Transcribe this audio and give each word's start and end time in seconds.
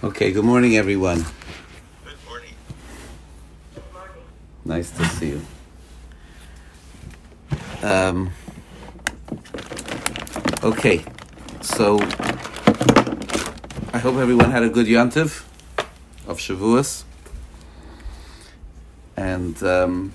Okay, 0.00 0.30
good 0.30 0.44
morning, 0.44 0.76
everyone. 0.76 1.24
Good 2.04 2.18
morning. 2.24 2.54
Nice 4.64 4.92
to 4.92 5.04
see 5.06 5.30
you. 5.30 5.42
Um, 7.82 8.30
okay, 10.62 11.04
so 11.62 11.98
I 13.92 13.98
hope 13.98 14.14
everyone 14.18 14.52
had 14.52 14.62
a 14.62 14.68
good 14.68 14.86
Yontiv 14.86 15.44
of 16.28 16.38
Shavuos, 16.38 17.02
and 19.16 19.60
um, 19.64 20.12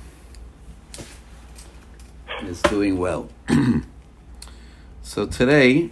is 2.43 2.61
doing 2.61 2.97
well. 2.97 3.27
so 5.03 5.25
today 5.25 5.89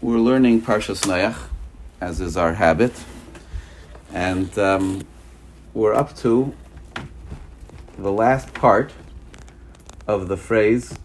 we're 0.00 0.18
learning 0.18 0.62
Parshas 0.62 1.02
Noach, 1.02 1.48
as 2.00 2.20
is 2.20 2.36
our 2.36 2.54
habit, 2.54 2.92
and 4.14 4.56
um, 4.60 5.02
we're 5.74 5.92
up 5.92 6.16
to 6.16 6.54
the 7.98 8.12
last 8.12 8.54
part 8.54 8.92
of 10.06 10.28
the 10.28 10.36
phrase 10.36 10.96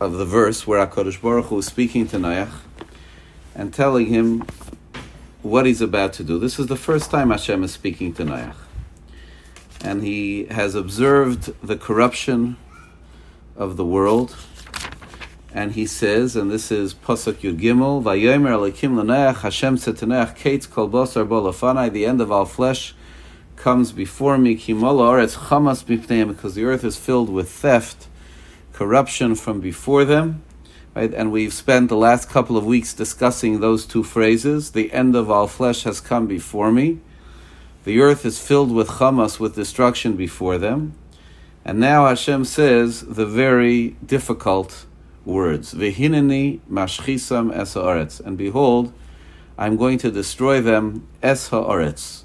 of 0.00 0.14
the 0.14 0.24
verse 0.24 0.66
where 0.66 0.84
Hakadosh 0.84 1.20
Baruch 1.20 1.46
Hu 1.46 1.58
is 1.58 1.66
speaking 1.66 2.08
to 2.08 2.16
Noach 2.16 2.50
and 3.54 3.74
telling 3.74 4.06
him 4.06 4.46
what 5.42 5.66
he's 5.66 5.82
about 5.82 6.14
to 6.14 6.24
do. 6.24 6.38
This 6.38 6.58
is 6.58 6.66
the 6.66 6.76
first 6.76 7.10
time 7.10 7.30
Hashem 7.30 7.62
is 7.62 7.72
speaking 7.72 8.14
to 8.14 8.24
Noach, 8.24 8.56
and 9.84 10.02
he 10.02 10.46
has 10.46 10.74
observed 10.74 11.52
the 11.62 11.76
corruption 11.76 12.56
of 13.54 13.76
the 13.76 13.84
world. 13.84 14.34
And 15.56 15.72
he 15.72 15.86
says, 15.86 16.36
and 16.36 16.50
this 16.50 16.70
is 16.70 16.92
Pasuk 16.92 17.36
Yud 17.36 17.58
Gimel, 17.58 18.02
Vayomer 18.02 18.70
Alekim 18.70 18.94
L'Noach, 18.94 19.36
Hashem 19.36 19.78
said 19.78 19.96
to 19.96 20.06
Noach, 20.06 20.36
Kate 20.36 20.70
Kol 20.70 20.86
Bosar 20.86 21.26
Bo 21.26 21.40
Lafanai, 21.40 21.90
the 21.90 22.04
end 22.04 22.20
of 22.20 22.30
all 22.30 22.44
flesh 22.44 22.94
comes 23.56 23.90
before 23.90 24.36
me, 24.36 24.54
Kimola 24.54 25.12
Oretz 25.12 25.48
Chamas 25.48 25.82
Bipneim, 25.82 26.28
because 26.28 26.54
the 26.56 26.64
earth 26.64 26.84
is 26.84 26.98
filled 26.98 27.30
with 27.30 27.48
theft, 27.50 28.06
corruption 28.74 29.34
from 29.34 29.60
before 29.60 30.04
them. 30.04 30.42
Right? 30.94 31.14
And 31.14 31.32
we've 31.32 31.54
spent 31.54 31.88
the 31.88 31.96
last 31.96 32.28
couple 32.28 32.58
of 32.58 32.66
weeks 32.66 32.92
discussing 32.92 33.60
those 33.60 33.86
two 33.86 34.02
phrases. 34.02 34.72
The 34.72 34.92
end 34.92 35.16
of 35.16 35.30
all 35.30 35.48
flesh 35.48 35.84
has 35.84 36.02
come 36.02 36.26
before 36.26 36.70
me. 36.70 37.00
The 37.84 37.98
earth 38.00 38.26
is 38.26 38.38
filled 38.38 38.72
with 38.72 38.88
chamas, 38.88 39.40
with 39.40 39.54
destruction 39.54 40.16
before 40.16 40.58
them. 40.58 40.92
And 41.64 41.80
now 41.80 42.06
Hashem 42.06 42.44
says 42.44 43.00
the 43.00 43.24
very 43.24 43.96
difficult 44.04 44.84
words. 45.26 45.74
Vehineni 45.74 46.60
mashchisam 46.70 47.54
es 47.54 47.74
haaretz. 47.74 48.20
And 48.20 48.38
behold, 48.38 48.94
I'm 49.58 49.76
going 49.76 49.98
to 49.98 50.10
destroy 50.10 50.62
them 50.62 51.06
es 51.22 51.50
haaretz. 51.50 52.22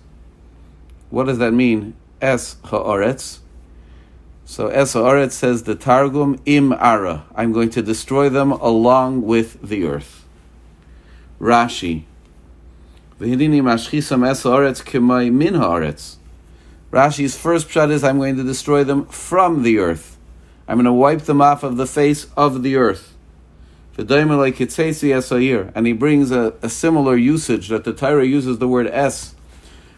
What 1.09 1.25
does 1.25 1.39
that 1.39 1.51
mean? 1.51 1.95
Es 2.21 2.55
haaretz. 2.63 3.39
So 4.51 4.67
Es 4.67 4.95
Haaretz 4.95 5.31
says 5.31 5.63
the 5.63 5.75
Targum 5.75 6.37
im 6.45 6.73
ara. 6.73 7.23
I'm 7.33 7.53
going 7.53 7.69
to 7.69 7.81
destroy 7.81 8.27
them 8.27 8.51
along 8.51 9.21
with 9.21 9.61
the 9.61 9.85
earth. 9.85 10.25
Rashi. 11.39 12.03
V'hidini 13.17 13.61
mashchisam 13.61 14.29
Es 14.29 14.43
Haaretz 14.43 14.83
k'may 14.83 15.31
min 15.31 15.53
haaretz. 15.53 16.17
Rashi's 16.91 17.37
first 17.37 17.69
pshat 17.69 17.91
is 17.91 18.03
I'm 18.03 18.17
going 18.17 18.35
to 18.35 18.43
destroy 18.43 18.83
them 18.83 19.05
from 19.05 19.63
the 19.63 19.77
earth. 19.77 20.10
I'm 20.71 20.77
going 20.77 20.85
to 20.85 20.93
wipe 20.93 21.23
them 21.23 21.41
off 21.41 21.63
of 21.63 21.75
the 21.75 21.85
face 21.85 22.27
of 22.37 22.63
the 22.63 22.77
earth. 22.77 23.13
And 23.97 24.09
he 25.85 25.91
brings 25.91 26.31
a, 26.31 26.53
a 26.61 26.69
similar 26.69 27.17
usage 27.17 27.67
that 27.67 27.83
the 27.83 27.91
Torah 27.91 28.25
uses 28.25 28.57
the 28.59 28.69
word 28.69 28.87
es 28.87 29.35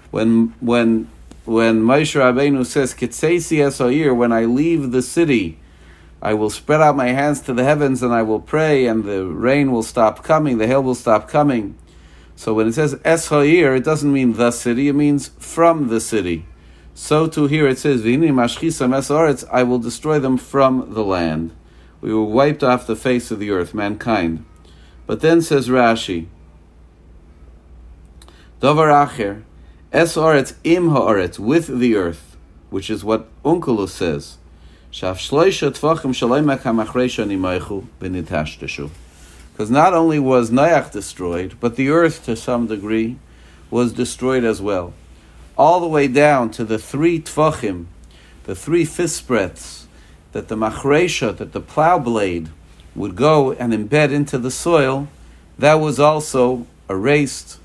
when 0.09 0.55
when 0.59 1.09
when 1.45 1.83
Moshe 1.83 2.19
Rabbeinu 2.19 2.65
says 2.65 2.95
Kitseisi 2.95 3.59
Esoir, 3.59 4.15
when 4.17 4.31
I 4.31 4.45
leave 4.45 4.91
the 4.91 5.03
city, 5.03 5.59
I 6.23 6.33
will 6.33 6.49
spread 6.49 6.81
out 6.81 6.95
my 6.95 7.09
hands 7.09 7.41
to 7.41 7.53
the 7.53 7.63
heavens 7.63 8.01
and 8.01 8.11
I 8.11 8.23
will 8.23 8.39
pray, 8.39 8.87
and 8.87 9.03
the 9.03 9.27
rain 9.27 9.71
will 9.71 9.83
stop 9.83 10.23
coming, 10.23 10.57
the 10.57 10.65
hail 10.65 10.81
will 10.81 10.95
stop 10.95 11.27
coming. 11.27 11.77
So 12.35 12.55
when 12.55 12.67
it 12.67 12.73
says 12.73 12.95
Esoir, 12.95 13.77
it 13.77 13.83
doesn't 13.83 14.11
mean 14.11 14.33
the 14.33 14.49
city, 14.49 14.87
it 14.87 14.93
means 14.93 15.27
from 15.37 15.89
the 15.89 16.01
city. 16.01 16.47
So 16.95 17.27
too 17.27 17.47
here 17.47 17.67
it 17.67 17.79
says 17.79 18.01
Vini 18.01 18.29
Mashchisam 18.29 18.95
Esoretz, 18.95 19.43
I 19.51 19.63
will 19.63 19.79
destroy 19.79 20.19
them 20.19 20.37
from 20.37 20.93
the 20.93 21.03
land. 21.03 21.51
We 22.01 22.13
were 22.13 22.23
wiped 22.23 22.63
off 22.63 22.85
the 22.85 22.95
face 22.95 23.31
of 23.31 23.39
the 23.39 23.49
earth, 23.49 23.73
mankind. 23.73 24.45
But 25.07 25.21
then 25.21 25.41
says 25.41 25.69
Rashi, 25.69 26.27
Dovar 28.59 28.87
Acher, 28.87 29.43
Es 29.91 30.15
im 30.15 30.89
Haaretz, 30.89 31.39
with 31.39 31.79
the 31.79 31.95
earth, 31.95 32.37
which 32.69 32.89
is 32.89 33.03
what 33.03 33.27
Onkelos 33.43 33.89
says. 33.89 34.37
Because 39.51 39.71
not 39.71 39.93
only 39.93 40.19
was 40.19 40.51
Noach 40.51 40.91
destroyed, 40.91 41.57
but 41.59 41.75
the 41.75 41.89
earth 41.89 42.25
to 42.25 42.35
some 42.35 42.67
degree 42.67 43.17
was 43.69 43.93
destroyed 43.93 44.43
as 44.43 44.61
well. 44.61 44.93
All 45.57 45.79
the 45.79 45.87
way 45.87 46.07
down 46.07 46.51
to 46.51 46.63
the 46.63 46.77
three 46.77 47.19
tvachim, 47.19 47.85
the 48.45 48.55
three 48.55 48.85
fist 48.85 49.27
breadths, 49.27 49.87
that 50.31 50.47
the 50.47 50.55
machresha, 50.55 51.35
that 51.37 51.53
the 51.53 51.61
plow 51.61 51.99
blade, 51.99 52.49
would 52.95 53.15
go 53.15 53.51
and 53.53 53.73
embed 53.73 54.11
into 54.11 54.37
the 54.37 54.51
soil, 54.51 55.07
that 55.57 55.75
was 55.75 55.99
also 55.99 56.65
erased, 56.89 57.59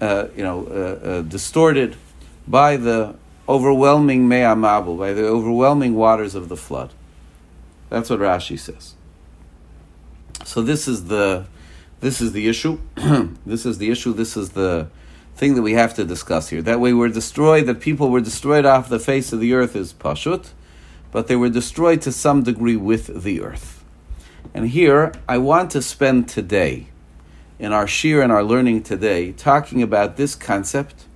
uh, 0.00 0.26
you 0.36 0.42
know, 0.42 0.66
uh, 0.66 1.06
uh, 1.06 1.22
distorted 1.22 1.96
by 2.46 2.76
the 2.76 3.14
overwhelming 3.48 4.28
me'amabul, 4.28 4.98
by 4.98 5.12
the 5.12 5.26
overwhelming 5.26 5.94
waters 5.94 6.34
of 6.34 6.48
the 6.48 6.56
flood. 6.56 6.92
That's 7.88 8.10
what 8.10 8.20
Rashi 8.20 8.58
says. 8.58 8.94
So 10.44 10.62
this 10.62 10.86
is 10.86 11.06
the 11.06 11.46
this 12.00 12.20
is 12.20 12.32
the 12.32 12.48
issue. 12.48 12.78
this 13.46 13.66
is 13.66 13.78
the 13.78 13.90
issue. 13.90 14.12
This 14.12 14.36
is 14.36 14.50
the 14.50 14.88
thing 15.38 15.54
that 15.54 15.62
we 15.62 15.74
have 15.74 15.94
to 15.94 16.04
discuss 16.04 16.48
here. 16.48 16.60
That 16.60 16.80
way, 16.80 16.92
we're 16.92 17.08
destroyed. 17.08 17.66
That 17.66 17.80
people 17.80 18.10
were 18.10 18.20
destroyed 18.20 18.66
off 18.66 18.88
the 18.88 18.98
face 18.98 19.32
of 19.32 19.40
the 19.40 19.54
earth 19.54 19.76
is 19.76 19.92
pashut, 19.92 20.50
but 21.12 21.28
they 21.28 21.36
were 21.36 21.48
destroyed 21.48 22.02
to 22.02 22.12
some 22.12 22.42
degree 22.42 22.76
with 22.76 23.22
the 23.22 23.40
earth. 23.40 23.84
And 24.52 24.68
here, 24.68 25.12
I 25.28 25.38
want 25.38 25.70
to 25.70 25.82
spend 25.82 26.28
today 26.28 26.88
in 27.58 27.72
our 27.72 27.86
shir 27.86 28.20
and 28.20 28.32
our 28.32 28.42
learning 28.42 28.82
today, 28.82 29.32
talking 29.32 29.82
about 29.82 30.16
this 30.16 30.34
concept 30.34 31.06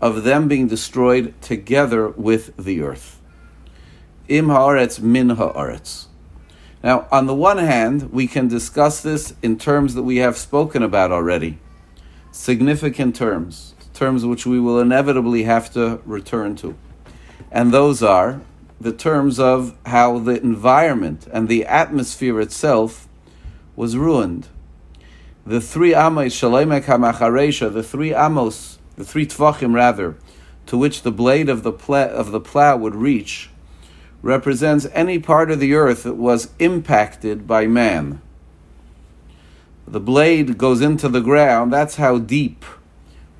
of 0.00 0.24
them 0.24 0.48
being 0.48 0.66
destroyed 0.66 1.34
together 1.40 2.08
with 2.08 2.56
the 2.56 2.82
earth. 2.82 3.20
Im 4.28 4.46
haaretz 4.46 5.00
min 5.00 5.28
haaretz. 5.28 6.06
Now, 6.82 7.06
on 7.12 7.26
the 7.26 7.34
one 7.34 7.58
hand, 7.58 8.12
we 8.12 8.26
can 8.26 8.48
discuss 8.48 9.02
this 9.02 9.34
in 9.42 9.58
terms 9.58 9.94
that 9.94 10.02
we 10.02 10.16
have 10.16 10.36
spoken 10.36 10.82
about 10.82 11.12
already, 11.12 11.58
significant 12.32 13.16
terms, 13.16 13.74
terms 13.94 14.24
which 14.24 14.46
we 14.46 14.60
will 14.60 14.80
inevitably 14.80 15.44
have 15.44 15.72
to 15.74 16.00
return 16.04 16.56
to. 16.56 16.76
And 17.50 17.72
those 17.72 18.02
are 18.02 18.40
the 18.80 18.92
terms 18.92 19.38
of 19.38 19.76
how 19.86 20.18
the 20.18 20.40
environment 20.40 21.26
and 21.32 21.48
the 21.48 21.66
atmosphere 21.66 22.40
itself 22.40 23.08
was 23.76 23.96
ruined 23.96 24.48
the 25.50 25.60
three 25.60 25.94
amos 25.94 26.38
shalemek 26.38 26.84
hamacharesha, 26.84 27.72
the 27.72 27.82
three 27.82 28.14
amos, 28.14 28.78
the 28.96 29.04
three 29.04 29.26
tvachim 29.26 29.74
rather, 29.74 30.16
to 30.66 30.76
which 30.76 31.02
the 31.02 31.10
blade 31.10 31.48
of 31.48 31.62
the 31.62 31.72
plow, 31.72 32.06
of 32.06 32.30
the 32.30 32.40
plow 32.40 32.76
would 32.76 32.94
reach, 32.94 33.50
represents 34.22 34.86
any 34.92 35.18
part 35.18 35.50
of 35.50 35.58
the 35.58 35.74
earth 35.74 36.02
that 36.02 36.14
was 36.14 36.50
impacted 36.58 37.46
by 37.46 37.66
man. 37.66 38.20
The 39.90 39.98
blade 39.98 40.56
goes 40.56 40.80
into 40.80 41.08
the 41.08 41.20
ground. 41.20 41.72
That's 41.72 41.96
how 41.96 42.18
deep 42.18 42.64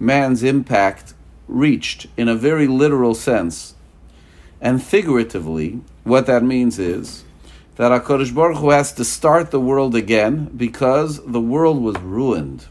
man's 0.00 0.42
impact 0.42 1.14
reached 1.46 2.08
in 2.16 2.26
a 2.28 2.34
very 2.34 2.66
literal 2.66 3.14
sense. 3.14 3.76
And 4.60 4.82
figuratively, 4.82 5.80
what 6.02 6.26
that 6.26 6.42
means 6.42 6.80
is 6.80 7.22
that 7.76 7.92
HaKadosh 7.92 8.34
Baruch 8.34 8.58
Hu 8.58 8.70
has 8.70 8.92
to 8.94 9.04
start 9.04 9.52
the 9.52 9.60
world 9.60 9.94
again 9.94 10.50
because 10.56 11.24
the 11.24 11.40
world 11.40 11.80
was 11.80 11.96
ruined. 12.00 12.66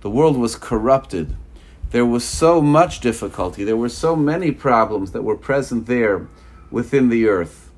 The 0.00 0.08
world 0.08 0.38
was 0.38 0.56
corrupted. 0.56 1.36
There 1.90 2.06
was 2.06 2.24
so 2.24 2.62
much 2.62 3.00
difficulty. 3.00 3.64
There 3.64 3.76
were 3.76 3.90
so 3.90 4.16
many 4.16 4.50
problems 4.50 5.12
that 5.12 5.24
were 5.24 5.36
present 5.36 5.84
there 5.84 6.26
within 6.70 7.10
the 7.10 7.28
earth. 7.28 7.70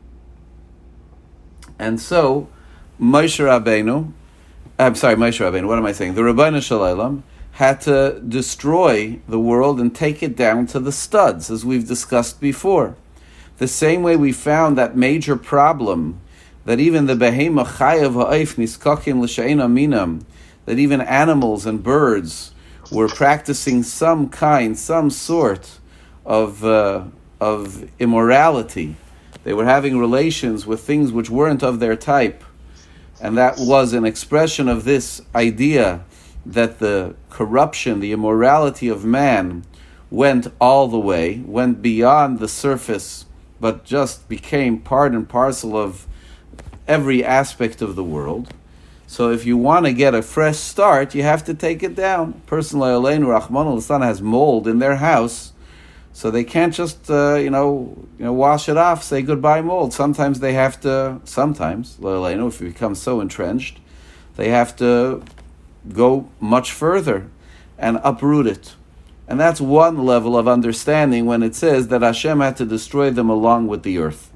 And 1.80 2.00
so, 2.00 2.48
Moshe 3.00 3.40
Rabbeinu, 3.44 4.12
I'm 4.78 4.94
sorry, 4.94 5.16
Moshe 5.16 5.38
Rabbeinu, 5.38 5.68
what 5.68 5.78
am 5.78 5.84
I 5.84 5.92
saying? 5.92 6.14
The 6.14 6.22
Ribono 6.22 6.62
Shel 6.62 6.80
Olam 6.80 7.22
had 7.52 7.82
to 7.82 8.20
destroy 8.26 9.20
the 9.28 9.38
world 9.38 9.78
and 9.78 9.94
take 9.94 10.22
it 10.22 10.34
down 10.34 10.66
to 10.68 10.80
the 10.80 10.90
studs, 10.90 11.50
as 11.50 11.62
we've 11.64 11.86
discussed 11.86 12.40
before. 12.40 12.96
The 13.58 13.68
same 13.68 14.02
way 14.02 14.16
we 14.16 14.32
found 14.32 14.78
that 14.78 14.96
major 14.96 15.36
problem 15.36 16.20
that 16.64 16.80
even 16.80 17.04
the 17.04 17.14
behema 17.14 17.66
chayav 17.66 18.14
ha'if 18.14 18.56
niskakim 18.56 19.20
l'she'ena 19.20 19.68
minam, 19.68 20.24
that 20.64 20.78
even 20.78 21.02
animals 21.02 21.66
and 21.66 21.82
birds 21.82 22.52
were 22.90 23.08
practicing 23.08 23.82
some 23.82 24.30
kind, 24.30 24.78
some 24.78 25.10
sort 25.10 25.78
of, 26.24 26.64
uh, 26.64 27.04
of 27.40 27.90
immorality. 27.98 28.96
They 29.44 29.52
were 29.52 29.66
having 29.66 29.98
relations 29.98 30.66
with 30.66 30.80
things 30.80 31.12
which 31.12 31.28
weren't 31.28 31.62
of 31.62 31.78
their 31.78 31.96
type. 31.96 32.42
And 33.22 33.38
that 33.38 33.56
was 33.56 33.92
an 33.92 34.04
expression 34.04 34.68
of 34.68 34.82
this 34.82 35.22
idea 35.32 36.04
that 36.44 36.80
the 36.80 37.14
corruption, 37.30 38.00
the 38.00 38.10
immorality 38.10 38.88
of 38.88 39.04
man 39.04 39.64
went 40.10 40.48
all 40.60 40.88
the 40.88 40.98
way, 40.98 41.38
went 41.46 41.80
beyond 41.80 42.40
the 42.40 42.48
surface, 42.48 43.26
but 43.60 43.84
just 43.84 44.28
became 44.28 44.80
part 44.80 45.12
and 45.12 45.28
parcel 45.28 45.76
of 45.76 46.08
every 46.88 47.24
aspect 47.24 47.80
of 47.80 47.94
the 47.94 48.02
world. 48.02 48.52
So 49.06 49.30
if 49.30 49.46
you 49.46 49.56
want 49.56 49.86
to 49.86 49.92
get 49.92 50.16
a 50.16 50.22
fresh 50.22 50.56
start, 50.56 51.14
you 51.14 51.22
have 51.22 51.44
to 51.44 51.54
take 51.54 51.84
it 51.84 51.94
down. 51.94 52.42
Personally, 52.46 52.90
Elaine 52.90 53.24
Rahman 53.24 53.68
al 53.68 54.00
has 54.00 54.20
mold 54.20 54.66
in 54.66 54.80
their 54.80 54.96
house, 54.96 55.51
so 56.12 56.30
they 56.30 56.44
can't 56.44 56.74
just 56.74 57.10
uh, 57.10 57.34
you 57.34 57.50
know 57.50 57.96
you 58.18 58.24
know 58.24 58.32
wash 58.32 58.68
it 58.68 58.76
off, 58.76 59.02
say 59.02 59.22
goodbye 59.22 59.62
mold. 59.62 59.92
Sometimes 59.92 60.40
they 60.40 60.52
have 60.52 60.80
to. 60.82 61.20
Sometimes, 61.24 61.98
I 62.00 62.34
know 62.34 62.48
if 62.48 62.60
you 62.60 62.68
become 62.68 62.94
so 62.94 63.20
entrenched, 63.20 63.78
they 64.36 64.48
have 64.50 64.76
to 64.76 65.22
go 65.92 66.28
much 66.40 66.72
further 66.72 67.28
and 67.78 68.00
uproot 68.04 68.46
it. 68.46 68.74
And 69.26 69.40
that's 69.40 69.60
one 69.60 70.04
level 70.04 70.36
of 70.36 70.46
understanding 70.46 71.26
when 71.26 71.42
it 71.42 71.54
says 71.54 71.88
that 71.88 72.02
Hashem 72.02 72.40
had 72.40 72.56
to 72.58 72.66
destroy 72.66 73.10
them 73.10 73.30
along 73.30 73.68
with 73.68 73.82
the 73.82 73.98
earth. 73.98 74.30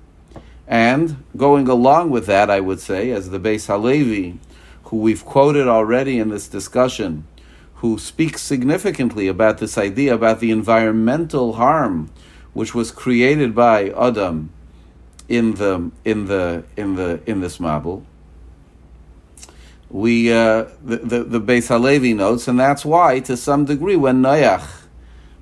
And 0.66 1.22
going 1.36 1.68
along 1.68 2.10
with 2.10 2.26
that, 2.26 2.50
I 2.50 2.60
would 2.60 2.80
say, 2.80 3.10
as 3.10 3.30
the 3.30 3.38
Beis 3.38 3.66
Halevi 3.66 4.38
who 4.86 4.96
we've 4.98 5.24
quoted 5.24 5.66
already 5.66 6.18
in 6.18 6.30
this 6.30 6.46
discussion, 6.46 7.26
who 7.76 7.98
speaks 7.98 8.42
significantly 8.42 9.28
about 9.28 9.58
this 9.58 9.76
idea 9.76 10.14
about 10.14 10.40
the 10.40 10.50
environmental 10.50 11.54
harm 11.54 12.10
which 12.52 12.74
was 12.74 12.90
created 12.90 13.54
by 13.54 13.90
Adam 13.90 14.50
in 15.28 15.54
the 15.54 15.90
in 16.04 16.26
the 16.26 16.64
in 16.76 16.94
the 16.94 17.20
in 17.26 17.40
this 17.40 17.58
Mabul. 17.58 18.04
We 19.90 20.32
uh, 20.32 20.66
the, 20.82 20.96
the 20.96 21.24
the 21.24 21.40
Beis 21.40 21.68
Halevi 21.68 22.14
notes, 22.14 22.48
and 22.48 22.58
that's 22.58 22.84
why, 22.84 23.20
to 23.20 23.36
some 23.36 23.66
degree, 23.66 23.96
when 23.96 24.22
Noach 24.22 24.86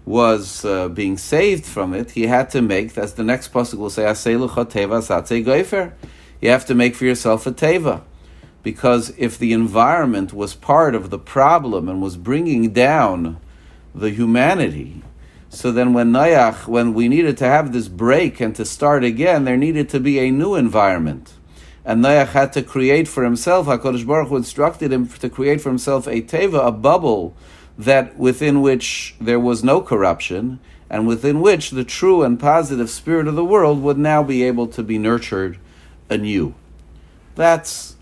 was 0.05 0.65
uh, 0.65 0.89
being 0.89 1.17
saved 1.17 1.65
from 1.65 1.95
it, 1.95 2.11
he 2.11 2.27
had 2.27 2.51
to 2.51 2.61
make, 2.61 2.99
as 2.99 3.15
the 3.15 3.25
next 3.25 3.53
pasuk 3.53 3.79
will 3.79 3.89
say, 3.89 4.03
teva 4.03 5.93
You 6.41 6.51
have 6.51 6.67
to 6.67 6.75
make 6.75 6.95
for 6.95 7.05
yourself 7.07 7.47
a 7.47 7.53
teva 7.53 8.03
because 8.65 9.13
if 9.17 9.39
the 9.39 9.53
environment 9.53 10.33
was 10.33 10.55
part 10.55 10.97
of 10.97 11.11
the 11.11 11.19
problem 11.19 11.89
and 11.89 12.03
was 12.03 12.17
bringing 12.17 12.73
down 12.73 13.39
the 13.95 14.11
humanity, 14.11 15.03
so 15.51 15.71
then 15.71 15.93
when 15.93 16.11
Noach, 16.11 16.67
when 16.67 16.95
we 16.95 17.07
needed 17.07 17.37
to 17.37 17.45
have 17.45 17.73
this 17.73 17.87
break 17.87 18.41
and 18.41 18.57
to 18.57 18.65
start 18.65 19.05
again, 19.05 19.45
there 19.45 19.57
needed 19.57 19.89
to 19.91 20.01
be 20.01 20.19
a 20.19 20.33
new 20.33 20.57
environment. 20.57 21.35
And 21.85 22.03
Noach 22.03 22.29
had 22.29 22.53
to 22.55 22.63
create 22.63 23.07
for 23.07 23.23
himself, 23.23 23.67
HaKadosh 23.67 24.07
Baruch 24.07 24.29
Hu 24.31 24.37
instructed 24.37 24.93
him 24.93 25.07
to 25.09 25.29
create 25.29 25.61
for 25.61 25.69
himself 25.69 26.09
a 26.09 26.23
teva, 26.23 26.67
a 26.67 26.73
bubble, 26.73 27.37
that 27.79 28.17
within 28.17 28.63
which 28.63 29.15
there 29.21 29.39
was 29.39 29.63
no 29.63 29.83
corruption, 29.83 30.59
and 30.89 31.07
within 31.07 31.41
which 31.41 31.71
the 31.71 31.85
true 31.85 32.23
and 32.23 32.41
positive 32.41 32.89
spirit 32.89 33.29
of 33.29 33.35
the 33.35 33.45
world 33.45 33.83
would 33.83 33.99
now 33.99 34.23
be 34.23 34.43
able 34.43 34.67
to 34.69 34.83
be 34.83 34.97
nurtured 34.97 35.59
anew. 36.09 36.55
That's 37.35 37.94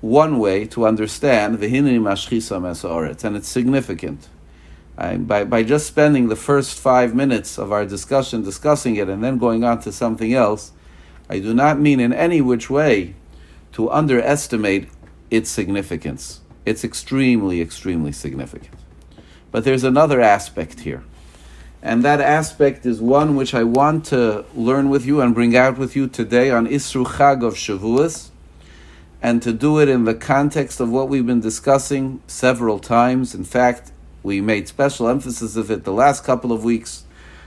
one 0.00 0.38
way 0.38 0.64
to 0.66 0.86
understand 0.86 1.58
the 1.58 1.68
Hinni 1.68 1.98
Mashchisa 1.98 3.24
and 3.24 3.36
it's 3.36 3.48
significant. 3.48 4.28
I, 4.96 5.16
by, 5.16 5.44
by 5.44 5.62
just 5.62 5.86
spending 5.86 6.28
the 6.28 6.36
first 6.36 6.78
five 6.78 7.14
minutes 7.14 7.58
of 7.58 7.72
our 7.72 7.84
discussion 7.84 8.42
discussing 8.42 8.96
it 8.96 9.08
and 9.08 9.22
then 9.22 9.38
going 9.38 9.64
on 9.64 9.80
to 9.82 9.92
something 9.92 10.34
else, 10.34 10.72
I 11.28 11.38
do 11.38 11.54
not 11.54 11.78
mean 11.78 12.00
in 12.00 12.12
any 12.12 12.40
which 12.40 12.68
way 12.68 13.14
to 13.72 13.90
underestimate 13.90 14.88
its 15.30 15.50
significance. 15.50 16.40
It's 16.64 16.84
extremely, 16.84 17.60
extremely 17.60 18.12
significant. 18.12 18.74
But 19.50 19.64
there's 19.64 19.84
another 19.84 20.20
aspect 20.20 20.80
here. 20.80 21.04
And 21.80 22.02
that 22.02 22.20
aspect 22.20 22.84
is 22.84 23.00
one 23.00 23.36
which 23.36 23.54
I 23.54 23.62
want 23.62 24.06
to 24.06 24.44
learn 24.54 24.90
with 24.90 25.06
you 25.06 25.20
and 25.20 25.34
bring 25.34 25.56
out 25.56 25.78
with 25.78 25.94
you 25.94 26.08
today 26.08 26.50
on 26.50 26.66
Isru 26.66 27.06
Chag 27.06 27.44
of 27.44 27.54
Shavuos 27.54 28.30
and 29.20 29.42
to 29.42 29.52
do 29.52 29.80
it 29.80 29.88
in 29.88 30.04
the 30.04 30.14
context 30.14 30.80
of 30.80 30.90
what 30.90 31.08
we've 31.08 31.26
been 31.26 31.40
discussing 31.40 32.22
several 32.26 32.78
times. 32.78 33.34
In 33.34 33.44
fact, 33.44 33.92
we 34.22 34.40
made 34.40 34.68
special 34.68 35.08
emphasis 35.08 35.56
of 35.56 35.70
it 35.70 35.84
the 35.84 35.92
last 35.92 36.24
couple 36.24 36.52
of 36.52 36.64
weeks. 36.64 37.04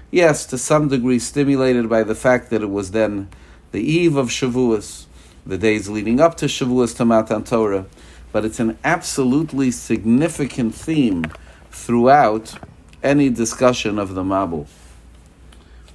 Yes, 0.10 0.46
to 0.48 0.58
some 0.58 0.90
degree 0.90 1.20
stimulated 1.20 1.88
by 1.90 2.04
the 2.04 2.16
fact 2.16 2.50
that 2.50 2.62
it 2.62 2.70
was 2.70 2.92
then 2.92 3.30
the 3.72 3.82
eve 3.82 4.18
of 4.18 4.28
Shavuos, 4.28 5.06
the 5.46 5.58
days 5.58 5.88
leading 5.88 6.20
up 6.20 6.36
to 6.38 6.46
Shavuos 6.46 6.96
to 6.98 7.06
Matan 7.06 7.44
Torah, 7.46 7.86
but 8.34 8.44
it's 8.44 8.60
an 8.60 8.78
absolutely 8.84 9.72
significant 9.72 10.76
theme 10.76 11.26
throughout 11.72 12.56
any 13.02 13.30
discussion 13.30 13.98
of 13.98 14.14
the 14.14 14.24
Mabul. 14.24 14.68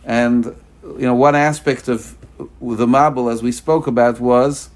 And 0.05 0.46
you 0.84 1.06
know, 1.06 1.14
one 1.14 1.34
aspect 1.34 1.88
of 1.88 2.17
the 2.38 2.87
Mabul, 2.87 3.31
as 3.31 3.43
we 3.43 3.52
spoke 3.52 3.87
about, 3.87 4.20
was 4.20 4.70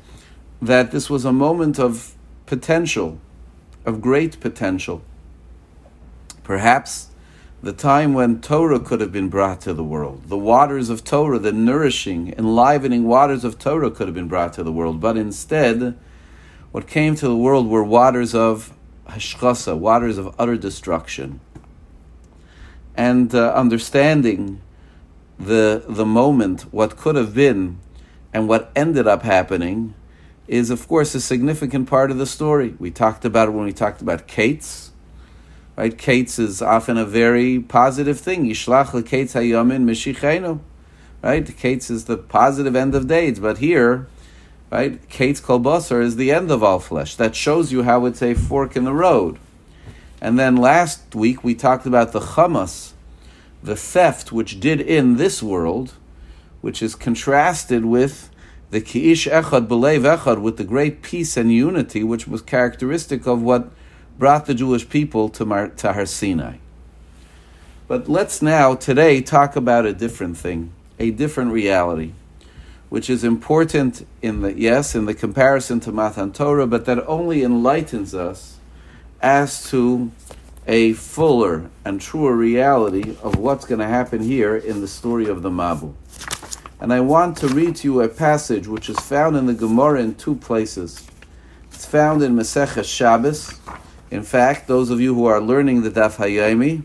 that 0.60 0.90
this 0.90 1.08
was 1.08 1.24
a 1.24 1.32
moment 1.32 1.78
of 1.78 2.14
potential, 2.46 3.18
of 3.84 4.00
great 4.00 4.40
potential. 4.40 5.02
Perhaps 6.42 7.08
the 7.62 7.72
time 7.72 8.14
when 8.14 8.40
Torah 8.40 8.80
could 8.80 9.00
have 9.00 9.12
been 9.12 9.28
brought 9.28 9.60
to 9.62 9.74
the 9.74 9.84
world, 9.84 10.24
the 10.28 10.38
waters 10.38 10.88
of 10.88 11.04
Torah, 11.04 11.38
the 11.38 11.52
nourishing, 11.52 12.34
enlivening 12.36 13.04
waters 13.04 13.44
of 13.44 13.58
Torah 13.58 13.90
could 13.90 14.08
have 14.08 14.14
been 14.14 14.28
brought 14.28 14.52
to 14.54 14.62
the 14.62 14.72
world, 14.72 15.00
but 15.00 15.16
instead, 15.16 15.96
what 16.72 16.86
came 16.86 17.14
to 17.16 17.28
the 17.28 17.36
world 17.36 17.68
were 17.68 17.84
waters 17.84 18.34
of 18.34 18.72
hashchasa, 19.08 19.76
waters 19.76 20.18
of 20.18 20.34
utter 20.38 20.56
destruction. 20.56 21.40
And 22.96 23.34
uh, 23.34 23.52
understanding 23.52 24.60
the 25.38 25.84
the 25.88 26.04
moment, 26.04 26.62
what 26.72 26.96
could 26.96 27.16
have 27.16 27.34
been, 27.34 27.78
and 28.32 28.48
what 28.48 28.70
ended 28.76 29.06
up 29.06 29.22
happening, 29.22 29.94
is, 30.50 30.68
of 30.68 30.88
course, 30.88 31.14
a 31.14 31.20
significant 31.20 31.88
part 31.88 32.10
of 32.10 32.18
the 32.18 32.26
story. 32.26 32.74
We 32.80 32.90
talked 32.90 33.24
about 33.24 33.46
it 33.46 33.52
when 33.52 33.66
we 33.66 33.72
talked 33.72 34.02
about 34.02 34.26
Kates. 34.26 34.90
Right? 35.76 35.96
Kates 35.96 36.40
is 36.40 36.60
often 36.60 36.96
a 36.96 37.04
very 37.04 37.60
positive 37.60 38.18
thing. 38.18 38.44
Yishlach 38.44 39.06
Kates 39.06 39.34
hayamin 39.34 39.84
mishichenu. 39.84 40.58
Right? 41.22 41.56
Kates 41.56 41.88
is 41.88 42.06
the 42.06 42.16
positive 42.16 42.74
end 42.74 42.96
of 42.96 43.06
days, 43.06 43.38
but 43.38 43.58
here, 43.58 44.08
right, 44.72 45.08
Kates 45.08 45.40
kolbasar 45.40 46.02
is 46.02 46.16
the 46.16 46.32
end 46.32 46.50
of 46.50 46.64
all 46.64 46.80
flesh. 46.80 47.14
That 47.14 47.36
shows 47.36 47.70
you 47.70 47.84
how 47.84 48.04
it's 48.06 48.20
a 48.20 48.34
fork 48.34 48.74
in 48.74 48.82
the 48.82 48.92
road. 48.92 49.38
And 50.20 50.36
then 50.36 50.56
last 50.56 51.14
week 51.14 51.44
we 51.44 51.54
talked 51.54 51.86
about 51.86 52.10
the 52.10 52.20
chamas, 52.20 52.92
the 53.62 53.76
theft 53.76 54.32
which 54.32 54.58
did 54.58 54.80
in 54.80 55.16
this 55.16 55.44
world, 55.44 55.94
which 56.60 56.82
is 56.82 56.96
contrasted 56.96 57.84
with 57.84 58.29
the 58.70 58.80
ki'ish 58.80 59.28
echad 59.28 59.66
belev 59.66 60.16
echad 60.16 60.40
with 60.40 60.56
the 60.56 60.64
great 60.64 61.02
peace 61.02 61.36
and 61.36 61.52
unity 61.52 62.04
which 62.04 62.28
was 62.28 62.40
characteristic 62.40 63.26
of 63.26 63.42
what 63.42 63.70
brought 64.18 64.46
the 64.46 64.54
Jewish 64.54 64.88
people 64.88 65.28
to, 65.30 65.44
Mar- 65.44 65.68
to 65.68 65.92
Har 65.94 66.06
Sinai. 66.06 66.58
But 67.88 68.08
let's 68.08 68.40
now 68.40 68.74
today 68.74 69.20
talk 69.20 69.56
about 69.56 69.86
a 69.86 69.92
different 69.92 70.36
thing, 70.36 70.72
a 70.98 71.10
different 71.10 71.52
reality, 71.52 72.12
which 72.88 73.10
is 73.10 73.24
important 73.24 74.06
in 74.22 74.42
the 74.42 74.52
yes 74.52 74.94
in 74.94 75.06
the 75.06 75.14
comparison 75.14 75.80
to 75.80 75.90
Matan 75.90 76.32
Torah, 76.32 76.66
but 76.66 76.84
that 76.84 77.04
only 77.08 77.42
enlightens 77.42 78.14
us 78.14 78.58
as 79.20 79.68
to 79.70 80.12
a 80.66 80.92
fuller 80.92 81.68
and 81.84 82.00
truer 82.00 82.36
reality 82.36 83.16
of 83.22 83.36
what's 83.36 83.64
going 83.64 83.80
to 83.80 83.88
happen 83.88 84.22
here 84.22 84.54
in 84.54 84.80
the 84.80 84.88
story 84.88 85.26
of 85.26 85.42
the 85.42 85.50
Mabul. 85.50 85.94
And 86.80 86.94
I 86.94 87.00
want 87.00 87.36
to 87.38 87.48
read 87.48 87.76
to 87.76 87.88
you 87.88 88.00
a 88.00 88.08
passage 88.08 88.66
which 88.66 88.88
is 88.88 88.98
found 88.98 89.36
in 89.36 89.44
the 89.44 89.52
Gemara 89.52 90.00
in 90.00 90.14
two 90.14 90.34
places. 90.34 91.06
It's 91.70 91.84
found 91.84 92.22
in 92.22 92.34
Maseches 92.34 92.86
Shabbos. 92.86 93.60
In 94.10 94.22
fact, 94.22 94.66
those 94.66 94.88
of 94.88 94.98
you 94.98 95.14
who 95.14 95.26
are 95.26 95.42
learning 95.42 95.82
the 95.82 95.90
Daf 95.90 96.16
Hayomi, 96.16 96.82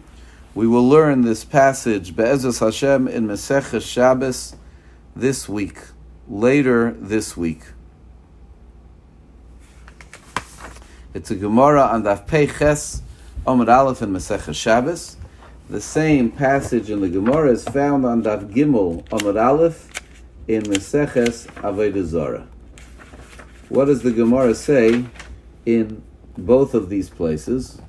we 0.54 0.68
will 0.68 0.88
learn 0.88 1.22
this 1.22 1.46
passage 1.46 2.14
Be'ezus 2.14 2.60
Hashem 2.60 3.08
in 3.08 3.25
Maseches 3.25 3.90
Shabbos 3.90 4.58
this 5.16 5.48
week, 5.48 5.80
later 6.28 6.92
this 7.00 7.38
week. 7.38 7.62
It's 11.14 11.32
a 11.32 11.36
Gemara 11.36 11.84
on 11.84 12.04
Daf 12.04 12.28
Peiches, 12.28 13.00
Omid 13.48 13.74
Aleph 13.74 14.02
in 14.02 14.12
Maseches 14.12 14.56
Shabbos. 14.56 15.16
The 15.67 15.81
same 15.81 16.29
passage 16.29 16.91
in 16.91 17.01
the 17.01 17.10
Gemara 17.10 17.50
is 17.50 17.63
found 17.63 18.05
on 18.05 18.22
Daf 18.22 18.53
Gimel 18.53 19.03
Amud 19.10 19.43
Aleph 19.43 19.89
in 20.48 20.62
Meseches 20.62 21.48
Avodah 21.55 22.03
Zorah. 22.03 22.48
What 23.69 23.86
does 23.86 24.03
the 24.03 24.12
Gemara 24.12 24.53
say 24.53 25.05
in 25.65 26.03
both 26.38 26.75
of 26.75 26.89
these 26.89 27.10
places? 27.10 27.81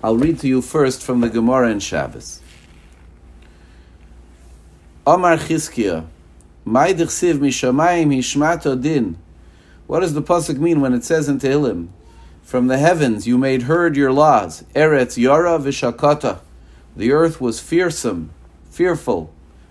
I'll 0.00 0.16
read 0.16 0.38
to 0.38 0.46
you 0.46 0.62
first 0.62 1.02
from 1.02 1.22
the 1.22 1.28
Gemara 1.28 1.70
in 1.70 1.80
Shabbos. 1.80 2.40
Omar 5.04 5.38
Chizkiah, 5.38 6.06
Ma'idich 6.64 7.10
Siv 7.10 7.38
Mishamayim 7.40 8.16
Hishmat 8.16 8.64
Odin 8.64 9.18
what 9.88 10.00
does 10.00 10.12
the 10.12 10.20
pasuk 10.20 10.58
mean 10.58 10.82
when 10.82 10.92
it 10.92 11.02
says 11.02 11.30
in 11.30 11.38
Tehillim, 11.38 11.88
"From 12.42 12.66
the 12.66 12.76
heavens 12.76 13.26
you 13.26 13.38
made 13.38 13.62
heard 13.62 13.96
your 13.96 14.12
laws"? 14.12 14.62
Eretz 14.76 15.16
yara 15.16 15.58
v'shakata. 15.58 16.40
The 16.94 17.10
earth 17.10 17.40
was 17.40 17.58
fearsome, 17.58 18.28
fearful, 18.70 19.30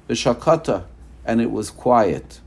v'shakata, 0.09 0.85
and 1.23 1.39
it 1.39 1.51
was 1.51 1.69
quiet. 1.69 2.39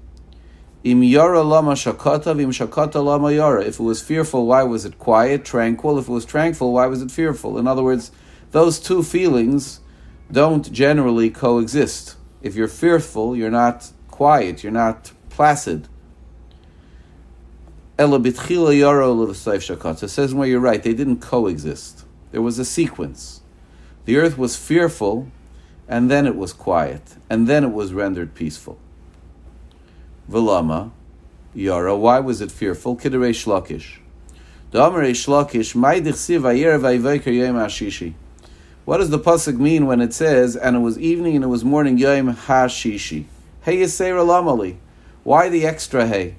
Im 0.82 1.04
yara 1.04 1.42
lama 1.42 1.74
shakata 1.74 2.34
v'im 2.34 2.48
shakata 2.48 3.04
lama 3.04 3.30
yara. 3.30 3.62
If 3.62 3.78
it 3.78 3.84
was 3.84 4.02
fearful, 4.02 4.46
why 4.46 4.64
was 4.64 4.84
it 4.84 4.98
quiet, 4.98 5.44
tranquil? 5.44 5.96
If 5.96 6.08
it 6.08 6.12
was 6.12 6.24
tranquil, 6.24 6.72
why 6.72 6.88
was 6.88 7.02
it 7.02 7.12
fearful? 7.12 7.56
In 7.56 7.68
other 7.68 7.84
words, 7.84 8.10
those 8.50 8.80
two 8.80 9.04
feelings 9.04 9.78
don't 10.32 10.72
generally 10.72 11.30
coexist. 11.30 12.16
If 12.42 12.56
you're 12.56 12.66
fearful, 12.66 13.36
you're 13.36 13.48
not 13.48 13.92
quiet, 14.08 14.64
you're 14.64 14.72
not 14.72 15.12
placid. 15.28 15.86
It 20.02 20.08
says 20.08 20.34
where 20.34 20.48
you're 20.48 20.58
right, 20.58 20.82
they 20.82 20.94
didn't 20.94 21.20
coexist. 21.20 22.06
There 22.32 22.40
was 22.40 22.58
a 22.58 22.64
sequence. 22.64 23.42
The 24.06 24.16
earth 24.16 24.38
was 24.38 24.56
fearful, 24.56 25.28
and 25.86 26.10
then 26.10 26.26
it 26.26 26.34
was 26.34 26.54
quiet, 26.54 27.02
and 27.28 27.46
then 27.46 27.62
it 27.62 27.72
was 27.72 27.92
rendered 27.92 28.34
peaceful. 28.34 28.78
Vilama, 30.30 30.92
Yara, 31.52 31.94
why 31.94 32.20
was 32.20 32.40
it 32.40 32.50
fearful? 32.50 32.96
Kidere 32.96 33.34
Shlakish. 33.34 33.98
What 38.84 38.98
does 38.98 39.10
the 39.10 39.18
pasuk 39.18 39.58
mean 39.58 39.86
when 39.86 40.00
it 40.00 40.14
says, 40.14 40.56
"And 40.56 40.76
it 40.76 40.78
was 40.78 40.98
evening 40.98 41.34
and 41.34 41.44
it 41.44 41.48
was 41.48 41.64
morning"? 41.64 41.98
Yom 41.98 42.34
Hashishi. 42.34 43.24
Hey 43.62 43.76
Yisera 43.78 44.24
Lamali. 44.24 44.76
Why 45.22 45.48
the 45.50 45.66
extra 45.66 46.06
hey? 46.06 46.36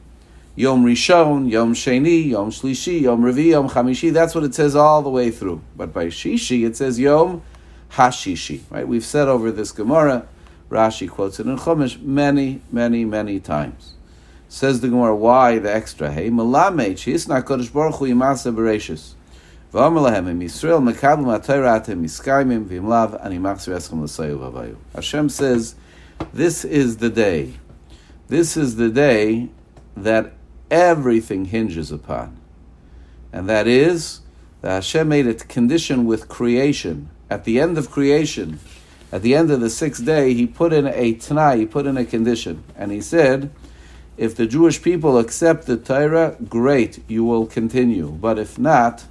Yom 0.56 0.84
Rishon, 0.84 1.50
Yom 1.50 1.74
Sheni, 1.74 2.28
Yom 2.30 2.52
Shlishi, 2.52 3.02
Yom 3.02 3.22
Revi, 3.22 3.52
Yom 3.52 3.70
Chamishi. 3.70 4.12
That's 4.12 4.36
what 4.36 4.44
it 4.44 4.54
says 4.54 4.76
all 4.76 5.02
the 5.02 5.10
way 5.10 5.32
through. 5.32 5.62
But 5.78 5.94
by 5.94 6.08
Shishi, 6.08 6.66
it 6.66 6.76
says 6.76 7.00
Yom 7.00 7.42
Hashishi. 7.92 8.62
Right? 8.70 8.88
We've 8.88 9.06
said 9.06 9.28
over 9.28 9.52
this 9.52 9.72
Gemara. 9.72 10.28
Rashi 10.70 11.10
quotes 11.10 11.40
it 11.40 11.48
in 11.48 11.58
Chumash 11.58 12.02
many, 12.02 12.62
many, 12.72 13.04
many 13.06 13.40
times. 13.40 13.94
Says 14.48 14.82
the 14.82 14.88
Gemara, 14.90 15.16
why 15.16 15.60
the 15.60 15.74
extra 15.74 16.12
hey? 16.12 16.30
Malamed 16.30 16.96
sheisna 16.96 17.44
Kodesh 17.44 17.72
Baruch 17.72 17.96
Hu 17.96 18.08
Yimasa 18.08 18.54
Bereshis. 18.54 19.16
Hashem 24.94 25.30
says, 25.30 25.76
this 26.34 26.66
is 26.66 26.98
the 26.98 27.10
day. 27.10 27.54
This 28.28 28.58
is 28.58 28.76
the 28.76 28.90
day 28.90 29.50
that 29.96 30.34
everything 30.72 31.46
hinges 31.46 31.92
upon. 31.92 32.38
And 33.32 33.48
that 33.48 33.68
is 33.68 34.22
that 34.62 34.72
Hashem 34.72 35.08
made 35.08 35.28
a 35.28 35.36
condition 35.36 36.06
with 36.06 36.28
creation. 36.28 37.10
At 37.30 37.44
the 37.44 37.60
end 37.60 37.78
of 37.78 37.92
creation, 37.92 38.60
at 39.12 39.22
the 39.22 39.36
end 39.36 39.52
of 39.52 39.60
the 39.60 39.70
sixth 39.70 40.04
day, 40.06 40.34
he 40.34 40.48
put 40.48 40.74
in 40.74 40.88
a 40.88 41.14
t'nai, 41.14 41.60
he 41.60 41.66
put 41.66 41.86
in 41.86 41.98
a 41.98 42.06
condition. 42.06 42.64
And 42.76 42.92
he 42.92 43.02
said, 43.02 43.52
if 44.18 44.36
the 44.36 44.46
Jewish 44.46 44.82
people 44.82 45.18
accept 45.18 45.66
the 45.66 45.78
Torah, 45.78 46.38
great, 46.48 47.04
you 47.08 47.24
will 47.24 47.46
continue. 47.46 48.10
But 48.10 48.40
if 48.40 48.58
not, 48.60 49.06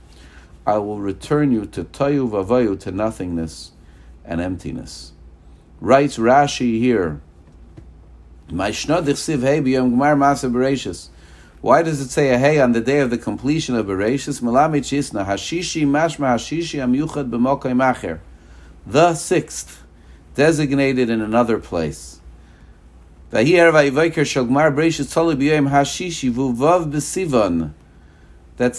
I 0.67 0.79
will 0.79 1.01
return 1.01 1.53
you 1.53 1.67
to 1.67 1.85
tayu 1.85 2.31
vavayu, 2.31 2.79
to 2.81 2.93
nothingness 2.93 3.73
and 4.25 4.41
emptiness. 4.41 5.13
Writes 5.81 6.19
Rashi 6.19 6.79
here, 6.79 7.21
why 11.61 11.83
does 11.83 12.01
it 12.01 12.09
say 12.09 12.31
a 12.31 12.39
hey 12.39 12.61
on 12.61 12.73
the 12.73 12.81
day 12.81 13.01
of 13.01 13.11
the 13.11 13.19
completion 13.19 13.75
of 13.75 13.87
Bereshis? 13.87 14.41
hashishi 14.41 15.87
mashma 15.87 16.35
hashishi 16.35 16.79
amyuchad 16.81 17.29
b'mokay 17.31 17.73
macher. 17.73 18.21
The 18.87 19.15
sixth, 19.15 19.85
designated 20.35 21.11
in 21.11 21.21
another 21.21 21.59
place. 21.59 22.21
That's 23.31 23.45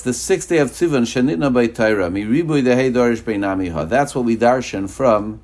the 0.02 0.14
sixth 0.14 0.50
day 0.50 0.58
of 0.58 0.72
Sivan, 0.72 1.06
Shanitna 1.06 1.54
by 1.54 1.68
Taira, 1.68 2.10
mi 2.10 2.24
ribuy 2.24 2.64
dehei 2.64 2.92
dorish 2.94 3.22
beinamiha. 3.22 3.88
That's 3.88 4.14
what 4.14 4.26
we 4.26 4.36
darshan 4.36 4.90
from 4.90 5.40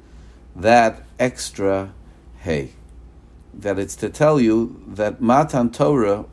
that 0.55 1.03
extra 1.19 1.93
hey 2.39 2.71
that 3.53 3.79
it's 3.79 3.95
to 3.95 4.09
tell 4.09 4.39
you 4.39 4.83
that 4.87 5.21
Matan 5.21 5.71
Torah 5.71 6.25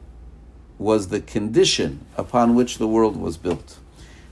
was 0.79 1.09
the 1.09 1.21
condition 1.21 2.05
upon 2.17 2.55
which 2.55 2.79
the 2.79 2.89
world 2.89 3.17
was 3.17 3.37
built. 3.37 3.79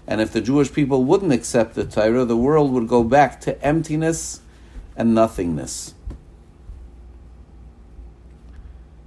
And 0.06 0.20
if 0.20 0.32
the 0.32 0.40
Jewish 0.40 0.72
people 0.72 1.04
wouldn't 1.04 1.32
accept 1.32 1.74
the 1.74 1.84
Torah, 1.84 2.24
the 2.24 2.36
world 2.36 2.72
would 2.72 2.88
go 2.88 3.04
back 3.04 3.40
to 3.42 3.62
emptiness 3.64 4.40
and 4.96 5.14
nothingness. 5.14 5.94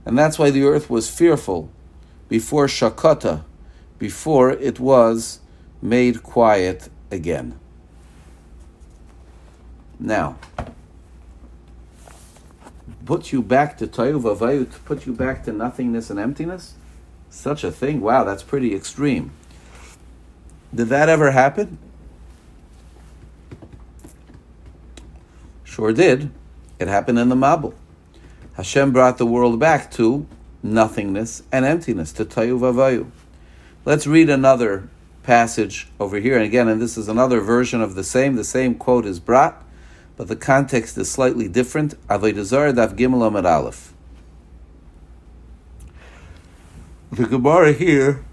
And 0.05 0.17
that's 0.17 0.39
why 0.39 0.51
the 0.51 0.63
earth 0.63 0.89
was 0.89 1.09
fearful 1.09 1.69
before 2.29 2.67
Shakata, 2.67 3.43
before 3.97 4.51
it 4.51 4.79
was 4.79 5.39
made 5.81 6.23
quiet 6.23 6.89
again. 7.11 7.59
Now, 9.99 10.37
put 13.05 13.31
you 13.31 13.41
back 13.41 13.77
to 13.77 13.87
Toyu 13.87 14.21
Vavayu, 14.21 14.71
to 14.71 14.79
put 14.79 15.05
you 15.05 15.13
back 15.13 15.43
to 15.45 15.51
nothingness 15.51 16.09
and 16.09 16.19
emptiness? 16.19 16.75
Such 17.35 17.63
a 17.63 17.71
thing? 17.71 18.01
Wow, 18.01 18.23
that's 18.23 18.43
pretty 18.43 18.73
extreme. 18.73 19.31
Did 20.73 20.87
that 20.87 21.09
ever 21.09 21.31
happen? 21.31 21.77
Sure 25.63 25.93
did. 25.93 26.31
It 26.79 26.87
happened 26.87 27.19
in 27.19 27.29
the 27.29 27.35
Mabul. 27.35 27.73
Hashem 28.53 28.91
brought 28.93 29.17
the 29.17 29.25
world 29.25 29.59
back 29.59 29.91
to 29.91 30.25
nothingness 30.63 31.43
and 31.51 31.65
emptiness, 31.65 32.11
to 32.13 32.25
Tayu 32.25 32.57
Vavayu. 32.57 33.11
Let's 33.83 34.07
read 34.07 34.29
another 34.29 34.89
passage 35.23 35.87
over 35.99 36.17
here. 36.17 36.35
And 36.35 36.43
again, 36.43 36.67
and 36.67 36.81
this 36.81 36.97
is 36.97 37.07
another 37.07 37.41
version 37.41 37.81
of 37.81 37.95
the 37.95 38.03
same. 38.03 38.35
The 38.35 38.43
same 38.43 38.75
quote 38.75 39.05
is 39.05 39.19
brought 39.19 39.61
but 40.17 40.29
the 40.29 40.35
context 40.35 40.97
is 40.97 41.11
slightly 41.11 41.47
different. 41.47 41.95
Avodah 42.07 42.43
Zarah 42.43 42.73
Daf 42.73 42.95
Gimel 42.95 43.27
Amid 43.27 43.45
Aleph. 43.45 43.94
The 47.11 47.27
Gemara 47.27 47.71
here 47.71 48.25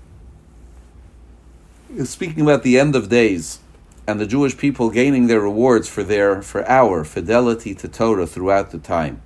is 1.94 2.10
speaking 2.10 2.42
about 2.42 2.62
the 2.62 2.78
end 2.78 2.96
of 2.96 3.08
days 3.08 3.60
and 4.08 4.18
the 4.18 4.26
Jewish 4.26 4.56
people 4.56 4.90
gaining 4.90 5.26
their 5.26 5.40
rewards 5.40 5.88
for 5.88 6.02
their 6.02 6.42
for 6.42 6.68
our 6.68 7.04
fidelity 7.04 7.74
to 7.76 7.86
Torah 7.86 8.26
throughout 8.26 8.70
the 8.70 8.78
time. 8.78 9.22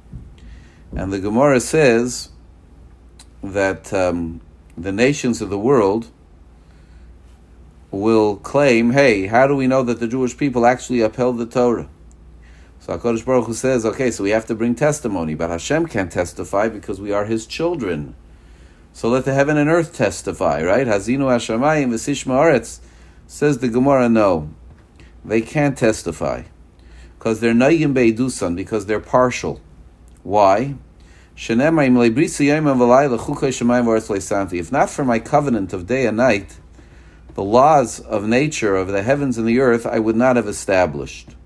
And 0.95 1.13
the 1.13 1.21
Gemara 1.21 1.61
says 1.61 2.31
that 3.43 3.93
um, 3.95 4.41
the 4.77 4.93
nations 4.93 5.41
of 5.41 5.49
the 5.49 5.59
world 5.59 6.09
will 7.91 8.37
claim, 8.37 8.91
"Hey, 8.91 9.27
how 9.29 9.47
do 9.47 9.55
we 9.55 9.67
know 9.69 9.83
that 9.85 10.01
the 10.01 10.09
Jewish 10.09 10.37
people 10.37 10.67
actually 10.67 11.01
upheld 11.01 11.39
the 11.39 11.47
Torah?" 11.47 11.89
So 12.81 12.99
HaKadosh 12.99 13.25
Baruch 13.25 13.47
Hu 13.47 13.55
says, 13.55 13.85
okay, 13.85 14.13
so 14.13 14.23
we 14.23 14.31
have 14.31 14.47
to 14.47 14.55
bring 14.55 14.77
testimony, 14.77 15.35
but 15.35 15.51
Hashem 15.51 15.87
can't 15.87 16.13
testify 16.13 16.69
because 16.69 17.01
we 17.01 17.11
are 17.11 17.25
His 17.25 17.47
children. 17.47 18.15
So 18.97 19.11
let 19.11 19.27
the 19.27 19.35
heaven 19.35 19.59
and 19.59 19.69
earth 19.69 19.93
testify, 19.93 20.63
right? 20.63 20.87
Hazinu 20.87 21.27
Hashemayim 21.27 21.91
v'sishma 21.91 22.33
aretz. 22.33 22.81
Says 23.27 23.59
the 23.59 23.69
Gemara, 23.69 24.09
no. 24.09 24.49
They 25.23 25.43
can't 25.43 25.77
testify. 25.77 26.45
Because 27.19 27.41
they're 27.41 27.53
nayim 27.53 27.93
beidusan, 27.93 28.57
because 28.57 28.87
they're 28.87 28.99
partial. 28.99 29.61
Why? 30.23 30.77
If 31.37 31.59
not 34.73 34.89
for 34.89 35.05
my 35.05 35.19
covenant 35.19 35.73
of 35.75 35.87
day 35.87 36.07
and 36.07 36.17
night, 36.17 36.57
the 37.35 37.45
laws 37.45 38.01
of 38.01 38.27
nature 38.27 38.77
of 38.77 38.89
the 38.89 39.03
heavens 39.03 39.37
and 39.37 39.47
the 39.47 39.61
earth 39.61 39.85
I 39.85 39.99
would 39.99 40.17
not 40.17 40.37
have 40.37 40.49
established. 40.49 41.37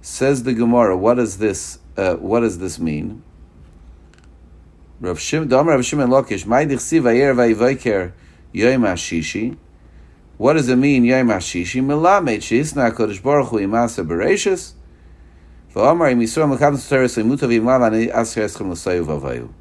Says 0.00 0.42
the 0.42 0.52
Gemara, 0.52 0.96
what 0.96 1.14
does 1.14 1.38
this 1.38 1.78
uh, 1.96 2.14
what 2.14 2.40
does 2.40 2.58
this 2.58 2.80
mean? 2.80 3.22
Rav 5.00 5.20
Shimon 5.20 5.48
Lakish, 5.48 6.46
Mai 6.46 6.66
Dichsiv 6.66 7.08
Ayer 7.08 7.34
Vayivaker 7.34 8.12
Yom 8.52 8.82
Hashishi. 8.82 9.56
What 10.36 10.54
does 10.54 10.68
it 10.68 10.76
mean? 10.76 11.04
Melamed 11.04 12.42
Baruch 13.22 13.48
Hu 13.48 13.58
Bereshis. 13.58 14.72
Yimlav 15.74 17.86
Ani 17.86 18.04
Aser 18.04 18.42
Eschem 18.42 19.04
Vavayu. 19.04 19.52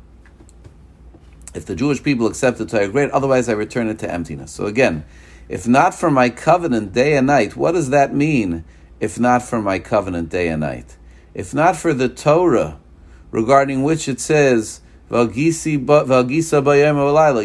If 1.53 1.65
the 1.65 1.75
Jewish 1.75 2.01
people 2.01 2.27
accept 2.27 2.57
the 2.57 2.65
Torah, 2.65 2.87
great. 2.87 3.11
Otherwise, 3.11 3.49
I 3.49 3.53
return 3.53 3.87
it 3.87 3.99
to 3.99 4.11
emptiness. 4.11 4.51
So 4.51 4.65
again, 4.65 5.05
if 5.49 5.67
not 5.67 5.93
for 5.93 6.09
my 6.09 6.29
covenant 6.29 6.93
day 6.93 7.15
and 7.15 7.27
night, 7.27 7.55
what 7.55 7.73
does 7.73 7.91
that 7.91 8.13
mean? 8.13 8.63
if 9.03 9.19
not 9.19 9.43
for 9.43 9.61
my 9.61 9.79
covenant 9.79 10.29
day 10.29 10.47
and 10.47 10.61
night. 10.61 10.95
If 11.33 11.53
not 11.53 11.75
for 11.75 11.93
the 11.93 12.07
Torah, 12.07 12.79
regarding 13.31 13.83
which 13.83 14.07
it 14.07 14.21
says, 14.21 14.79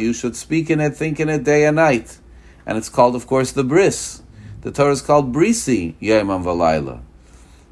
you 0.00 0.12
should 0.12 0.36
speak 0.36 0.70
in 0.70 0.80
it, 0.80 0.96
think 0.96 1.20
in 1.20 1.28
it 1.28 1.44
day 1.44 1.66
and 1.66 1.76
night. 1.76 2.18
And 2.64 2.78
it's 2.78 2.88
called, 2.88 3.14
of 3.14 3.26
course, 3.26 3.52
the 3.52 3.62
bris. 3.62 4.22
The 4.62 4.72
Torah 4.72 4.92
is 4.92 5.02
called 5.02 5.34
brisi 5.34 5.94
yemam 6.00 6.44
valayla. 6.44 7.02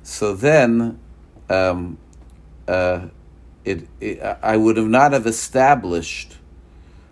So 0.02 0.34
then, 0.34 0.98
um, 1.48 1.96
uh, 2.68 3.06
it, 3.64 3.88
it, 4.00 4.20
I 4.20 4.56
would 4.56 4.76
have 4.76 4.86
not 4.88 5.12
have 5.12 5.26
established, 5.26 6.36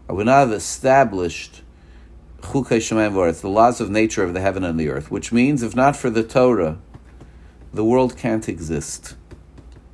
I 0.09 0.13
would 0.13 0.27
not 0.27 0.41
have 0.41 0.53
established 0.53 1.63
the 2.43 3.49
laws 3.49 3.81
of 3.81 3.89
nature 3.89 4.23
of 4.23 4.35
the 4.35 4.41
heaven 4.41 4.63
and 4.63 4.79
the 4.79 4.91
earth. 4.91 5.11
Which 5.11 5.33
means, 5.33 5.63
if 5.63 5.75
not 5.75 5.97
for 5.97 6.11
the 6.11 6.23
Torah, 6.23 6.79
the 7.73 7.85
world 7.85 8.19
can't 8.19 8.47
exist. 8.47 9.17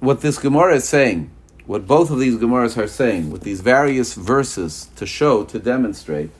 what 0.00 0.20
this 0.20 0.38
Gemara 0.38 0.76
is 0.76 0.88
saying, 0.88 1.30
what 1.66 1.86
both 1.86 2.10
of 2.10 2.18
these 2.18 2.36
Gemaras 2.36 2.78
are 2.78 2.86
saying, 2.86 3.30
with 3.30 3.42
these 3.42 3.60
various 3.60 4.14
verses 4.14 4.88
to 4.96 5.04
show, 5.04 5.44
to 5.44 5.58
demonstrate 5.58 6.30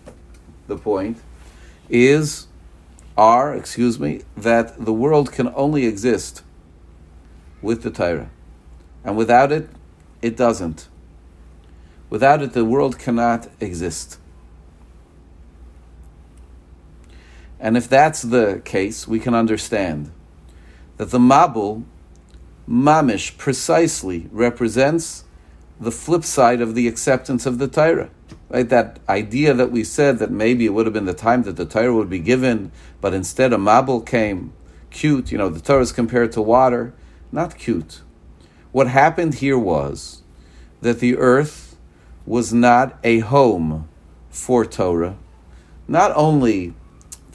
the 0.68 0.76
point, 0.76 1.18
is, 1.88 2.46
are, 3.16 3.54
excuse 3.54 3.98
me, 3.98 4.22
that 4.36 4.84
the 4.84 4.92
world 4.92 5.32
can 5.32 5.52
only 5.54 5.86
exist 5.86 6.42
with 7.60 7.82
the 7.82 7.90
Torah. 7.90 8.30
And 9.04 9.16
without 9.16 9.52
it, 9.52 9.68
it 10.22 10.36
doesn't. 10.36 10.88
Without 12.10 12.42
it, 12.42 12.52
the 12.52 12.64
world 12.64 12.98
cannot 12.98 13.48
exist. 13.60 14.18
And 17.60 17.76
if 17.76 17.88
that's 17.88 18.22
the 18.22 18.62
case, 18.64 19.08
we 19.08 19.18
can 19.18 19.34
understand 19.34 20.10
that 20.96 21.10
the 21.10 21.18
Mabul, 21.18 21.84
Mamish, 22.68 23.38
precisely 23.38 24.28
represents 24.30 25.24
the 25.80 25.90
flip 25.90 26.24
side 26.24 26.60
of 26.60 26.74
the 26.74 26.86
acceptance 26.86 27.46
of 27.46 27.58
the 27.58 27.68
Torah. 27.68 28.10
Right? 28.50 28.68
That 28.68 28.98
idea 29.08 29.54
that 29.54 29.70
we 29.70 29.84
said 29.84 30.18
that 30.18 30.30
maybe 30.30 30.66
it 30.66 30.74
would 30.74 30.86
have 30.86 30.92
been 30.92 31.06
the 31.06 31.14
time 31.14 31.44
that 31.44 31.56
the 31.56 31.64
Torah 31.64 31.94
would 31.94 32.10
be 32.10 32.18
given, 32.18 32.72
but 33.00 33.14
instead 33.14 33.52
a 33.52 33.56
Mabul 33.56 34.04
came. 34.04 34.52
Cute, 34.90 35.32
you 35.32 35.38
know, 35.38 35.48
the 35.48 35.60
Torah 35.60 35.82
is 35.82 35.92
compared 35.92 36.32
to 36.32 36.42
water. 36.42 36.92
Not 37.32 37.56
cute. 37.56 38.02
What 38.72 38.88
happened 38.88 39.36
here 39.36 39.58
was 39.58 40.22
that 40.80 41.00
the 41.00 41.16
earth 41.16 41.76
was 42.26 42.52
not 42.52 42.98
a 43.02 43.20
home 43.20 43.88
for 44.28 44.64
Torah, 44.64 45.16
not 45.86 46.12
only 46.14 46.74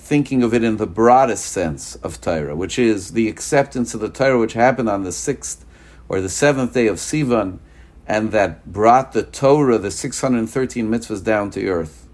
thinking 0.04 0.44
of 0.44 0.54
it 0.54 0.64
in 0.64 0.78
the 0.78 0.88
broadest 0.88 1.46
sense 1.46 1.96
of 1.96 2.22
Torah, 2.22 2.56
which 2.56 2.78
is 2.78 3.14
the 3.14 3.28
acceptance 3.28 3.94
of 3.94 4.02
the 4.02 4.10
Torah 4.10 4.38
which 4.38 4.54
happened 4.54 4.90
on 4.90 5.04
the 5.04 5.12
sixth 5.12 5.66
or 6.10 6.22
the 6.22 6.30
seventh 6.30 6.74
day 6.74 6.88
of 6.88 6.98
Sivan, 6.98 7.60
and 8.06 8.32
that 8.32 8.72
brought 8.72 9.14
the 9.14 9.24
Torah, 9.24 9.78
the 9.78 9.92
613 9.92 10.90
mitzvahs, 10.90 11.24
down 11.24 11.50
to 11.52 11.68
earth. 11.68 12.08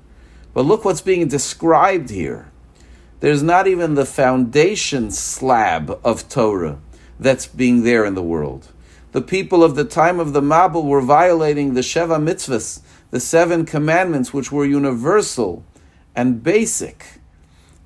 But 0.54 0.66
look 0.66 0.86
what's 0.86 1.02
being 1.02 1.28
described 1.28 2.10
here. 2.10 2.52
There's 3.20 3.44
not 3.44 3.68
even 3.68 3.96
the 3.96 4.06
foundation 4.06 5.12
slab 5.12 6.00
of 6.04 6.30
Torah 6.30 6.80
that's 7.20 7.48
being 7.48 7.84
there 7.84 8.06
in 8.06 8.14
the 8.14 8.24
world 8.24 8.70
the 9.12 9.22
people 9.22 9.64
of 9.64 9.76
the 9.76 9.86
time 9.86 10.20
of 10.20 10.34
the 10.34 10.42
Mabul 10.42 10.86
were 10.86 11.02
violating 11.02 11.74
the 11.74 11.82
Sheva 11.82 12.22
mitzvahs, 12.22 12.82
the 13.10 13.20
seven 13.20 13.66
commandments, 13.66 14.34
which 14.34 14.52
were 14.52 14.66
universal 14.66 15.66
and 16.16 16.44
basic. 16.44 17.19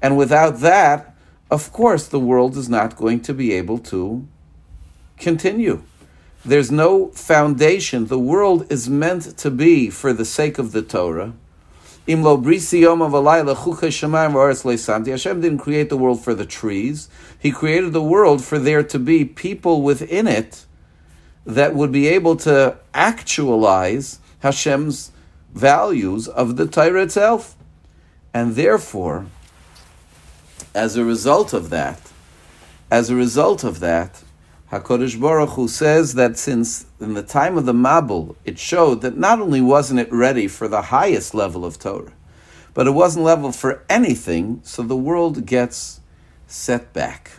And 0.04 0.18
without 0.18 0.60
that, 0.60 1.16
of 1.50 1.72
course, 1.72 2.08
the 2.08 2.20
world 2.20 2.58
is 2.58 2.68
not 2.68 2.98
going 2.98 3.22
to 3.22 3.34
be 3.34 3.54
able 3.54 3.78
to 3.80 4.28
continue. 5.18 5.82
There's 6.44 6.70
no 6.70 7.08
foundation. 7.12 8.08
The 8.08 8.20
world 8.20 8.70
is 8.70 8.89
meant 8.89 9.38
to 9.38 9.50
be 9.50 9.89
for 9.89 10.12
the 10.12 10.26
sake 10.26 10.60
of 10.60 10.74
the 10.74 10.82
Torah. 10.82 11.32
Hashem 12.06 12.22
didn't 15.42 15.60
create 15.60 15.89
the 15.89 15.96
world 15.96 16.22
for 16.22 16.34
the 16.34 16.46
trees. 16.46 17.08
He 17.39 17.52
created 17.52 17.94
the 17.94 18.04
world 18.04 18.44
for 18.44 18.60
there 18.60 18.84
to 18.84 19.00
be 19.00 19.24
people 19.24 19.84
within 19.84 20.28
it 20.28 20.66
that 21.46 21.76
would 21.76 21.94
be 21.94 22.08
able 22.08 22.36
to 22.38 22.78
actualize 22.94 24.20
Hashem's 24.39 25.12
values 25.54 26.28
of 26.28 26.58
the 26.58 26.68
Torah 26.68 27.04
itself. 27.04 27.56
And 28.34 28.56
therefore, 28.56 29.28
as 30.74 30.96
a 30.96 31.06
result 31.06 31.54
of 31.54 31.70
that, 31.70 32.00
as 32.90 33.10
a 33.10 33.16
result 33.16 33.64
of 33.64 33.80
that, 33.80 34.24
HaKadosh 34.72 35.20
Baruch 35.20 35.52
Hu 35.52 35.68
says 35.68 36.16
that 36.16 36.38
since 36.38 36.86
in 37.00 37.14
the 37.14 37.22
time 37.22 37.58
of 37.58 37.66
the 37.66 37.74
Mabul, 37.74 38.36
it 38.44 38.58
showed 38.58 39.02
that 39.02 39.18
not 39.18 39.40
only 39.40 39.62
wasn't 39.62 40.00
it 40.00 40.12
ready 40.12 40.48
for 40.48 40.68
the 40.68 40.84
highest 40.84 41.36
level 41.36 41.64
of 41.64 41.78
Torah, 41.78 42.14
but 42.74 42.88
it 42.88 42.92
wasn't 42.92 43.24
level 43.24 43.52
for 43.52 43.84
anything, 43.88 44.62
so 44.64 44.82
the 44.82 44.98
world 44.98 45.46
gets 45.46 46.02
set 46.48 46.92
back 46.92 47.32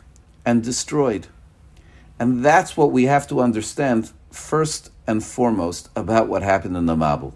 and 0.45 0.63
destroyed. 0.63 1.27
And 2.21 2.45
that's 2.45 2.77
what 2.77 2.93
we 2.93 3.05
have 3.05 3.27
to 3.29 3.41
understand 3.41 4.13
first 4.31 4.91
and 5.07 5.25
foremost 5.25 5.89
about 5.97 6.29
what 6.29 6.43
happened 6.43 6.77
in 6.77 6.87
the 6.87 6.95
Mabul. 6.95 7.35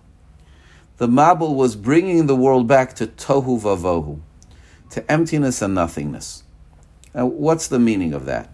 The 0.99 1.09
Mabul 1.09 1.57
was 1.57 1.75
bringing 1.77 2.27
the 2.27 2.37
world 2.37 2.69
back 2.69 2.95
to 2.95 3.07
tohu 3.07 3.61
vavohu, 3.61 4.21
to 4.91 5.11
emptiness 5.11 5.63
and 5.63 5.75
nothingness. 5.75 6.45
Now, 7.15 7.27
what's 7.27 7.69
the 7.69 7.79
meaning 7.79 8.13
of 8.13 8.25
that? 8.27 8.51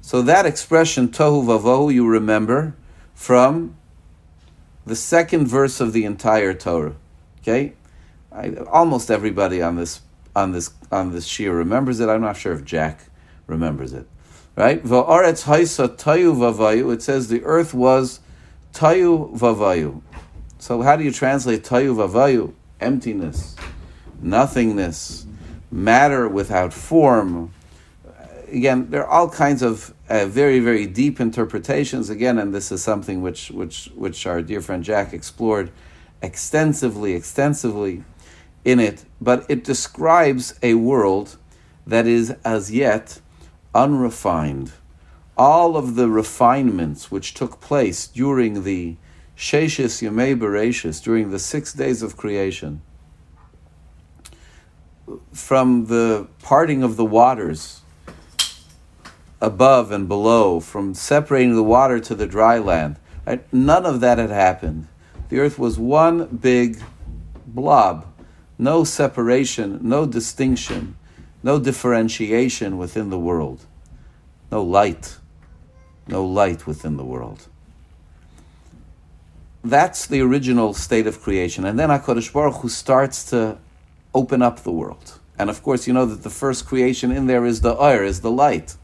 So 0.00 0.22
that 0.22 0.46
expression 0.46 1.08
tohu 1.08 1.44
vavohu, 1.44 1.92
you 1.92 2.06
remember 2.06 2.74
from 3.14 3.76
the 4.86 4.96
second 4.96 5.46
verse 5.46 5.80
of 5.80 5.92
the 5.92 6.04
entire 6.04 6.54
Torah. 6.54 6.94
Okay, 7.40 7.74
I, 8.32 8.54
almost 8.70 9.10
everybody 9.10 9.62
on 9.62 9.76
this 9.76 10.00
on 10.34 10.52
this 10.52 10.70
on 10.90 11.12
this 11.12 11.26
shir 11.26 11.52
remembers 11.52 12.00
it. 12.00 12.08
I'm 12.08 12.20
not 12.20 12.36
sure 12.36 12.52
if 12.52 12.64
Jack 12.64 13.06
remembers 13.46 13.92
it. 13.92 14.06
Right? 14.56 14.82
Va'aretz 14.82 15.44
haisa 15.44 15.88
tayu 15.88 16.34
vavayu. 16.34 16.92
It 16.92 17.02
says 17.02 17.28
the 17.28 17.42
earth 17.44 17.72
was 17.72 18.20
tayu 18.72 19.36
vavayu. 19.36 20.02
So 20.58 20.82
how 20.82 20.96
do 20.96 21.04
you 21.04 21.12
translate 21.12 21.64
tayu 21.64 21.94
vavayu? 21.94 22.54
Emptiness, 22.80 23.56
nothingness, 24.22 25.26
matter 25.70 26.28
without 26.28 26.72
form. 26.72 27.52
Again, 28.48 28.90
there 28.90 29.06
are 29.06 29.10
all 29.10 29.28
kinds 29.28 29.62
of 29.62 29.94
uh, 30.08 30.26
very, 30.26 30.58
very 30.58 30.86
deep 30.86 31.20
interpretations. 31.20 32.10
Again, 32.10 32.38
and 32.38 32.52
this 32.52 32.72
is 32.72 32.82
something 32.82 33.22
which, 33.22 33.50
which, 33.50 33.90
which 33.94 34.26
our 34.26 34.42
dear 34.42 34.60
friend 34.60 34.82
Jack 34.82 35.12
explored 35.12 35.70
extensively, 36.20 37.14
extensively 37.14 38.02
in 38.64 38.80
it. 38.80 39.04
But 39.20 39.46
it 39.48 39.62
describes 39.64 40.58
a 40.62 40.74
world 40.74 41.36
that 41.86 42.06
is 42.06 42.30
as 42.44 42.72
yet 42.72 43.20
unrefined. 43.74 44.72
All 45.36 45.76
of 45.76 45.94
the 45.94 46.08
refinements 46.08 47.10
which 47.10 47.34
took 47.34 47.60
place 47.60 48.06
during 48.06 48.64
the 48.64 48.96
Sheshis 49.36 50.02
Yomei 50.02 50.38
Bereshis, 50.38 51.02
during 51.02 51.30
the 51.30 51.38
six 51.38 51.72
days 51.72 52.02
of 52.02 52.16
creation, 52.16 52.82
from 55.32 55.86
the 55.86 56.28
parting 56.42 56.82
of 56.82 56.96
the 56.96 57.04
waters 57.04 57.80
above 59.40 59.90
and 59.90 60.06
below, 60.06 60.60
from 60.60 60.94
separating 60.94 61.54
the 61.54 61.62
water 61.62 61.98
to 62.00 62.14
the 62.14 62.26
dry 62.26 62.58
land, 62.58 62.96
right? 63.26 63.50
none 63.52 63.86
of 63.86 64.00
that 64.00 64.18
had 64.18 64.30
happened. 64.30 64.86
The 65.28 65.38
earth 65.38 65.58
was 65.58 65.78
one 65.78 66.26
big 66.26 66.82
blob, 67.46 68.06
no 68.58 68.84
separation, 68.84 69.78
no 69.82 70.06
distinction 70.06 70.96
no 71.42 71.58
differentiation 71.58 72.76
within 72.76 73.10
the 73.10 73.18
world, 73.18 73.64
no 74.50 74.62
light, 74.62 75.16
no 76.06 76.24
light 76.24 76.66
within 76.66 76.96
the 76.96 77.04
world. 77.04 77.46
That's 79.62 80.06
the 80.06 80.20
original 80.20 80.74
state 80.74 81.06
of 81.06 81.20
creation. 81.20 81.64
And 81.64 81.78
then 81.78 81.90
HaKadosh 81.90 82.32
Baruch 82.32 82.56
Hu 82.56 82.68
starts 82.68 83.24
to 83.30 83.58
open 84.14 84.42
up 84.42 84.60
the 84.60 84.72
world. 84.72 85.18
And 85.38 85.48
of 85.48 85.62
course, 85.62 85.86
you 85.86 85.92
know 85.92 86.06
that 86.06 86.22
the 86.22 86.30
first 86.30 86.66
creation 86.66 87.10
in 87.10 87.26
there 87.26 87.44
is 87.46 87.60
the 87.62 87.74
air, 87.74 88.04
is 88.04 88.20
the 88.20 88.30
light. 88.30 88.76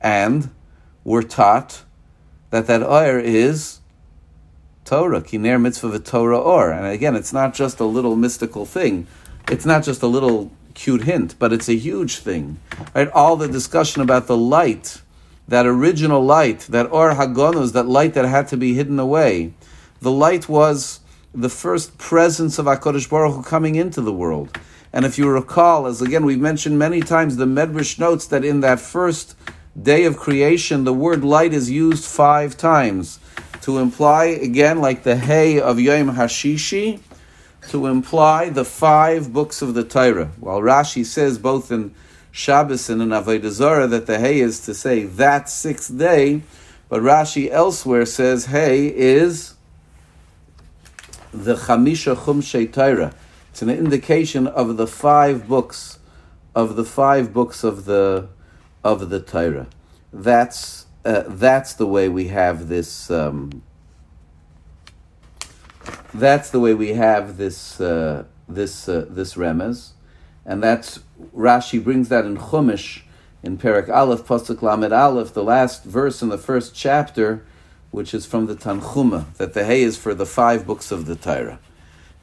and 0.00 0.50
we're 1.04 1.22
taught 1.22 1.82
that 2.50 2.66
that 2.66 2.82
oir 2.82 3.18
is 3.18 3.80
Torah, 4.84 5.20
kiner 5.20 5.60
mitzvah 5.60 5.98
Torah 5.98 6.38
or. 6.38 6.70
And 6.70 6.86
again, 6.86 7.16
it's 7.16 7.32
not 7.32 7.54
just 7.54 7.80
a 7.80 7.84
little 7.84 8.16
mystical 8.16 8.66
thing. 8.66 9.06
It's 9.48 9.66
not 9.66 9.82
just 9.82 10.02
a 10.02 10.06
little 10.06 10.52
cute 10.74 11.02
hint, 11.02 11.34
but 11.38 11.52
it's 11.52 11.68
a 11.68 11.74
huge 11.74 12.18
thing. 12.18 12.58
Right? 12.94 13.08
All 13.10 13.36
the 13.36 13.48
discussion 13.48 14.02
about 14.02 14.26
the 14.26 14.36
light, 14.36 15.02
that 15.48 15.66
original 15.66 16.24
light, 16.24 16.60
that 16.70 16.90
or 16.92 17.14
hagonus, 17.14 17.72
that 17.72 17.86
light 17.88 18.14
that 18.14 18.24
had 18.24 18.48
to 18.48 18.56
be 18.56 18.74
hidden 18.74 18.98
away. 18.98 19.54
The 20.00 20.12
light 20.12 20.48
was 20.48 21.00
the 21.34 21.48
first 21.48 21.96
presence 21.96 22.58
of 22.58 22.66
HaKadosh 22.66 23.08
Baruch 23.08 23.34
Hu 23.34 23.42
coming 23.42 23.74
into 23.76 24.00
the 24.00 24.12
world. 24.12 24.58
And 24.92 25.06
if 25.06 25.16
you 25.16 25.28
recall, 25.28 25.86
as 25.86 26.02
again 26.02 26.26
we've 26.26 26.40
mentioned 26.40 26.78
many 26.78 27.00
times, 27.00 27.36
the 27.36 27.46
Medrash 27.46 27.98
notes 27.98 28.26
that 28.26 28.44
in 28.44 28.60
that 28.60 28.80
first 28.80 29.34
day 29.80 30.04
of 30.04 30.18
creation, 30.18 30.84
the 30.84 30.92
word 30.92 31.24
light 31.24 31.54
is 31.54 31.70
used 31.70 32.04
five 32.04 32.56
times 32.58 33.18
to 33.62 33.78
imply, 33.78 34.24
again, 34.24 34.80
like 34.80 35.04
the 35.04 35.16
hay 35.16 35.58
of 35.58 35.80
Yom 35.80 36.16
Hashishi, 36.16 37.00
to 37.68 37.86
imply 37.86 38.50
the 38.50 38.64
five 38.64 39.32
books 39.32 39.62
of 39.62 39.72
the 39.72 39.84
Torah. 39.84 40.32
While 40.40 40.60
Rashi 40.60 41.06
says 41.06 41.38
both 41.38 41.72
in 41.72 41.94
Shabbos 42.30 42.90
and 42.90 43.00
in 43.00 43.08
Avodah 43.10 43.50
Zarah 43.50 43.86
that 43.86 44.06
the 44.06 44.18
hay 44.18 44.40
is 44.40 44.60
to 44.66 44.74
say 44.74 45.04
that 45.04 45.48
sixth 45.48 45.96
day, 45.96 46.42
but 46.88 47.00
Rashi 47.00 47.48
elsewhere 47.50 48.04
says 48.04 48.46
hay 48.46 48.88
is 48.88 49.54
the 51.32 51.56
Chamisha 51.56 52.14
Chumshei 52.14 52.72
Torah. 52.72 53.14
It's 53.50 53.62
an 53.62 53.70
indication 53.70 54.46
of 54.46 54.76
the 54.76 54.86
five 54.86 55.48
books, 55.48 55.98
of 56.54 56.76
the 56.76 56.84
five 56.84 57.32
books 57.32 57.64
of 57.64 57.84
the 57.84 58.28
of 58.84 59.10
the 59.10 59.20
Torah. 59.20 59.66
That's 60.12 60.86
uh, 61.04 61.24
that's 61.26 61.74
the 61.74 61.86
way 61.86 62.08
we 62.08 62.28
have 62.28 62.68
this. 62.68 63.10
Um, 63.10 63.62
that's 66.14 66.50
the 66.50 66.60
way 66.60 66.74
we 66.74 66.90
have 66.90 67.36
this 67.36 67.80
uh, 67.80 68.24
this 68.48 68.88
uh, 68.88 69.06
this 69.08 69.34
remez, 69.34 69.92
and 70.44 70.62
that's 70.62 71.00
Rashi 71.34 71.82
brings 71.82 72.08
that 72.10 72.24
in 72.24 72.36
Chumash 72.36 73.02
in 73.42 73.56
Perak 73.56 73.88
Aleph 73.88 74.24
Pasuk 74.24 74.62
Lamed 74.62 74.92
Aleph, 74.92 75.32
the 75.32 75.42
last 75.42 75.84
verse 75.84 76.22
in 76.22 76.28
the 76.28 76.38
first 76.38 76.74
chapter, 76.74 77.44
which 77.92 78.12
is 78.12 78.26
from 78.26 78.46
the 78.46 78.56
Tanchuma, 78.56 79.32
that 79.36 79.54
the 79.54 79.64
hay 79.64 79.82
is 79.82 79.96
for 79.96 80.14
the 80.14 80.26
five 80.26 80.66
books 80.66 80.90
of 80.90 81.06
the 81.06 81.14
Torah, 81.14 81.60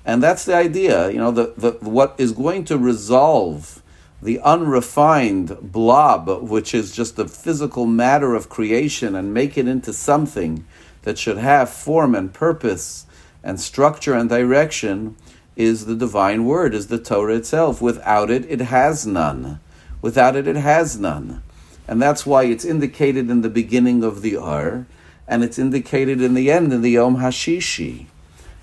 and 0.03 0.21
that's 0.21 0.43
the 0.43 0.55
idea. 0.55 1.09
You 1.09 1.19
know, 1.19 1.31
the, 1.31 1.53
the 1.55 1.71
what 1.79 2.15
is 2.17 2.33
going 2.33 2.65
to 2.65 2.77
resolve 2.77 3.81
the 4.21 4.39
unrefined 4.41 5.57
blob, 5.61 6.27
which 6.41 6.73
is 6.73 6.91
just 6.91 7.15
the 7.15 7.27
physical 7.27 7.85
matter 7.85 8.35
of 8.35 8.49
creation, 8.49 9.15
and 9.15 9.33
make 9.33 9.57
it 9.57 9.67
into 9.67 9.93
something 9.93 10.65
that 11.03 11.17
should 11.17 11.37
have 11.37 11.69
form 11.69 12.13
and 12.13 12.33
purpose 12.33 13.05
and 13.41 13.61
structure 13.61 14.13
and 14.13 14.27
direction, 14.29 15.15
is 15.55 15.85
the 15.85 15.95
divine 15.95 16.43
word, 16.45 16.73
is 16.73 16.87
the 16.87 16.97
Torah 16.97 17.35
itself. 17.35 17.81
Without 17.81 18.29
it, 18.29 18.45
it 18.49 18.59
has 18.59 19.07
none. 19.07 19.59
Without 20.01 20.35
it, 20.35 20.47
it 20.47 20.57
has 20.57 20.99
none. 20.99 21.41
And 21.87 22.01
that's 22.01 22.25
why 22.25 22.43
it's 22.43 22.65
indicated 22.65 23.29
in 23.29 23.41
the 23.41 23.49
beginning 23.49 24.03
of 24.03 24.21
the 24.21 24.35
Ar, 24.35 24.85
and 25.29 25.43
it's 25.43 25.59
indicated 25.59 26.21
in 26.21 26.33
the 26.33 26.51
end 26.51 26.73
in 26.73 26.81
the 26.81 26.89
Yom 26.89 27.17
Hashishi. 27.17 28.07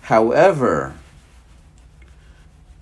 However, 0.02 0.94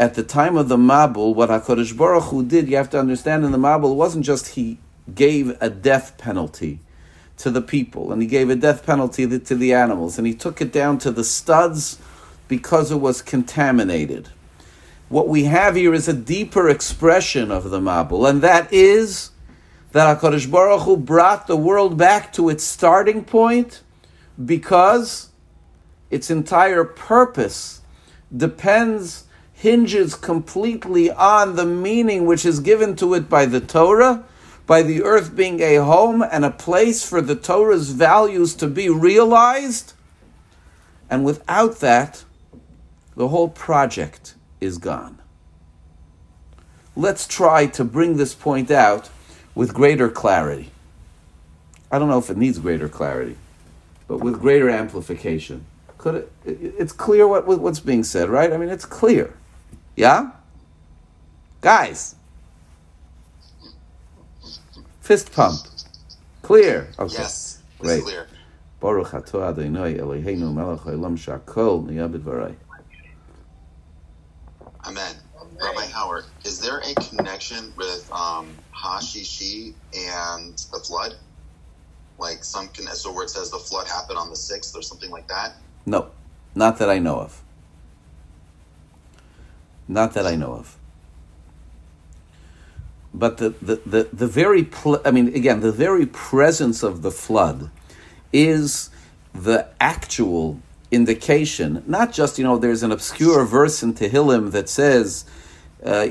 at 0.00 0.14
the 0.14 0.22
time 0.22 0.56
of 0.56 0.68
the 0.68 0.78
Mabul, 0.78 1.34
what 1.34 1.50
HaKadosh 1.50 1.96
Baruch 1.96 2.24
Hu 2.24 2.44
did, 2.44 2.66
you 2.68 2.76
have 2.76 2.90
to 2.90 2.98
understand 2.98 3.44
in 3.44 3.52
the 3.52 3.58
Mabul, 3.58 3.92
it 3.92 3.96
wasn't 3.96 4.24
just 4.24 4.48
he 4.48 4.78
gave 5.14 5.56
a 5.60 5.68
death 5.68 6.16
penalty 6.16 6.80
to 7.36 7.50
the 7.50 7.60
people, 7.60 8.10
and 8.10 8.22
he 8.22 8.26
gave 8.26 8.48
a 8.48 8.56
death 8.56 8.86
penalty 8.86 9.38
to 9.38 9.54
the 9.54 9.74
animals, 9.74 10.16
and 10.16 10.26
he 10.26 10.34
took 10.34 10.62
it 10.62 10.72
down 10.72 10.96
to 10.98 11.10
the 11.10 11.24
studs 11.24 11.98
because 12.48 12.90
it 12.90 13.00
was 13.00 13.20
contaminated. 13.20 14.30
What 15.10 15.28
we 15.28 15.44
have 15.44 15.76
here 15.76 15.92
is 15.92 16.08
a 16.08 16.14
deeper 16.14 16.70
expression 16.70 17.50
of 17.50 17.68
the 17.70 17.80
Mabul, 17.80 18.28
and 18.28 18.40
that 18.40 18.72
is 18.72 19.30
that 19.94 20.20
HaKadosh 20.20 20.50
Baruch 20.50 20.82
Hu 20.82 20.96
brought 20.96 21.46
the 21.46 21.56
world 21.56 21.96
back 21.96 22.32
to 22.32 22.48
its 22.48 22.64
starting 22.64 23.24
point 23.24 23.80
because 24.44 25.30
its 26.10 26.32
entire 26.32 26.82
purpose 26.82 27.80
depends 28.36 29.26
hinges 29.52 30.16
completely 30.16 31.12
on 31.12 31.54
the 31.54 31.64
meaning 31.64 32.26
which 32.26 32.44
is 32.44 32.58
given 32.58 32.96
to 32.96 33.14
it 33.14 33.28
by 33.28 33.46
the 33.46 33.60
Torah, 33.60 34.24
by 34.66 34.82
the 34.82 35.00
earth 35.04 35.36
being 35.36 35.60
a 35.60 35.76
home 35.76 36.24
and 36.28 36.44
a 36.44 36.50
place 36.50 37.08
for 37.08 37.20
the 37.20 37.36
Torah's 37.36 37.90
values 37.90 38.56
to 38.56 38.66
be 38.66 38.88
realized. 38.88 39.92
And 41.08 41.24
without 41.24 41.78
that, 41.78 42.24
the 43.14 43.28
whole 43.28 43.48
project 43.48 44.34
is 44.60 44.76
gone. 44.78 45.20
Let's 46.96 47.28
try 47.28 47.66
to 47.66 47.84
bring 47.84 48.16
this 48.16 48.34
point 48.34 48.72
out 48.72 49.08
with 49.54 49.72
greater 49.74 50.08
clarity. 50.08 50.70
I 51.90 51.98
don't 51.98 52.08
know 52.08 52.18
if 52.18 52.30
it 52.30 52.36
needs 52.36 52.58
greater 52.58 52.88
clarity, 52.88 53.36
but 54.08 54.18
with 54.18 54.40
greater 54.40 54.68
amplification. 54.68 55.64
Could 55.98 56.16
it, 56.16 56.32
it's 56.44 56.92
clear 56.92 57.26
what, 57.26 57.46
what's 57.46 57.80
being 57.80 58.04
said, 58.04 58.28
right? 58.28 58.52
I 58.52 58.56
mean, 58.56 58.68
it's 58.68 58.84
clear. 58.84 59.34
Yeah? 59.96 60.32
Guys. 61.60 62.16
Fist 65.00 65.32
pump. 65.32 65.60
Clear. 66.42 66.88
Okay. 66.98 67.14
Yes. 67.14 67.62
Great. 67.78 68.02
Clear. 68.02 68.26
Baruch 68.80 69.12
atah 69.12 69.48
Adonai 69.50 69.94
Eloheinu 69.94 70.52
melech 70.52 70.80
haolam 70.80 71.16
shakol 71.16 71.86
niyabed 71.86 72.20
varay. 72.20 72.54
There 76.64 76.78
a 76.78 76.94
connection 76.94 77.72
with 77.76 78.10
um, 78.10 78.48
Hashishi 78.74 79.74
and 79.94 80.56
the 80.72 80.78
flood? 80.78 81.14
Like 82.18 82.44
some, 82.44 82.68
so 82.74 83.12
where 83.12 83.24
it 83.24 83.30
says 83.30 83.50
the 83.50 83.58
flood 83.58 83.86
happened 83.86 84.18
on 84.18 84.30
the 84.30 84.36
sixth 84.36 84.76
or 84.76 84.82
something 84.82 85.10
like 85.10 85.28
that? 85.28 85.54
No, 85.84 86.10
not 86.54 86.78
that 86.78 86.88
I 86.88 86.98
know 86.98 87.20
of. 87.20 87.42
Not 89.86 90.14
that 90.14 90.26
I 90.26 90.36
know 90.36 90.52
of. 90.54 90.78
But 93.12 93.38
the, 93.38 93.50
the, 93.50 93.76
the, 93.84 94.08
the 94.12 94.26
very, 94.26 94.64
pl- 94.64 95.02
I 95.04 95.10
mean, 95.10 95.28
again, 95.28 95.60
the 95.60 95.72
very 95.72 96.06
presence 96.06 96.82
of 96.82 97.02
the 97.02 97.10
flood 97.10 97.70
is 98.32 98.90
the 99.34 99.68
actual 99.80 100.60
indication, 100.90 101.82
not 101.86 102.12
just, 102.12 102.38
you 102.38 102.44
know, 102.44 102.56
there's 102.56 102.82
an 102.82 102.92
obscure 102.92 103.44
verse 103.44 103.82
in 103.82 103.94
Tehillim 103.94 104.52
that 104.52 104.68
says, 104.68 105.24
uh, 105.82 106.06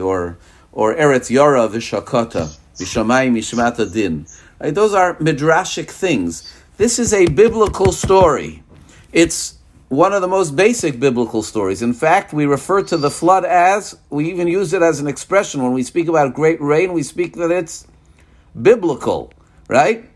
or, 0.00 0.38
or 0.72 0.94
eretz 0.94 1.30
yara 1.30 1.68
v'shakota, 1.68 2.56
v'shamayim 2.76 3.32
mishmata 3.32 3.92
din. 3.92 4.26
Those 4.60 4.94
are 4.94 5.14
midrashic 5.16 5.90
things. 5.90 6.54
This 6.76 6.98
is 6.98 7.12
a 7.12 7.26
biblical 7.26 7.92
story. 7.92 8.62
It's 9.12 9.58
one 9.88 10.12
of 10.12 10.20
the 10.20 10.28
most 10.28 10.54
basic 10.54 11.00
biblical 11.00 11.42
stories. 11.42 11.80
In 11.82 11.94
fact, 11.94 12.32
we 12.32 12.44
refer 12.44 12.82
to 12.82 12.96
the 12.96 13.10
flood 13.10 13.44
as, 13.44 13.98
we 14.10 14.30
even 14.30 14.46
use 14.46 14.72
it 14.74 14.82
as 14.82 15.00
an 15.00 15.06
expression 15.06 15.62
when 15.62 15.72
we 15.72 15.82
speak 15.82 16.08
about 16.08 16.34
great 16.34 16.60
rain, 16.60 16.92
we 16.92 17.02
speak 17.02 17.36
that 17.36 17.50
it's 17.50 17.86
biblical, 18.60 19.32
right? 19.68 20.08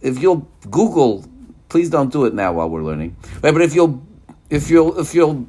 If 0.00 0.22
you'll 0.22 0.48
Google, 0.70 1.24
please 1.68 1.90
don't 1.90 2.12
do 2.12 2.26
it 2.26 2.34
now 2.34 2.52
while 2.52 2.68
we're 2.70 2.84
learning, 2.84 3.16
right? 3.42 3.52
But 3.52 3.62
if 3.62 3.74
you'll, 3.74 4.06
if 4.50 4.70
you'll, 4.70 4.98
if 4.98 5.14
you'll, 5.14 5.46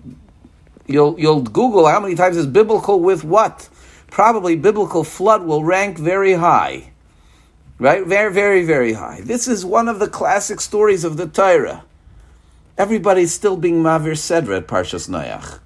you'll, 0.88 1.20
you'll 1.20 1.42
Google 1.42 1.88
how 1.88 2.00
many 2.00 2.16
times 2.16 2.38
is 2.38 2.48
biblical 2.48 3.00
with 3.00 3.24
what? 3.24 3.70
Probably 4.10 4.56
biblical 4.56 5.04
flood 5.04 5.44
will 5.44 5.64
rank 5.64 5.98
very 5.98 6.34
high, 6.34 6.92
right? 7.78 8.06
Very, 8.06 8.34
very, 8.34 8.64
very 8.64 8.94
high. 8.94 9.22
This 9.22 9.48
is 9.48 9.66
one 9.66 9.88
of 9.88 10.00
the 10.00 10.08
classic 10.08 10.62
stories 10.62 11.04
of 11.04 11.18
the 11.18 11.28
Torah 11.28 11.84
everybody's 12.78 13.34
still 13.34 13.58
being 13.58 13.82
Mavir 13.82 14.14
Sedra 14.14 14.58
at 14.58 14.68
Parshas 14.68 15.10
Noach. 15.10 15.60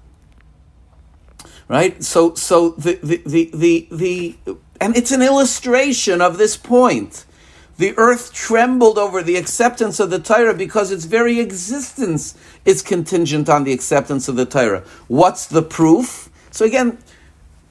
Right? 1.68 2.02
So 2.02 2.34
so 2.34 2.70
the 2.70 2.98
the, 3.02 3.22
the 3.24 3.50
the 3.54 3.88
the 3.90 4.36
and 4.80 4.96
it's 4.96 5.12
an 5.12 5.22
illustration 5.22 6.20
of 6.20 6.38
this 6.38 6.56
point. 6.56 7.24
The 7.82 7.98
earth 7.98 8.32
trembled 8.32 8.96
over 8.96 9.24
the 9.24 9.34
acceptance 9.34 9.98
of 9.98 10.08
the 10.08 10.20
Torah 10.20 10.54
because 10.54 10.92
its 10.92 11.04
very 11.04 11.40
existence 11.40 12.36
is 12.64 12.80
contingent 12.80 13.48
on 13.48 13.64
the 13.64 13.72
acceptance 13.72 14.28
of 14.28 14.36
the 14.36 14.46
Torah. 14.46 14.84
What's 15.08 15.46
the 15.46 15.62
proof? 15.62 16.30
So 16.52 16.64
again, 16.64 16.98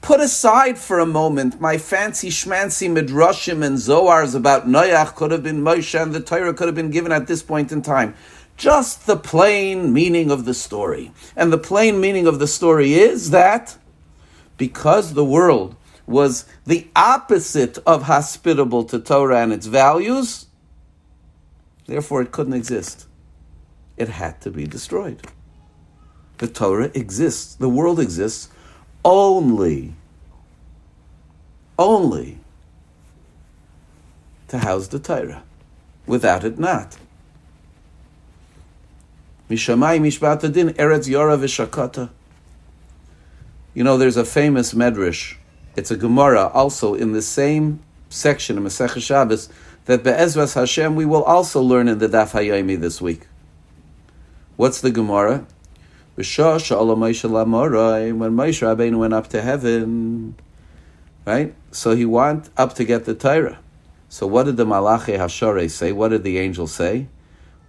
put 0.02 0.20
aside 0.20 0.76
for 0.76 0.98
a 0.98 1.06
moment 1.06 1.62
my 1.62 1.78
fancy 1.78 2.28
schmancy 2.28 2.90
midrashim 2.90 3.64
and 3.64 3.78
zoars 3.78 4.34
about 4.34 4.68
Noach 4.68 5.14
could 5.14 5.30
have 5.30 5.42
been 5.42 5.62
Moshe 5.62 5.98
and 5.98 6.12
the 6.12 6.20
Torah 6.20 6.52
could 6.52 6.68
have 6.68 6.74
been 6.74 6.90
given 6.90 7.10
at 7.10 7.26
this 7.26 7.42
point 7.42 7.72
in 7.72 7.80
time 7.80 8.14
just 8.58 9.06
the 9.06 9.16
plain 9.16 9.94
meaning 9.94 10.30
of 10.30 10.44
the 10.44 10.52
story. 10.52 11.10
And 11.34 11.50
the 11.50 11.56
plain 11.56 12.02
meaning 12.02 12.26
of 12.26 12.38
the 12.38 12.46
story 12.46 12.92
is 12.92 13.30
that 13.30 13.78
because 14.58 15.14
the 15.14 15.24
world 15.24 15.74
was 16.06 16.44
the 16.66 16.88
opposite 16.96 17.78
of 17.86 18.04
hospitable 18.04 18.84
to 18.84 18.98
Torah 18.98 19.42
and 19.42 19.52
its 19.52 19.66
values, 19.66 20.46
therefore 21.86 22.22
it 22.22 22.32
couldn't 22.32 22.54
exist. 22.54 23.06
It 23.96 24.08
had 24.08 24.40
to 24.42 24.50
be 24.50 24.66
destroyed. 24.66 25.22
The 26.38 26.48
Torah 26.48 26.90
exists, 26.94 27.54
the 27.54 27.68
world 27.68 28.00
exists 28.00 28.48
only, 29.04 29.94
only 31.78 32.38
to 34.48 34.58
house 34.58 34.88
the 34.88 34.98
Torah. 34.98 35.42
Without 36.06 36.44
it, 36.44 36.58
not. 36.58 36.96
Mishamai 39.48 40.00
eretz 40.00 41.08
yora 41.08 41.38
v'shakata. 41.38 42.10
You 43.74 43.84
know, 43.84 43.96
there's 43.96 44.16
a 44.16 44.24
famous 44.24 44.74
medrash. 44.74 45.36
It's 45.74 45.90
a 45.90 45.96
Gemara 45.96 46.48
also 46.48 46.94
in 46.94 47.12
the 47.12 47.22
same 47.22 47.80
section 48.10 48.58
of 48.58 48.64
Masech 48.64 49.00
Shabbos 49.00 49.48
that 49.86 50.04
Be'ezras 50.04 50.54
Hashem 50.54 50.94
we 50.94 51.06
will 51.06 51.24
also 51.24 51.62
learn 51.62 51.88
in 51.88 51.98
the 51.98 52.08
Daf 52.08 52.32
Hayomi 52.32 52.78
this 52.78 53.00
week. 53.00 53.26
What's 54.56 54.80
the 54.82 54.90
Gemara? 54.90 55.46
When 56.14 56.26
Moshe 56.26 57.24
Rabbeinu 58.62 58.98
went 58.98 59.14
up 59.14 59.28
to 59.28 59.40
heaven, 59.40 60.34
right? 61.24 61.54
So 61.70 61.96
he 61.96 62.04
went 62.04 62.50
up 62.56 62.74
to 62.74 62.84
get 62.84 63.06
the 63.06 63.14
Torah. 63.14 63.58
So 64.10 64.26
what 64.26 64.44
did 64.44 64.58
the 64.58 64.66
Malachi 64.66 65.12
Hashare 65.12 65.70
say? 65.70 65.90
What 65.90 66.08
did 66.08 66.22
the 66.22 66.36
angel 66.36 66.66
say? 66.66 67.06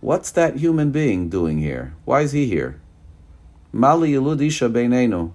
What's 0.02 0.30
that 0.32 0.58
human 0.58 0.92
being 0.92 1.30
doing 1.30 1.60
here? 1.60 1.94
Why 2.04 2.20
is 2.22 2.34
he 2.34 2.48
here? 2.48 2.82
Mali 3.72 4.12
Yeludisha 4.12 4.70
Beinenu. 4.70 5.32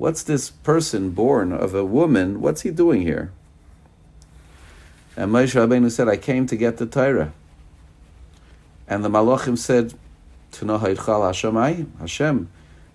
What's 0.00 0.22
this 0.22 0.48
person 0.48 1.10
born 1.10 1.52
of 1.52 1.74
a 1.74 1.84
woman? 1.84 2.40
What's 2.40 2.62
he 2.62 2.70
doing 2.70 3.02
here? 3.02 3.32
And 5.14 5.30
Moshe 5.30 5.54
Rabbeinu 5.54 5.90
said, 5.90 6.08
I 6.08 6.16
came 6.16 6.46
to 6.46 6.56
get 6.56 6.78
the 6.78 6.86
Torah. 6.86 7.34
And 8.88 9.04
the 9.04 9.10
Malachim 9.10 9.58
said, 9.58 9.92
Hashem, 11.98 12.48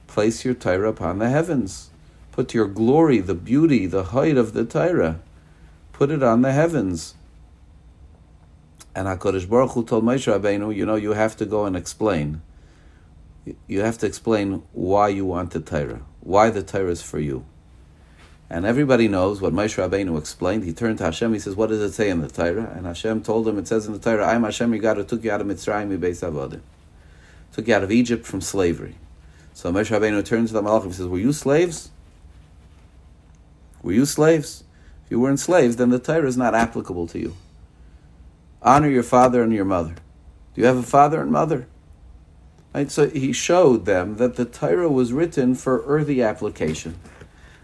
place 0.07 0.43
your 0.43 0.55
Torah 0.55 0.89
upon 0.89 1.19
the 1.19 1.29
heavens. 1.29 1.91
Put 2.31 2.55
your 2.55 2.65
glory, 2.65 3.19
the 3.19 3.35
beauty, 3.35 3.85
the 3.85 4.05
height 4.05 4.35
of 4.35 4.53
the 4.53 4.65
Torah. 4.65 5.19
Put 5.93 6.09
it 6.09 6.23
on 6.23 6.41
the 6.41 6.53
heavens. 6.53 7.13
And 8.95 9.07
HaKadosh 9.07 9.47
Baruch 9.47 9.73
Hu 9.73 9.85
told 9.85 10.03
Moshe 10.03 10.25
Rabbeinu, 10.25 10.75
you 10.75 10.87
know, 10.87 10.95
you 10.95 11.13
have 11.13 11.37
to 11.37 11.45
go 11.45 11.65
and 11.65 11.75
explain. 11.75 12.41
You 13.67 13.81
have 13.81 13.99
to 13.99 14.07
explain 14.07 14.63
why 14.73 15.09
you 15.09 15.23
want 15.23 15.51
the 15.51 15.59
Torah 15.59 16.01
why 16.25 16.49
the 16.49 16.63
Torah 16.63 16.91
is 16.91 17.01
for 17.01 17.19
you. 17.19 17.45
And 18.49 18.65
everybody 18.65 19.07
knows 19.07 19.41
what 19.41 19.53
Moshe 19.53 19.77
Rabbeinu 19.77 20.17
explained. 20.17 20.63
He 20.63 20.73
turned 20.73 20.97
to 20.97 21.05
Hashem. 21.05 21.33
He 21.33 21.39
says, 21.39 21.55
"What 21.55 21.69
does 21.69 21.81
it 21.81 21.93
say 21.93 22.09
in 22.09 22.21
the 22.21 22.27
Torah?" 22.27 22.73
And 22.75 22.85
Hashem 22.85 23.21
told 23.21 23.47
him, 23.47 23.57
"It 23.57 23.67
says 23.67 23.87
in 23.87 23.93
the 23.93 23.99
Torah, 23.99 24.27
I'm 24.27 24.43
Hashem, 24.43 24.73
your 24.73 24.81
God, 24.81 24.97
who 24.97 25.03
took 25.03 25.23
you 25.23 25.31
out 25.31 25.41
of 25.41 25.47
Mitzrayim, 25.47 25.97
Beis 25.97 26.21
Avodim, 26.21 26.61
took 27.53 27.67
you 27.67 27.73
out 27.73 27.83
of 27.83 27.91
Egypt 27.91 28.25
from 28.25 28.41
slavery." 28.41 28.95
So 29.53 29.71
Moshe 29.71 29.89
Rabbeinu 29.89 30.25
turns 30.25 30.49
to 30.49 30.53
the 30.55 30.61
Malachim 30.61 30.85
and 30.85 30.95
says, 30.95 31.07
"Were 31.07 31.17
you 31.17 31.31
slaves? 31.31 31.89
Were 33.81 33.93
you 33.93 34.05
slaves? 34.05 34.63
If 35.05 35.11
you 35.11 35.19
weren't 35.19 35.39
slaves, 35.39 35.75
then 35.75 35.89
the 35.89 35.99
Torah 35.99 36.27
is 36.27 36.37
not 36.37 36.55
applicable 36.55 37.07
to 37.07 37.19
you. 37.19 37.35
Honor 38.61 38.89
your 38.89 39.03
father 39.03 39.43
and 39.43 39.53
your 39.53 39.65
mother. 39.65 39.95
Do 40.53 40.61
you 40.61 40.65
have 40.65 40.77
a 40.77 40.83
father 40.83 41.21
and 41.21 41.31
mother? 41.31 41.67
Right? 42.75 42.91
So 42.91 43.07
he 43.07 43.31
showed 43.31 43.85
them 43.85 44.17
that 44.17 44.35
the 44.35 44.43
Torah 44.43 44.89
was 44.89 45.13
written 45.13 45.55
for 45.55 45.81
earthy 45.85 46.21
application. 46.21 46.99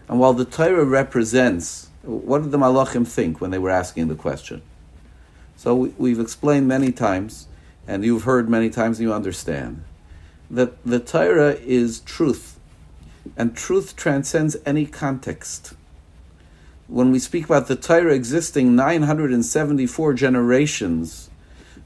And 0.08 0.18
while 0.18 0.32
the 0.32 0.46
Torah 0.46 0.86
represents, 0.86 1.90
what 2.00 2.40
did 2.40 2.50
the 2.50 2.56
Malachim 2.56 3.06
think 3.06 3.38
when 3.38 3.50
they 3.50 3.58
were 3.58 3.68
asking 3.68 4.08
the 4.08 4.14
question? 4.14 4.62
So 5.54 5.74
we, 5.74 6.10
have 6.12 6.18
explained 6.18 6.66
many 6.66 6.92
times, 6.92 7.46
and 7.86 8.02
you've 8.02 8.22
heard 8.22 8.48
many 8.48 8.70
times, 8.70 8.98
and 8.98 9.06
you 9.06 9.12
understand, 9.12 9.84
that 10.50 10.82
the 10.82 10.98
Torah 10.98 11.56
is 11.60 12.00
truth, 12.00 12.58
and 13.36 13.54
truth 13.54 13.94
transcends 13.94 14.56
any 14.64 14.86
context. 14.86 15.74
When 16.86 17.12
we 17.12 17.18
speak 17.18 17.44
about 17.44 17.68
the 17.68 17.76
Torah 17.76 18.14
existing 18.14 18.74
974 18.74 20.14
generations, 20.14 21.28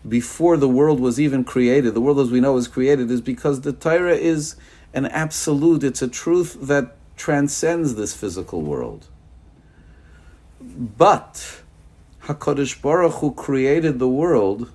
before 0.09 0.57
the 0.57 0.69
world 0.69 1.01
was 1.01 1.21
even 1.21 1.45
created, 1.45 1.95
the 1.95 2.01
world 2.01 2.21
as 2.21 2.31
we 2.31 2.41
know 2.41 2.53
was 2.53 2.69
created, 2.69 3.11
is 3.11 3.21
because 3.21 3.63
the 3.63 3.73
Torah 3.73 4.17
is 4.17 4.57
an 4.95 5.07
absolute, 5.07 5.83
it's 5.85 6.03
a 6.03 6.09
truth 6.09 6.57
that 6.61 6.97
transcends 7.17 7.95
this 7.95 8.15
physical 8.15 8.63
world. 8.63 9.07
But 10.61 11.61
HaKadosh 12.25 12.81
Baruch 12.81 13.15
Hu 13.15 13.33
created 13.33 13.99
the 13.99 14.09
world 14.09 14.73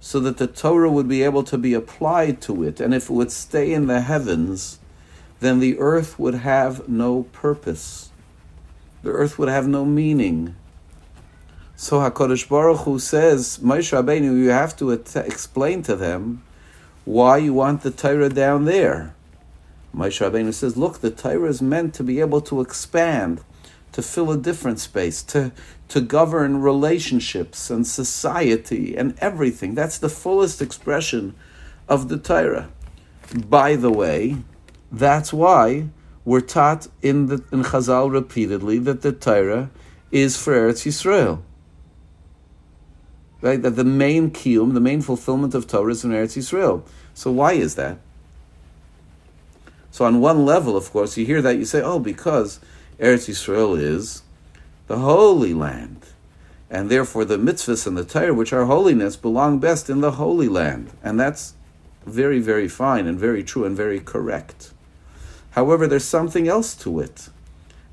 so 0.00 0.18
that 0.20 0.36
the 0.36 0.46
Torah 0.46 0.90
would 0.90 1.08
be 1.08 1.22
able 1.22 1.44
to 1.44 1.56
be 1.56 1.74
applied 1.74 2.40
to 2.42 2.64
it, 2.64 2.80
and 2.80 2.92
if 2.92 3.08
it 3.08 3.12
would 3.12 3.30
stay 3.30 3.72
in 3.72 3.86
the 3.86 4.00
heavens, 4.00 4.78
then 5.40 5.60
the 5.60 5.78
earth 5.78 6.18
would 6.18 6.34
have 6.34 6.88
no 6.88 7.24
purpose. 7.32 8.10
The 9.02 9.10
earth 9.10 9.38
would 9.38 9.48
have 9.48 9.66
no 9.66 9.84
meaning. 9.84 10.56
So 11.82 11.98
Hakadosh 11.98 12.48
Baruch 12.48 12.82
Hu 12.82 13.00
says, 13.00 13.58
Moshe 13.58 13.90
Rabbeinu, 13.90 14.38
you 14.38 14.50
have 14.50 14.76
to 14.76 14.92
at- 14.92 15.16
explain 15.16 15.82
to 15.82 15.96
them 15.96 16.44
why 17.04 17.38
you 17.38 17.54
want 17.54 17.82
the 17.82 17.90
Torah 17.90 18.28
down 18.28 18.66
there. 18.66 19.16
Moshe 19.92 20.24
Rabbeinu 20.24 20.54
says, 20.54 20.76
look, 20.76 21.00
the 21.00 21.10
Torah 21.10 21.48
is 21.48 21.60
meant 21.60 21.92
to 21.94 22.04
be 22.04 22.20
able 22.20 22.40
to 22.42 22.60
expand, 22.60 23.40
to 23.90 24.00
fill 24.00 24.30
a 24.30 24.36
different 24.36 24.78
space, 24.78 25.24
to 25.24 25.50
to 25.88 26.00
govern 26.00 26.62
relationships 26.62 27.68
and 27.68 27.84
society 27.84 28.94
and 28.96 29.18
everything. 29.18 29.74
That's 29.74 29.98
the 29.98 30.08
fullest 30.08 30.62
expression 30.62 31.34
of 31.88 32.08
the 32.08 32.16
Torah. 32.16 32.70
By 33.34 33.74
the 33.74 33.90
way, 33.90 34.36
that's 34.92 35.32
why 35.32 35.88
we're 36.24 36.42
taught 36.42 36.86
in 37.02 37.26
the 37.26 37.42
in 37.50 37.64
Chazal 37.64 38.12
repeatedly 38.12 38.78
that 38.78 39.02
the 39.02 39.10
Torah 39.10 39.72
is 40.12 40.36
for 40.36 40.52
Eretz 40.52 40.86
Yisrael 40.86 41.42
right? 43.42 43.60
That 43.60 43.76
the 43.76 43.84
main 43.84 44.30
kiyum, 44.30 44.72
the 44.72 44.80
main 44.80 45.02
fulfillment 45.02 45.54
of 45.54 45.66
Torah 45.66 45.92
is 45.92 46.04
in 46.04 46.12
Eretz 46.12 46.38
Yisrael. 46.38 46.82
So 47.12 47.30
why 47.30 47.52
is 47.52 47.74
that? 47.74 47.98
So 49.90 50.06
on 50.06 50.20
one 50.20 50.46
level, 50.46 50.74
of 50.74 50.90
course, 50.90 51.18
you 51.18 51.26
hear 51.26 51.42
that 51.42 51.58
you 51.58 51.66
say, 51.66 51.82
oh, 51.82 51.98
because 51.98 52.60
Eretz 52.98 53.28
Yisrael 53.28 53.78
is 53.78 54.22
the 54.86 54.98
holy 54.98 55.52
land, 55.52 56.06
and 56.70 56.88
therefore 56.88 57.26
the 57.26 57.36
mitzvahs 57.36 57.86
and 57.86 57.98
the 57.98 58.04
Torah, 58.04 58.32
which 58.32 58.52
are 58.52 58.64
holiness, 58.64 59.16
belong 59.16 59.58
best 59.58 59.90
in 59.90 60.00
the 60.00 60.12
holy 60.12 60.48
land, 60.48 60.90
and 61.02 61.20
that's 61.20 61.54
very, 62.06 62.40
very 62.40 62.68
fine 62.68 63.06
and 63.06 63.18
very 63.18 63.44
true 63.44 63.64
and 63.64 63.76
very 63.76 64.00
correct. 64.00 64.72
However, 65.50 65.86
there's 65.86 66.04
something 66.04 66.48
else 66.48 66.74
to 66.76 67.00
it, 67.00 67.28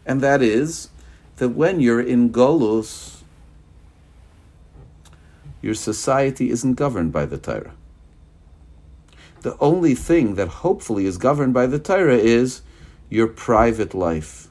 and 0.05 0.21
that 0.21 0.41
is 0.41 0.89
that 1.37 1.49
when 1.49 1.79
you're 1.79 2.01
in 2.01 2.31
Golus, 2.31 3.18
your 5.61 5.73
society 5.73 6.49
isn't 6.49 6.75
governed 6.75 7.11
by 7.11 7.25
the 7.25 7.37
Torah. 7.37 7.73
The 9.41 9.57
only 9.59 9.95
thing 9.95 10.35
that 10.35 10.47
hopefully 10.47 11.05
is 11.05 11.17
governed 11.17 11.53
by 11.53 11.67
the 11.67 11.79
Torah 11.79 12.17
is 12.17 12.61
your 13.09 13.27
private 13.27 13.93
life, 13.93 14.49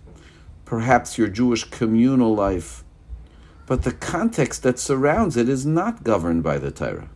perhaps 0.65 1.19
your 1.19 1.29
Jewish 1.29 1.65
communal 1.65 2.35
life. 2.35 2.85
But 3.67 3.83
the 3.83 3.93
context 3.93 4.63
that 4.63 4.79
surrounds 4.79 5.37
it 5.37 5.49
is 5.49 5.67
not 5.67 6.05
governed 6.05 6.43
by 6.43 6.59
the 6.59 6.71
Torah. 6.71 7.11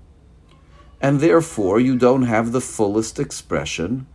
And 1.01 1.21
therefore, 1.21 1.81
you 1.81 1.97
don't 1.97 2.23
have 2.23 2.53
the 2.53 2.61
fullest 2.61 3.19
expression 3.19 4.07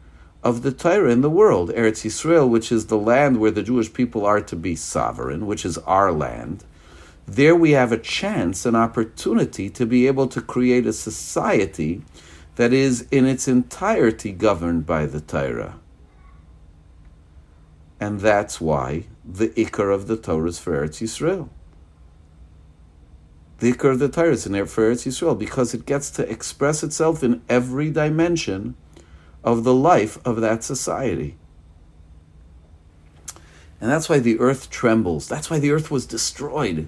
of 0.43 0.61
the 0.61 0.71
Torah 0.71 1.11
in 1.11 1.21
the 1.21 1.29
world. 1.29 1.71
Eretz 1.71 2.05
Yisrael, 2.05 2.47
which 2.47 2.71
is 2.71 2.85
the 2.85 2.97
land 2.97 3.39
where 3.39 3.51
the 3.51 3.63
Jewish 3.63 3.91
people 3.91 4.25
are 4.25 4.39
to 4.41 4.55
be 4.55 4.75
sovereign, 4.75 5.47
which 5.47 5.65
is 5.65 5.77
our 5.79 6.11
land, 6.11 6.63
there 7.27 7.55
we 7.55 7.71
have 7.71 7.91
a 7.91 7.97
chance, 7.97 8.65
an 8.65 8.75
opportunity 8.75 9.69
to 9.69 9.85
be 9.85 10.07
able 10.07 10.27
to 10.27 10.41
create 10.41 10.87
a 10.87 10.93
society 10.93 12.01
that 12.55 12.71
is 12.71 13.05
in 13.11 13.25
its 13.25 13.47
entirety 13.49 14.31
governed 14.31 14.85
by 14.85 15.05
the 15.05 15.19
Torah. 15.19 15.77
And 17.99 18.21
that's 18.21 18.61
why 18.61 19.07
the 19.25 19.49
Ikar 19.49 19.93
of 19.93 20.07
the 20.07 20.15
Torah 20.15 20.47
is 20.47 20.57
for 20.57 20.71
Eretz 20.71 21.01
Yisrael. 21.01 21.49
The 23.59 23.73
Ikar 23.73 23.91
of 23.91 23.99
the 23.99 24.09
Torah 24.09 24.31
is 24.31 24.45
in 24.45 24.53
for 24.65 24.89
Eretz 24.89 25.05
Yisrael 25.05 25.37
because 25.37 25.73
it 25.73 25.85
gets 25.85 26.09
to 26.11 26.31
express 26.31 26.81
itself 26.81 27.23
in 27.23 27.41
every 27.49 27.91
dimension 27.91 28.75
of 29.43 29.65
the 29.65 29.73
life 29.73 30.17
of 30.25 30.39
that 30.41 30.63
society. 30.63 31.35
And 33.81 33.91
that's 33.91 34.07
why 34.07 34.19
the 34.19 34.39
earth 34.39 34.69
trembles. 34.69 35.27
That's 35.27 35.49
why 35.49 35.59
the 35.59 35.71
earth 35.71 35.91
was 35.91 36.05
destroyed 36.05 36.87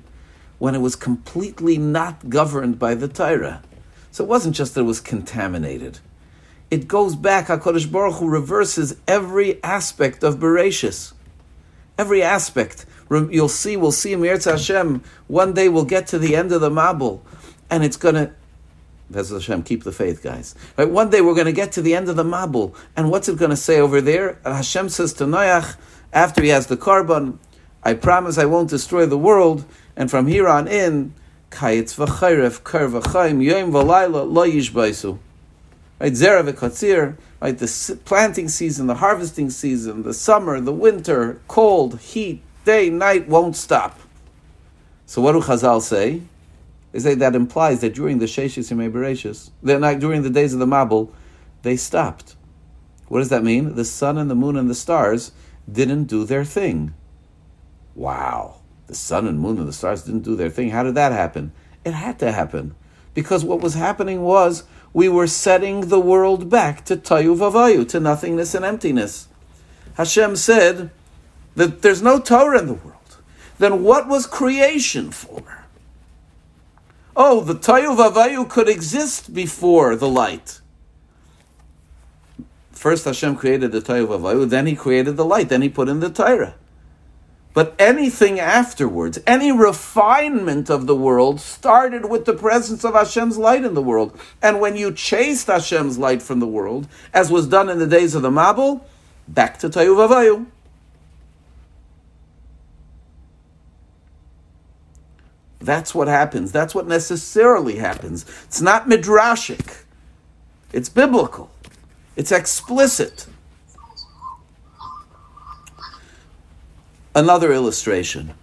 when 0.59 0.75
it 0.75 0.79
was 0.79 0.95
completely 0.95 1.77
not 1.77 2.29
governed 2.29 2.77
by 2.77 2.93
the 2.93 3.07
Torah. 3.07 3.61
So 4.11 4.23
it 4.23 4.27
wasn't 4.27 4.55
just 4.55 4.75
that 4.75 4.81
it 4.81 4.85
was 4.85 5.01
contaminated. 5.01 5.99
It 6.69 6.87
goes 6.87 7.15
back, 7.15 7.47
HaKadosh 7.47 7.91
Baruch 7.91 8.15
Hu 8.15 8.29
reverses 8.29 8.95
every 9.07 9.63
aspect 9.63 10.23
of 10.23 10.37
Bereshis. 10.37 11.13
Every 11.97 12.21
aspect, 12.21 12.85
You'll 13.09 13.49
see, 13.49 13.75
we'll 13.75 13.91
see 13.91 14.13
in 14.13 14.19
Eretz 14.19 14.49
Hashem, 14.49 15.03
one 15.27 15.53
day 15.53 15.67
we'll 15.67 15.85
get 15.85 16.07
to 16.07 16.19
the 16.19 16.35
end 16.35 16.51
of 16.51 16.61
the 16.61 16.69
Mabul, 16.69 17.21
and 17.69 17.83
it's 17.83 17.97
going 17.97 18.15
to, 18.15 18.31
Bez 19.09 19.31
Hashem, 19.31 19.63
keep 19.63 19.83
the 19.83 19.91
faith, 19.91 20.21
guys. 20.21 20.53
Right? 20.77 20.87
One 20.87 21.09
day 21.09 21.21
we're 21.21 21.33
going 21.33 21.47
to 21.47 21.51
get 21.51 21.71
to 21.71 21.81
the 21.81 21.95
end 21.95 22.07
of 22.07 22.15
the 22.15 22.23
Mabul, 22.23 22.75
and 22.95 23.09
what's 23.09 23.27
it 23.27 23.39
going 23.39 23.49
to 23.49 23.57
say 23.57 23.79
over 23.79 23.99
there? 23.99 24.39
Hashem 24.45 24.89
says 24.89 25.13
to 25.13 25.25
Noach, 25.25 25.75
after 26.13 26.43
he 26.43 26.49
has 26.49 26.67
the 26.67 26.77
korban, 26.77 27.39
I 27.81 27.95
promise 27.95 28.37
I 28.37 28.45
won't 28.45 28.69
destroy 28.69 29.07
the 29.07 29.17
world, 29.17 29.65
and 29.99 30.09
from 30.09 30.27
here 30.27 30.47
on 30.47 30.67
in, 30.67 31.13
kayitz 31.51 31.93
v'chayref, 31.93 32.63
kar 32.63 32.87
v'chayim, 32.87 33.43
yom 33.43 33.71
v'layla, 33.71 34.31
lo 34.31 34.47
yishbaisu. 34.47 35.19
Right, 35.99 36.13
zera 36.13 36.41
v'katzir, 36.49 37.17
right, 37.41 37.57
the 37.57 37.99
planting 38.05 38.47
season, 38.47 38.87
the 38.87 38.95
harvesting 38.95 39.49
season, 39.49 40.03
the 40.03 40.13
summer, 40.13 40.61
the 40.61 40.71
winter, 40.71 41.41
cold, 41.49 41.99
heat, 41.99 42.41
day, 42.63 42.89
night 42.89 43.27
won't 43.27 43.57
stop. 43.57 43.99
So 45.05 45.21
what 45.21 45.33
do 45.33 45.41
Chazal 45.41 45.81
say? 45.81 46.21
They 46.93 46.99
say 46.99 47.15
that 47.15 47.35
implies 47.35 47.81
that 47.81 47.93
during 47.93 48.19
the 48.19 48.25
Sheshis 48.25 48.71
Yemei 48.71 48.91
Bereshis, 48.91 49.49
not 49.61 49.99
during 49.99 50.21
the 50.21 50.29
days 50.29 50.53
of 50.53 50.59
the 50.59 50.65
Mabul, 50.65 51.11
they 51.63 51.75
stopped. 51.75 52.37
What 53.09 53.19
does 53.19 53.29
that 53.29 53.43
mean? 53.43 53.75
The 53.75 53.85
sun 53.85 54.17
and 54.17 54.31
the 54.31 54.35
moon 54.35 54.55
and 54.55 54.69
the 54.69 54.75
stars 54.75 55.33
didn't 55.69 56.05
do 56.05 56.23
their 56.23 56.45
thing. 56.45 56.93
Wow. 57.95 58.58
The 58.89 58.95
sun 58.95 59.27
and 59.27 59.39
moon 59.39 59.59
and 59.59 59.67
the 59.67 59.73
stars 59.73 60.01
didn't 60.01 60.23
do 60.23 60.35
their 60.35 60.49
thing. 60.49 60.71
How 60.71 60.81
did 60.81 60.95
that 60.95 61.11
happen? 61.11 61.51
It 61.85 61.93
had 61.93 62.17
to 62.19 62.31
happen. 62.31 62.73
Because 63.13 63.45
what 63.45 63.61
was 63.61 63.75
happening 63.75 64.23
was 64.23 64.63
we 64.93 65.07
were 65.07 65.27
setting 65.27 65.89
the 65.89 65.99
world 65.99 66.49
back 66.49 66.85
to 66.85 66.97
tayu 66.97 67.37
vavayu, 67.37 67.87
to 67.89 67.99
nothingness 67.99 68.55
and 68.55 68.65
emptiness. 68.65 69.27
Hashem 69.93 70.35
said 70.37 70.89
that 71.55 71.83
there's 71.83 72.01
no 72.01 72.19
Torah 72.19 72.57
in 72.57 72.65
the 72.65 72.73
world. 72.73 73.17
Then 73.59 73.83
what 73.83 74.07
was 74.07 74.25
creation 74.25 75.11
for? 75.11 75.65
Oh, 77.15 77.41
the 77.41 77.53
tayu 77.53 77.95
vavayu 77.95 78.49
could 78.49 78.67
exist 78.67 79.35
before 79.35 79.95
the 79.95 80.09
light. 80.09 80.61
First 82.71 83.05
Hashem 83.05 83.35
created 83.35 83.71
the 83.71 83.81
tayu 83.81 84.07
vavayu, 84.07 84.49
then 84.49 84.65
He 84.65 84.75
created 84.75 85.15
the 85.15 85.25
light, 85.25 85.49
then 85.49 85.61
He 85.61 85.69
put 85.69 85.89
in 85.89 85.99
the 85.99 86.09
Torah. 86.09 86.55
But 87.53 87.75
anything 87.79 88.39
afterwards, 88.39 89.19
any 89.25 89.51
refinement 89.51 90.69
of 90.69 90.85
the 90.85 90.95
world 90.95 91.41
started 91.41 92.09
with 92.09 92.25
the 92.25 92.33
presence 92.33 92.83
of 92.83 92.93
Hashem's 92.93 93.37
light 93.37 93.65
in 93.65 93.73
the 93.73 93.81
world. 93.81 94.17
And 94.41 94.59
when 94.59 94.75
you 94.75 94.93
chased 94.93 95.47
Hashem's 95.47 95.97
light 95.97 96.21
from 96.21 96.39
the 96.39 96.47
world, 96.47 96.87
as 97.13 97.31
was 97.31 97.47
done 97.47 97.69
in 97.69 97.79
the 97.79 97.87
days 97.87 98.13
of 98.13 98.21
the 98.21 98.29
Mabul, 98.29 98.81
back 99.27 99.57
to 99.59 99.69
Tayu 99.69 99.95
Vavayu. 99.95 100.45
That's 105.59 105.93
what 105.93 106.07
happens. 106.07 106.51
That's 106.51 106.73
what 106.73 106.87
necessarily 106.87 107.77
happens. 107.77 108.25
It's 108.45 108.61
not 108.61 108.87
midrashic. 108.87 109.83
It's 110.71 110.87
biblical. 110.87 111.51
It's 112.15 112.31
explicit. 112.31 113.27
Another 117.15 117.51
illustration. 117.51 118.33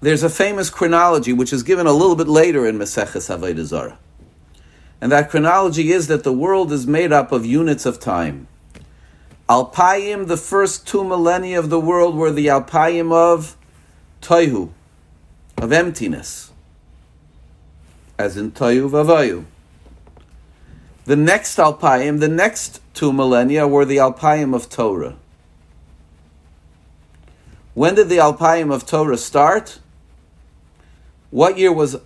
There's 0.00 0.22
a 0.22 0.30
famous 0.30 0.68
chronology 0.68 1.32
which 1.32 1.52
is 1.52 1.62
given 1.62 1.86
a 1.86 1.92
little 1.92 2.16
bit 2.16 2.28
later 2.28 2.66
in 2.66 2.78
Maseches 2.78 3.34
Avodah 3.34 3.64
Zarah. 3.64 3.98
And 5.00 5.10
that 5.12 5.30
chronology 5.30 5.92
is 5.92 6.08
that 6.08 6.24
the 6.24 6.32
world 6.32 6.72
is 6.72 6.86
made 6.86 7.10
up 7.10 7.32
of 7.32 7.46
units 7.46 7.86
of 7.86 7.98
time. 7.98 8.48
Alpayim, 9.48 10.26
the 10.26 10.36
first 10.36 10.86
two 10.86 11.02
millennia 11.02 11.58
of 11.58 11.70
the 11.70 11.80
world, 11.80 12.14
were 12.14 12.30
the 12.30 12.46
Alpayim 12.46 13.12
of 13.12 13.56
Toihu, 14.20 14.70
of 15.56 15.72
emptiness, 15.72 16.52
as 18.18 18.36
in 18.36 18.52
Toihu 18.52 18.90
Vavayu. 18.90 19.46
The 21.06 21.16
next 21.16 21.56
Alpayim, 21.56 22.20
the 22.20 22.28
next 22.28 22.80
two 22.94 23.12
millennia, 23.12 23.66
were 23.66 23.86
the 23.86 23.96
Alpayim 23.96 24.54
of 24.54 24.68
Torah. 24.68 25.16
When 27.80 27.94
did 27.94 28.10
the 28.10 28.18
Alpayim 28.18 28.70
of 28.74 28.84
Torah 28.84 29.16
start? 29.16 29.78
What 31.30 31.56
year 31.56 31.72
was 31.72 31.96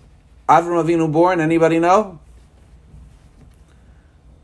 Avram 0.47 0.81
Avinu 0.81 1.11
born? 1.11 1.41
Anybody 1.41 1.79
know? 1.79 2.17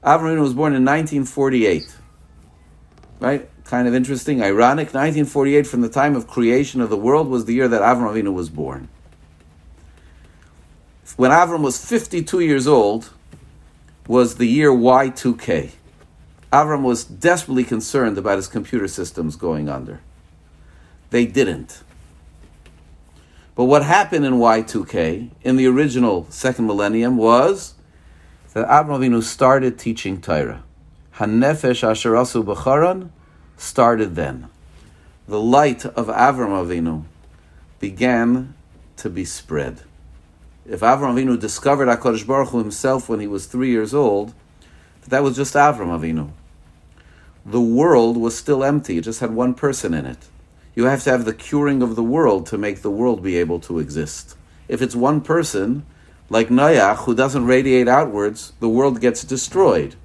Avram 0.04 0.24
Avinu 0.24 0.42
was 0.42 0.54
born 0.54 0.74
in 0.74 0.84
1948. 0.84 1.96
Right? 3.22 3.50
Kind 3.64 3.88
of 3.88 3.96
interesting, 3.96 4.44
ironic. 4.44 4.88
1948, 4.88 5.66
from 5.66 5.80
the 5.80 5.88
time 5.88 6.18
of 6.18 6.28
creation 6.28 6.82
of 6.82 6.90
the 6.90 6.98
world, 6.98 7.30
was 7.30 7.46
the 7.46 7.54
year 7.54 7.70
that 7.70 7.82
Avram 7.82 8.12
Avinu 8.12 8.34
was 8.34 8.50
born. 8.50 8.90
When 11.16 11.32
Avram 11.32 11.62
was 11.62 11.82
52 11.82 12.42
years 12.42 12.68
old, 12.68 13.10
was 14.06 14.36
the 14.36 14.48
year 14.48 14.70
Y2K. 14.70 15.72
Avram 16.52 16.82
was 16.82 17.06
desperately 17.06 17.64
concerned 17.64 18.18
about 18.18 18.36
his 18.36 18.50
computer 18.50 18.90
systems 18.90 19.38
going 19.38 19.70
under. 19.70 20.02
They 21.12 21.26
didn't. 21.26 21.84
But 23.54 23.66
what 23.66 23.84
happened 23.84 24.26
in 24.26 24.36
Y2K, 24.36 25.30
in 25.44 25.56
the 25.58 25.68
original 25.68 26.26
second 26.30 26.66
millennium, 26.66 27.18
was 27.18 27.76
that 28.54 28.68
Avram 28.68 29.00
Avinu 29.00 29.22
started 29.22 29.78
teaching 29.78 30.20
Torah. 30.22 30.64
Hanefesh 31.16 31.88
Asher 31.88 32.14
Asu 32.14 32.44
B'charan 32.44 33.10
started 33.58 34.16
then. 34.16 34.48
The 35.28 35.40
light 35.40 35.86
of 35.86 36.08
Avram 36.08 36.66
Avinu 36.66 37.04
began 37.80 38.54
to 38.98 39.10
be 39.10 39.26
spread. 39.26 39.82
If 40.66 40.80
Avram 40.80 41.14
Avinu 41.14 41.38
discovered 41.38 41.88
HaKadosh 41.88 42.26
Baruch 42.26 42.50
Hu 42.50 42.60
himself 42.60 43.10
when 43.10 43.20
he 43.20 43.28
was 43.28 43.46
three 43.48 43.70
years 43.70 43.94
old, 43.94 44.34
that 45.08 45.24
was 45.24 45.36
just 45.36 45.56
Avram 45.56 45.88
Avinu. 45.88 46.32
The 47.46 47.62
world 47.62 48.16
was 48.16 48.38
still 48.38 48.64
empty, 48.64 48.98
it 48.98 49.02
just 49.02 49.20
had 49.20 49.32
one 49.32 49.54
person 49.54 49.94
in 49.94 50.06
it. 50.06 50.30
You 50.74 50.86
have 50.86 51.04
to 51.04 51.12
have 51.12 51.26
the 51.26 51.34
curing 51.34 51.82
of 51.82 51.96
the 51.96 52.04
world 52.04 52.46
to 52.48 52.58
make 52.58 52.82
the 52.82 52.92
world 52.92 53.22
be 53.22 53.38
able 53.38 53.60
to 53.62 53.80
exist. 53.80 54.38
If 54.68 54.82
it's 54.82 54.96
one 54.96 55.22
person, 55.22 55.86
like 56.30 56.48
Noach, 56.48 57.00
who 57.00 57.14
doesn't 57.14 57.46
radiate 57.46 57.90
outwards, 57.90 58.54
the 58.62 58.70
world 58.70 59.02
gets 59.02 59.24
destroyed. 59.24 59.96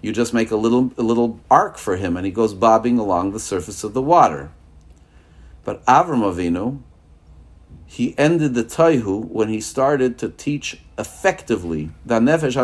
You 0.00 0.12
just 0.12 0.32
make 0.32 0.50
a 0.50 0.56
little, 0.56 0.92
a 0.96 1.02
little 1.02 1.40
ark 1.50 1.76
for 1.76 1.96
him 1.96 2.16
and 2.16 2.24
he 2.24 2.32
goes 2.32 2.54
bobbing 2.54 2.98
along 2.98 3.32
the 3.32 3.40
surface 3.40 3.82
of 3.82 3.94
the 3.94 4.02
water. 4.02 4.50
But 5.64 5.84
Avram 5.86 6.22
Avinu, 6.22 6.80
he 7.86 8.16
ended 8.16 8.54
the 8.54 8.64
Taihu 8.64 9.26
when 9.26 9.48
he 9.48 9.60
started 9.60 10.18
to 10.18 10.28
teach 10.28 10.80
effectively 10.98 11.90
the 12.06 12.20
Nefesh 12.20 12.56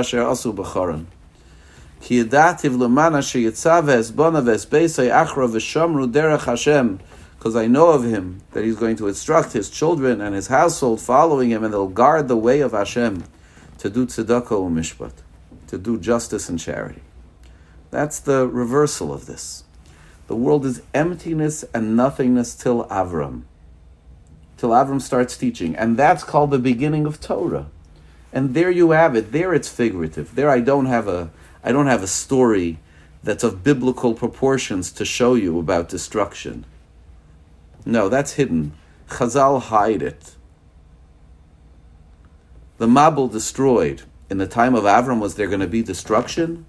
B'charan. 1.98 2.02
Ki 2.02 2.24
yedativ 2.24 2.76
lemana 2.76 3.20
sheyitzav 3.20 3.84
esbona 3.84 4.42
vesbeisei 4.42 5.10
achra 5.10 5.48
v'shamru 5.48 6.10
derech 6.10 6.44
Hashem. 6.44 7.00
Because 7.38 7.54
I 7.54 7.68
know 7.68 7.90
of 7.90 8.02
him 8.02 8.42
that 8.50 8.64
he's 8.64 8.76
going 8.76 8.96
to 8.96 9.06
instruct 9.06 9.52
his 9.52 9.70
children 9.70 10.20
and 10.20 10.34
his 10.34 10.48
household 10.48 11.00
following 11.00 11.50
him, 11.50 11.62
and 11.62 11.72
they'll 11.72 11.86
guard 11.86 12.26
the 12.26 12.36
way 12.36 12.60
of 12.60 12.72
Hashem 12.72 13.24
to 13.78 13.88
do 13.88 14.06
tzedakah 14.06 14.48
u'mishpat, 14.48 15.12
to 15.68 15.78
do 15.78 15.98
justice 16.00 16.48
and 16.48 16.58
charity. 16.58 17.02
That's 17.92 18.18
the 18.18 18.48
reversal 18.48 19.12
of 19.12 19.26
this. 19.26 19.62
The 20.26 20.36
world 20.36 20.66
is 20.66 20.82
emptiness 20.92 21.64
and 21.72 21.96
nothingness 21.96 22.54
till 22.56 22.84
Avram. 22.86 23.42
Till 24.56 24.70
Avram 24.70 25.00
starts 25.00 25.36
teaching. 25.36 25.76
And 25.76 25.96
that's 25.96 26.24
called 26.24 26.50
the 26.50 26.58
beginning 26.58 27.06
of 27.06 27.20
Torah. 27.20 27.68
And 28.32 28.52
there 28.52 28.70
you 28.70 28.90
have 28.90 29.16
it. 29.16 29.32
There 29.32 29.54
it's 29.54 29.68
figurative. 29.70 30.34
There 30.34 30.50
I 30.50 30.60
don't 30.60 30.86
have 30.86 31.08
a 31.08 31.30
I 31.68 31.72
don't 31.72 31.86
have 31.86 32.02
a 32.02 32.06
story 32.06 32.78
that's 33.22 33.44
of 33.44 33.62
biblical 33.62 34.14
proportions 34.14 34.90
to 34.92 35.04
show 35.04 35.34
you 35.34 35.58
about 35.58 35.90
destruction. 35.90 36.64
No, 37.84 38.08
that's 38.08 38.32
hidden. 38.32 38.72
Chazal 39.08 39.60
hide 39.60 40.00
it. 40.00 40.34
The 42.78 42.86
Mabul 42.86 43.30
destroyed. 43.30 44.04
In 44.30 44.38
the 44.38 44.46
time 44.46 44.74
of 44.74 44.84
Avram, 44.84 45.20
was 45.20 45.34
there 45.34 45.46
going 45.46 45.60
to 45.60 45.66
be 45.66 45.82
destruction? 45.82 46.64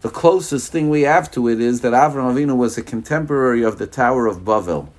The 0.00 0.08
closest 0.08 0.72
thing 0.72 0.88
we 0.88 1.02
have 1.02 1.30
to 1.32 1.46
it 1.46 1.60
is 1.60 1.82
that 1.82 1.92
Avram 1.92 2.32
Avinu 2.32 2.56
was 2.56 2.78
a 2.78 2.82
contemporary 2.82 3.62
of 3.62 3.76
the 3.76 3.86
Tower 3.86 4.26
of 4.26 4.46
Babel. 4.46 4.90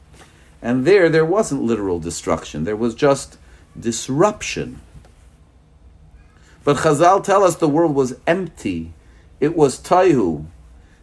And 0.61 0.85
there, 0.85 1.09
there 1.09 1.25
wasn't 1.25 1.63
literal 1.63 1.99
destruction. 1.99 2.65
There 2.65 2.75
was 2.75 2.93
just 2.93 3.39
disruption. 3.79 4.79
But 6.69 6.77
Chazal 6.77 7.23
tell 7.23 7.43
us 7.43 7.55
the 7.55 7.67
world 7.67 7.95
was 7.95 8.19
empty. 8.27 8.93
It 9.39 9.55
was 9.55 9.79
taihu. 9.81 10.45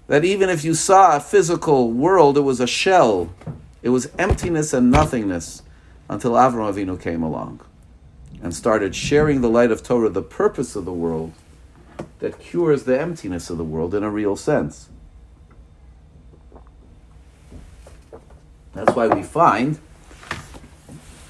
That 0.07 0.25
even 0.25 0.49
if 0.49 0.63
you 0.63 0.75
saw 0.75 1.17
a 1.17 1.19
physical 1.19 1.91
world, 1.91 2.39
it 2.39 2.43
was 2.43 2.61
a 2.61 2.69
shell. 2.69 3.35
It 3.83 3.89
was 3.89 4.09
emptiness 4.17 4.73
and 4.73 4.93
nothingness 4.93 5.63
until 6.09 6.35
Avram 6.35 6.73
Avinu 6.73 7.03
came 7.03 7.21
along 7.21 7.63
and 8.41 8.55
started 8.55 8.95
sharing 8.95 9.41
the 9.41 9.49
light 9.49 9.73
of 9.73 9.83
Torah, 9.83 10.09
the 10.09 10.23
purpose 10.23 10.77
of 10.77 10.85
the 10.85 10.93
world 10.93 11.33
that 12.21 12.39
cures 12.39 12.85
the 12.85 13.01
emptiness 13.01 13.51
of 13.51 13.59
the 13.59 13.65
world 13.65 13.93
in 13.93 14.05
a 14.05 14.11
real 14.11 14.37
sense. 14.37 14.89
That's 18.73 18.95
why 18.95 19.09
we 19.09 19.25
find 19.25 19.81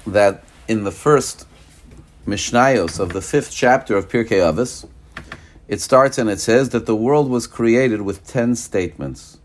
that 0.05 0.43
in 0.67 0.83
the 0.83 0.91
first 0.91 1.47
Mishnayos 2.27 2.99
of 2.99 3.13
the 3.13 3.21
fifth 3.21 3.51
chapter 3.51 3.95
of 3.95 4.09
Pirkei 4.09 4.41
Avos, 4.41 4.85
it 5.69 5.79
starts 5.79 6.17
and 6.17 6.29
it 6.29 6.41
says 6.41 6.69
that 6.69 6.85
the 6.85 6.95
world 6.95 7.29
was 7.29 7.47
created 7.47 8.01
with 8.01 8.27
ten 8.27 8.53
statements. 8.53 9.37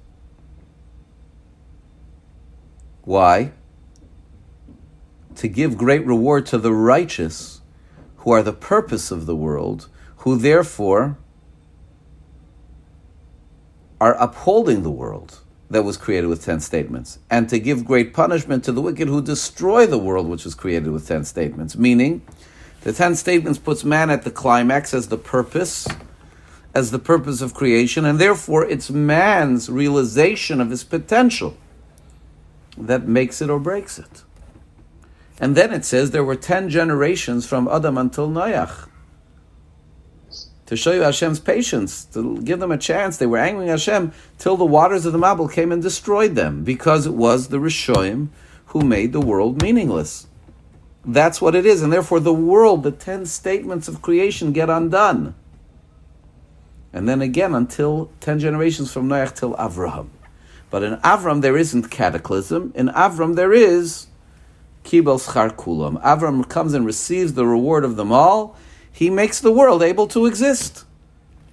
Why? 3.03 3.53
To 5.37 5.47
give 5.47 5.79
great 5.79 6.05
reward 6.05 6.45
to 6.47 6.59
the 6.59 6.73
righteous, 6.73 7.61
who 8.19 8.33
are 8.33 8.43
the 8.43 8.53
purpose 8.53 9.13
of 9.13 9.27
the 9.27 9.37
world, 9.37 9.89
who 10.19 10.37
therefore 10.37 11.19
are 14.01 14.15
upholding 14.15 14.83
the 14.83 14.91
world 14.91 15.39
that 15.71 15.85
was 15.85 15.97
created 15.97 16.27
with 16.27 16.45
ten 16.45 16.59
statements, 16.59 17.21
and 17.31 17.49
to 17.49 17.61
give 17.61 17.85
great 17.85 18.13
punishment 18.13 18.65
to 18.65 18.73
the 18.73 18.83
wicked 18.83 19.07
who 19.07 19.23
destroy 19.23 19.87
the 19.87 19.99
world 19.99 20.27
which 20.27 20.45
was 20.45 20.57
created 20.57 20.91
with 20.91 21.07
ten 21.07 21.25
statements. 21.25 21.77
Meaning, 21.77 22.23
the 22.83 22.93
ten 22.93 23.15
statements 23.15 23.59
puts 23.59 23.85
man 23.85 24.11
at 24.11 24.23
the 24.25 24.31
climax 24.31 24.93
as 24.95 25.09
the 25.09 25.19
purpose, 25.19 25.87
as 26.75 26.91
the 26.91 26.99
purpose 26.99 27.41
of 27.41 27.55
creation, 27.55 28.05
and 28.05 28.19
therefore 28.19 28.65
it's 28.65 28.91
man's 28.91 29.69
realization 29.69 30.61
of 30.61 30.71
his 30.71 30.85
potential 30.85 31.57
that 32.77 33.07
makes 33.07 33.43
it 33.43 33.51
or 33.51 33.61
breaks 33.61 33.99
it. 33.99 34.23
And 35.39 35.57
then 35.57 35.73
it 35.73 35.85
says 35.85 36.11
there 36.11 36.25
were 36.25 36.37
ten 36.37 36.69
generations 36.69 37.47
from 37.47 37.69
Adam 37.69 37.99
until 37.99 38.29
Noach. 38.29 38.89
To 40.67 40.77
show 40.77 40.93
you 40.93 41.03
Hashem's 41.03 41.41
patience, 41.41 42.05
to 42.07 42.41
give 42.41 42.59
them 42.59 42.73
a 42.73 42.79
chance. 42.79 43.19
They 43.19 43.27
were 43.27 43.37
angering 43.37 43.69
Hashem 43.69 44.13
till 44.39 44.57
the 44.57 44.65
waters 44.65 45.05
of 45.05 45.13
the 45.13 45.19
Mabul 45.19 45.53
came 45.53 45.71
and 45.71 45.83
destroyed 45.83 46.35
them, 46.35 46.65
because 46.65 47.07
it 47.07 47.13
was 47.13 47.49
the 47.49 47.59
Rishoim 47.59 48.29
who 48.67 48.81
made 48.81 49.13
the 49.13 49.21
world 49.21 49.61
meaningless. 49.61 50.27
That's 51.05 51.41
what 51.41 51.55
it 51.55 51.67
is. 51.67 51.83
And 51.83 51.93
therefore, 51.93 52.21
the 52.21 52.33
world, 52.33 52.83
the 52.83 52.93
ten 52.93 53.27
statements 53.27 53.89
of 53.89 54.03
creation 54.03 54.53
get 54.53 54.71
undone. 54.71 55.35
And 56.93 57.09
then 57.09 57.23
again, 57.23 57.55
until 57.55 58.11
ten 58.21 58.39
generations 58.39 58.93
from 58.93 59.09
Noach 59.09 59.35
till 59.35 59.55
Avraham. 59.55 60.09
But 60.71 60.83
in 60.83 60.97
Avram, 60.99 61.43
there 61.43 61.57
isn't 61.57 61.91
cataclysm. 61.91 62.73
In 62.75 62.89
Avram, 62.89 63.35
there 63.35 63.53
is 63.53 64.07
Kibel 64.85 65.21
Schar 65.21 65.55
Kulam. 65.55 66.03
Avram 66.03 66.49
comes 66.49 66.75
and 66.75 66.87
receives 66.87 67.35
the 67.35 67.47
reward 67.47 67.85
of 67.85 67.97
them 67.97 68.13
all. 68.13 68.57
He 68.91 69.11
makes 69.11 69.41
the 69.41 69.53
world 69.53 69.83
able 69.83 70.07
to 70.09 70.27
exist. 70.27 70.85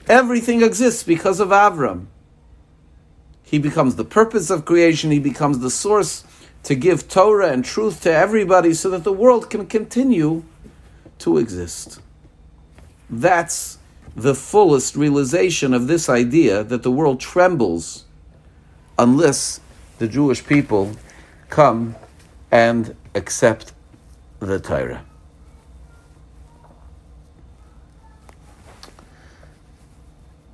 Everything 0.08 0.62
exists 0.62 1.04
because 1.04 1.40
of 1.40 1.50
Avram. 1.50 2.08
He 3.44 3.60
becomes 3.60 3.96
the 3.96 4.06
purpose 4.06 4.50
of 4.50 4.66
creation. 4.66 5.12
He 5.12 5.20
becomes 5.20 5.60
the 5.60 5.70
source 5.72 6.24
to 6.64 6.76
give 6.76 7.08
Torah 7.08 7.52
and 7.52 7.64
truth 7.64 8.02
to 8.04 8.12
everybody 8.12 8.74
so 8.74 8.90
that 8.90 9.04
the 9.04 9.14
world 9.14 9.50
can 9.50 9.66
continue 9.66 10.44
to 11.20 11.38
exist. 11.38 12.00
That's 13.10 13.78
the 14.16 14.36
fullest 14.36 14.96
realization 14.96 15.74
of 15.74 15.88
this 15.88 16.10
idea 16.10 16.64
that 16.64 16.84
the 16.84 16.92
world 16.92 17.20
trembles 17.20 18.06
unless 18.98 19.62
the 19.98 20.08
Jewish 20.08 20.46
people 20.46 20.92
come 21.50 21.96
and 22.52 22.96
accept 23.16 23.74
the 24.40 24.60
Torah. 24.60 25.06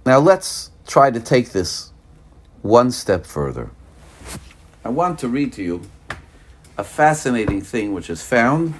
Now 0.05 0.19
let's 0.19 0.69
try 0.87 1.09
to 1.09 1.19
take 1.19 1.51
this 1.51 1.91
one 2.61 2.91
step 2.91 3.25
further. 3.25 3.71
I 4.83 4.89
want 4.89 5.17
to 5.19 5.27
read 5.27 5.51
to 5.53 5.63
you 5.63 5.81
a 6.77 6.83
fascinating 6.83 7.61
thing 7.61 7.93
which 7.93 8.09
is 8.09 8.21
found 8.21 8.73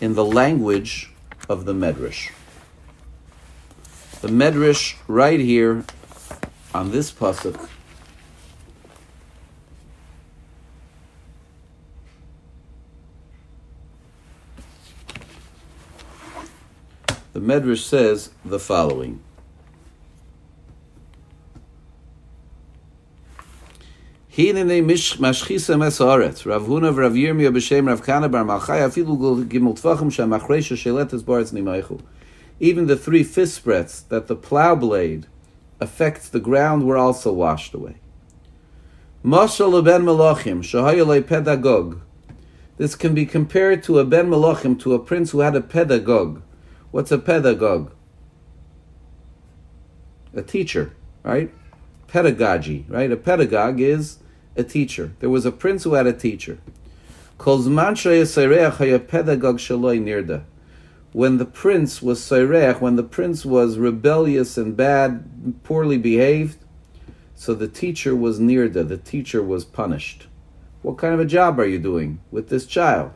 in 0.00 0.14
the 0.14 0.24
language 0.24 1.12
of 1.48 1.64
the 1.64 1.74
Medrash. 1.74 2.30
The 4.22 4.28
Medrash, 4.28 4.94
right 5.08 5.40
here 5.40 5.84
on 6.74 6.90
this 6.90 7.12
pasuk, 7.12 7.68
the 17.32 17.40
Medrash 17.40 17.84
says 17.84 18.30
the 18.44 18.58
following. 18.58 19.20
Hinene 24.32 24.82
mish 24.82 25.18
mesaret. 25.18 26.46
Rav 26.46 26.62
Huna 26.62 26.90
b'shem 26.90 27.86
Rav 27.86 28.02
Kana 28.02 28.30
bar 28.30 28.44
Malchai 28.44 28.80
afilu 28.80 29.44
tvachim 29.44 30.10
nimaychu. 31.52 32.00
Even 32.58 32.86
the 32.86 32.96
three 32.96 33.24
fist 33.24 33.62
breadths 33.62 34.00
that 34.00 34.28
the 34.28 34.34
plow 34.34 34.74
blade 34.74 35.26
affects 35.80 36.30
the 36.30 36.40
ground 36.40 36.86
were 36.86 36.96
also 36.96 37.30
washed 37.30 37.74
away. 37.74 37.96
Mashal 39.22 39.84
ben 39.84 40.02
melachim 40.02 40.62
shahayale 40.62 41.22
pedagog. 41.26 42.00
This 42.78 42.94
can 42.94 43.12
be 43.14 43.26
compared 43.26 43.82
to 43.82 43.98
a 43.98 44.04
ben 44.04 44.30
melachim 44.30 44.80
to 44.80 44.94
a 44.94 44.98
prince 44.98 45.32
who 45.32 45.40
had 45.40 45.54
a 45.54 45.60
pedagogue. 45.60 46.40
What's 46.90 47.12
a 47.12 47.18
pedagogue? 47.18 47.92
A 50.34 50.40
teacher, 50.40 50.94
right? 51.22 51.52
Pedagogy, 52.08 52.86
right? 52.88 53.12
A 53.12 53.16
pedagogue 53.16 53.78
is 53.78 54.20
a 54.56 54.64
teacher. 54.64 55.12
There 55.20 55.30
was 55.30 55.44
a 55.46 55.52
prince 55.52 55.84
who 55.84 55.94
had 55.94 56.06
a 56.06 56.12
teacher. 56.12 56.58
When 57.38 57.74
the 61.36 61.50
prince 61.52 62.02
was 62.02 62.20
Sairech, 62.20 62.80
when 62.80 62.96
the 62.96 63.02
prince 63.02 63.44
was 63.44 63.78
rebellious 63.78 64.56
and 64.56 64.76
bad, 64.76 65.62
poorly 65.64 65.98
behaved, 65.98 66.58
so 67.34 67.54
the 67.54 67.68
teacher 67.68 68.14
was 68.14 68.38
Nirda, 68.38 68.86
the 68.86 68.96
teacher 68.96 69.42
was 69.42 69.64
punished. 69.64 70.28
What 70.82 70.98
kind 70.98 71.14
of 71.14 71.20
a 71.20 71.24
job 71.24 71.58
are 71.58 71.66
you 71.66 71.78
doing 71.78 72.20
with 72.30 72.48
this 72.48 72.66
child? 72.66 73.12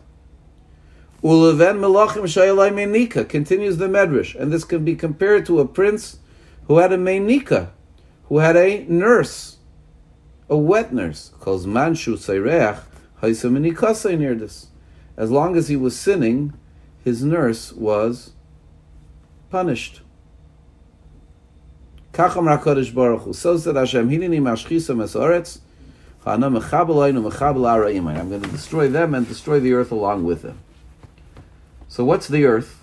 Uleven 1.22 1.78
melachim 1.78 2.24
shayalai 2.24 2.72
menika 2.72 3.28
continues 3.28 3.78
the 3.78 3.87
medrash, 3.87 4.34
and 4.34 4.53
this 4.53 4.64
can 4.64 4.84
be 4.84 4.95
compared 4.95 5.47
to 5.47 5.61
a 5.61 5.66
prince 5.66 6.18
who 6.66 6.78
had 6.78 6.93
a 6.93 6.99
menika, 6.99 7.70
who 8.24 8.39
had 8.39 8.57
a 8.57 8.84
nurse 8.89 9.55
a 10.49 10.57
wet 10.57 10.92
nurse, 10.92 11.32
calls 11.40 11.66
manshu 11.66 12.14
seireach 12.14 12.80
haisamini 13.22 14.18
near 14.18 14.34
this. 14.34 14.68
As 15.16 15.30
long 15.30 15.57
as 15.57 15.68
he 15.68 15.76
was 15.76 15.99
sinning, 15.99 16.53
his 17.03 17.22
nurse 17.24 17.72
was 17.72 18.32
punished. 19.51 20.03
Kacham 22.12 22.44
Rakadosh 22.44 22.94
Baruch. 22.94 23.34
So 23.34 23.57
said 23.57 23.76
Hashem, 23.76 24.09
Hinini 24.09 24.40
mashchisa 24.40 24.94
mesoretz, 24.94 25.61
hana 26.24 26.51
mechabelainu 26.51 27.30
mechabel 27.30 27.64
ara'imai. 27.64 28.18
I'm 28.18 28.28
going 28.28 28.42
to 28.42 28.49
destroy 28.49 28.88
them 28.88 29.14
and 29.14 29.26
destroy 29.26 29.61
the 29.61 29.72
earth 29.72 29.90
along 29.90 30.24
with 30.24 30.42
them. 30.42 30.59
So 31.88 32.05
what's 32.05 32.28
the 32.28 32.44
earth? 32.44 32.82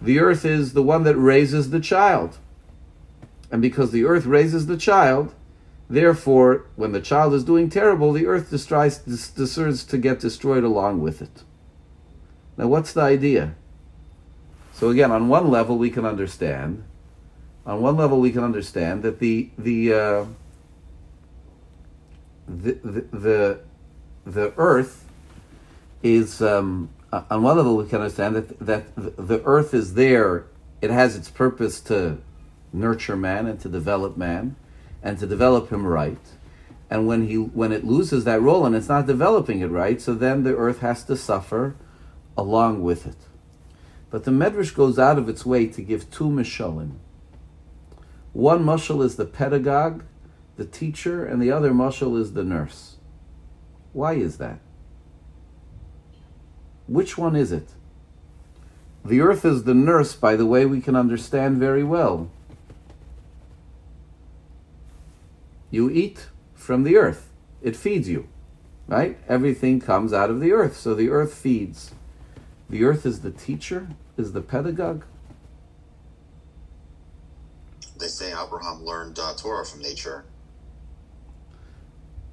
The 0.00 0.18
earth 0.18 0.44
is 0.44 0.72
the 0.72 0.82
one 0.82 1.04
that 1.04 1.16
raises 1.16 1.70
the 1.70 1.80
child. 1.80 2.38
And 3.50 3.60
because 3.60 3.90
the 3.90 4.04
earth 4.04 4.26
raises 4.26 4.66
the 4.66 4.76
child, 4.76 5.34
Therefore, 5.90 6.66
when 6.76 6.92
the 6.92 7.00
child 7.00 7.34
is 7.34 7.42
doing 7.42 7.68
terrible, 7.68 8.12
the 8.12 8.28
earth 8.28 8.48
destroys, 8.48 8.98
deserves 8.98 9.82
to 9.86 9.98
get 9.98 10.20
destroyed 10.20 10.62
along 10.62 11.00
with 11.00 11.20
it. 11.20 11.42
Now, 12.56 12.68
what's 12.68 12.92
the 12.92 13.00
idea? 13.00 13.56
So 14.72 14.90
again, 14.90 15.10
on 15.10 15.28
one 15.28 15.50
level, 15.50 15.76
we 15.76 15.90
can 15.90 16.06
understand. 16.06 16.84
On 17.66 17.82
one 17.82 17.96
level, 17.96 18.20
we 18.20 18.30
can 18.30 18.44
understand 18.44 19.02
that 19.02 19.18
the 19.18 19.50
the 19.58 19.92
uh, 19.92 20.24
the, 22.46 22.72
the, 22.84 23.00
the 23.18 23.60
the 24.24 24.54
earth 24.56 25.04
is 26.04 26.40
um, 26.40 26.90
on 27.12 27.42
one 27.42 27.56
level 27.56 27.76
we 27.76 27.88
can 27.88 28.00
understand 28.00 28.36
that 28.36 28.58
that 28.60 28.84
the 28.96 29.42
earth 29.44 29.74
is 29.74 29.94
there. 29.94 30.46
It 30.80 30.90
has 30.90 31.16
its 31.16 31.28
purpose 31.28 31.80
to 31.82 32.18
nurture 32.72 33.16
man 33.16 33.48
and 33.48 33.58
to 33.60 33.68
develop 33.68 34.16
man 34.16 34.54
and 35.02 35.18
to 35.18 35.26
develop 35.26 35.70
him 35.70 35.86
right. 35.86 36.18
And 36.88 37.06
when 37.06 37.28
he 37.28 37.36
when 37.36 37.72
it 37.72 37.84
loses 37.84 38.24
that 38.24 38.42
role 38.42 38.66
and 38.66 38.74
it's 38.74 38.88
not 38.88 39.06
developing 39.06 39.60
it 39.60 39.70
right, 39.70 40.00
so 40.00 40.14
then 40.14 40.42
the 40.42 40.56
earth 40.56 40.80
has 40.80 41.04
to 41.04 41.16
suffer 41.16 41.76
along 42.36 42.82
with 42.82 43.06
it. 43.06 43.16
But 44.10 44.24
the 44.24 44.32
Medrash 44.32 44.74
goes 44.74 44.98
out 44.98 45.18
of 45.18 45.28
its 45.28 45.46
way 45.46 45.66
to 45.66 45.82
give 45.82 46.10
two 46.10 46.28
mishalim. 46.28 46.96
One 48.32 48.64
mashal 48.64 49.04
is 49.04 49.16
the 49.16 49.24
pedagogue, 49.24 50.04
the 50.56 50.64
teacher, 50.64 51.24
and 51.24 51.40
the 51.40 51.52
other 51.52 51.70
mashal 51.70 52.18
is 52.20 52.32
the 52.32 52.44
nurse. 52.44 52.96
Why 53.92 54.14
is 54.14 54.38
that? 54.38 54.60
Which 56.86 57.16
one 57.16 57.36
is 57.36 57.52
it? 57.52 57.68
The 59.04 59.20
earth 59.20 59.44
is 59.44 59.64
the 59.64 59.74
nurse, 59.74 60.14
by 60.14 60.36
the 60.36 60.46
way, 60.46 60.66
we 60.66 60.80
can 60.80 60.96
understand 60.96 61.58
very 61.58 61.84
well. 61.84 62.30
You 65.70 65.90
eat 65.90 66.28
from 66.54 66.82
the 66.82 66.96
earth, 66.96 67.30
it 67.62 67.76
feeds 67.76 68.08
you, 68.08 68.28
Right? 68.90 69.18
Everything 69.28 69.80
comes 69.80 70.12
out 70.12 70.30
of 70.30 70.40
the 70.40 70.50
earth, 70.50 70.76
so 70.76 70.94
the 70.94 71.10
earth 71.10 71.32
feeds. 71.32 71.92
The 72.68 72.82
earth 72.82 73.06
is 73.06 73.20
the 73.20 73.30
teacher, 73.30 73.90
is 74.16 74.32
the 74.32 74.40
pedagogue. 74.40 75.04
They 77.96 78.08
say 78.08 78.32
Abraham 78.32 78.84
learned 78.84 79.20
uh, 79.20 79.34
Torah 79.34 79.64
from 79.64 79.82
nature. 79.82 80.24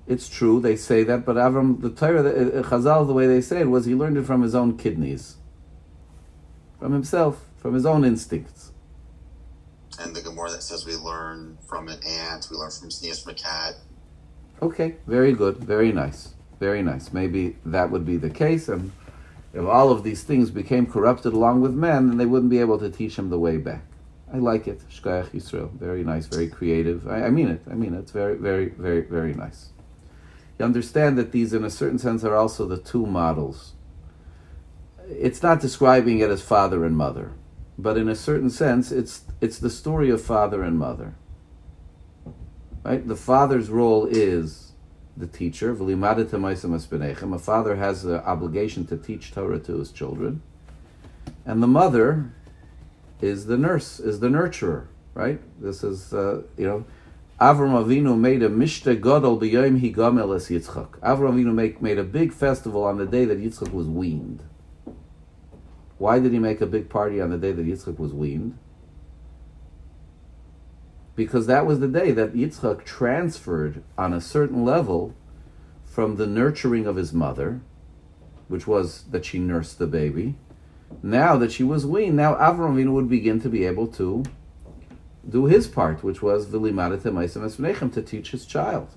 It's 0.08 0.30
true, 0.30 0.60
they 0.60 0.76
say 0.76 1.04
that, 1.04 1.26
but 1.26 1.36
Avram, 1.36 1.80
the 1.80 1.92
Torah, 1.92 2.24
the, 2.24 2.60
uh, 2.60 2.64
Chazal, 2.64 3.06
the 3.06 3.14
way 3.14 3.28
they 3.28 3.42
say 3.42 3.60
it 3.60 3.70
was 3.70 3.86
he 3.86 3.94
learned 3.94 4.18
it 4.18 4.24
from 4.26 4.42
his 4.42 4.56
own 4.56 4.78
kidneys, 4.78 5.36
from 6.80 6.92
himself, 6.92 7.46
from 7.58 7.76
his 7.76 7.86
own 7.86 8.04
instincts. 8.04 8.72
And 10.00 10.16
the 10.16 10.22
Gemara 10.22 10.52
that 10.52 10.64
says 10.64 10.86
we 10.86 10.96
learn 10.96 11.58
from 11.68 11.88
an 11.88 12.00
ant, 12.06 12.48
we 12.52 12.58
learn 12.58 12.72
from 12.72 12.92
sneeze 12.92 13.20
from 13.20 13.32
a 13.32 13.36
cat. 13.36 13.76
Okay, 14.62 14.96
very 15.06 15.34
good, 15.34 15.58
very 15.58 15.92
nice, 15.92 16.34
very 16.60 16.82
nice. 16.82 17.14
Maybe 17.14 17.58
that 17.66 17.92
would 17.92 18.06
be 18.06 18.18
the 18.18 18.30
case, 18.30 18.70
and 18.70 18.92
if 19.54 19.66
all 19.66 19.92
of 19.92 20.04
these 20.04 20.24
things 20.24 20.50
became 20.52 20.86
corrupted 20.86 21.34
along 21.34 21.62
with 21.62 21.74
men, 21.74 22.08
then 22.08 22.18
they 22.18 22.26
wouldn't 22.26 22.52
be 22.52 22.60
able 22.60 22.80
to 22.80 22.90
teach 22.90 23.18
him 23.18 23.30
the 23.30 23.40
way 23.40 23.58
back. 23.58 23.84
I 24.34 24.38
like 24.38 24.68
it, 24.68 24.82
Shkoyach 24.90 25.30
Yisrael, 25.30 25.72
very 25.74 26.04
nice, 26.04 26.26
very 26.26 26.48
creative. 26.48 27.08
I, 27.08 27.26
I 27.26 27.30
mean 27.30 27.48
it, 27.48 27.62
I 27.70 27.76
mean 27.76 27.94
it. 27.94 28.00
It's 28.00 28.12
very, 28.12 28.36
very, 28.36 28.70
very, 28.70 29.02
very 29.02 29.34
nice. 29.34 29.70
You 30.60 30.66
understand 30.66 31.18
that 31.18 31.32
these, 31.32 31.54
in 31.54 31.64
a 31.64 31.70
certain 31.70 32.00
sense, 32.00 32.24
are 32.24 32.36
also 32.36 32.66
the 32.66 32.78
two 32.78 33.06
models. 33.06 33.74
It's 35.08 35.42
not 35.42 35.62
describing 35.62 36.20
it 36.20 36.30
as 36.30 36.42
father 36.42 36.84
and 36.84 36.98
mother, 36.98 37.34
but 37.78 37.96
in 37.98 38.10
a 38.10 38.16
certain 38.16 38.50
sense, 38.50 38.92
it's 38.92 39.22
it's 39.42 39.60
the 39.60 39.70
story 39.70 40.10
of 40.10 40.22
father 40.22 40.64
and 40.64 40.78
mother. 40.78 41.16
Right? 42.84 43.06
The 43.08 43.16
father's 43.16 43.70
role 43.70 44.06
is 44.06 44.72
the 45.16 45.28
teacher. 45.28 45.72
A 45.72 47.40
father 47.40 47.76
has 47.76 48.04
the 48.04 48.24
obligation 48.26 48.86
to 48.88 48.98
teach 48.98 49.32
Torah 49.32 49.60
to 49.60 49.78
his 49.78 49.92
children, 49.92 50.42
and 51.46 51.62
the 51.62 51.68
mother 51.68 52.32
is 53.20 53.48
the 53.48 53.58
nurse, 53.58 54.00
is 54.00 54.20
the 54.20 54.28
nurturer. 54.28 54.88
Right? 55.14 55.42
This 55.62 55.84
is 55.84 56.14
uh, 56.14 56.44
you 56.58 56.68
know 56.68 56.86
Avram 57.40 57.84
Avinu 57.84 58.18
made 58.18 58.42
a 58.42 58.50
mishte 58.50 59.00
gadol 59.00 59.40
b'yom 59.40 59.80
higamel 59.80 60.36
es 60.36 60.50
Yitzchak. 60.50 61.00
Avram 61.00 61.34
Avinu 61.34 61.54
make, 61.54 61.82
made 61.82 62.00
a 62.00 62.04
big 62.04 62.34
festival 62.34 62.84
on 62.84 62.98
the 62.98 63.06
day 63.06 63.26
that 63.26 63.40
Yitzchak 63.40 63.72
was 63.74 63.88
weaned. 63.88 64.42
Why 65.98 66.20
did 66.20 66.32
he 66.32 66.40
make 66.40 66.62
a 66.62 66.66
big 66.66 66.90
party 66.90 67.20
on 67.20 67.32
the 67.32 67.38
day 67.38 67.52
that 67.52 67.66
Yitzchak 67.66 68.00
was 68.00 68.14
weaned? 68.14 68.58
Because 71.18 71.48
that 71.48 71.66
was 71.66 71.80
the 71.80 71.88
day 71.88 72.12
that 72.12 72.36
Yitzchak 72.36 72.86
transferred 72.86 73.84
on 73.98 74.14
a 74.14 74.22
certain 74.22 74.64
level 74.64 75.16
from 75.84 76.16
the 76.16 76.28
nurturing 76.28 76.86
of 76.86 76.96
his 76.96 77.12
mother, 77.12 77.60
which 78.48 78.68
was 78.68 79.04
that 79.10 79.26
she 79.26 79.40
nursed 79.40 79.80
the 79.80 79.88
baby. 79.88 80.36
Now 81.02 81.36
that 81.38 81.52
she 81.52 81.64
was 81.64 81.88
weaned, 81.88 82.16
now 82.16 82.36
Avram 82.36 82.76
Avinu 82.76 82.92
would 82.92 83.10
begin 83.10 83.42
to 83.42 83.50
be 83.50 83.66
able 83.66 83.88
to 83.88 84.24
do 85.28 85.46
his 85.46 85.68
part, 85.68 86.04
which 86.04 86.22
was 86.22 86.52
to 86.52 88.04
teach 88.06 88.32
his 88.32 88.46
child. 88.46 88.90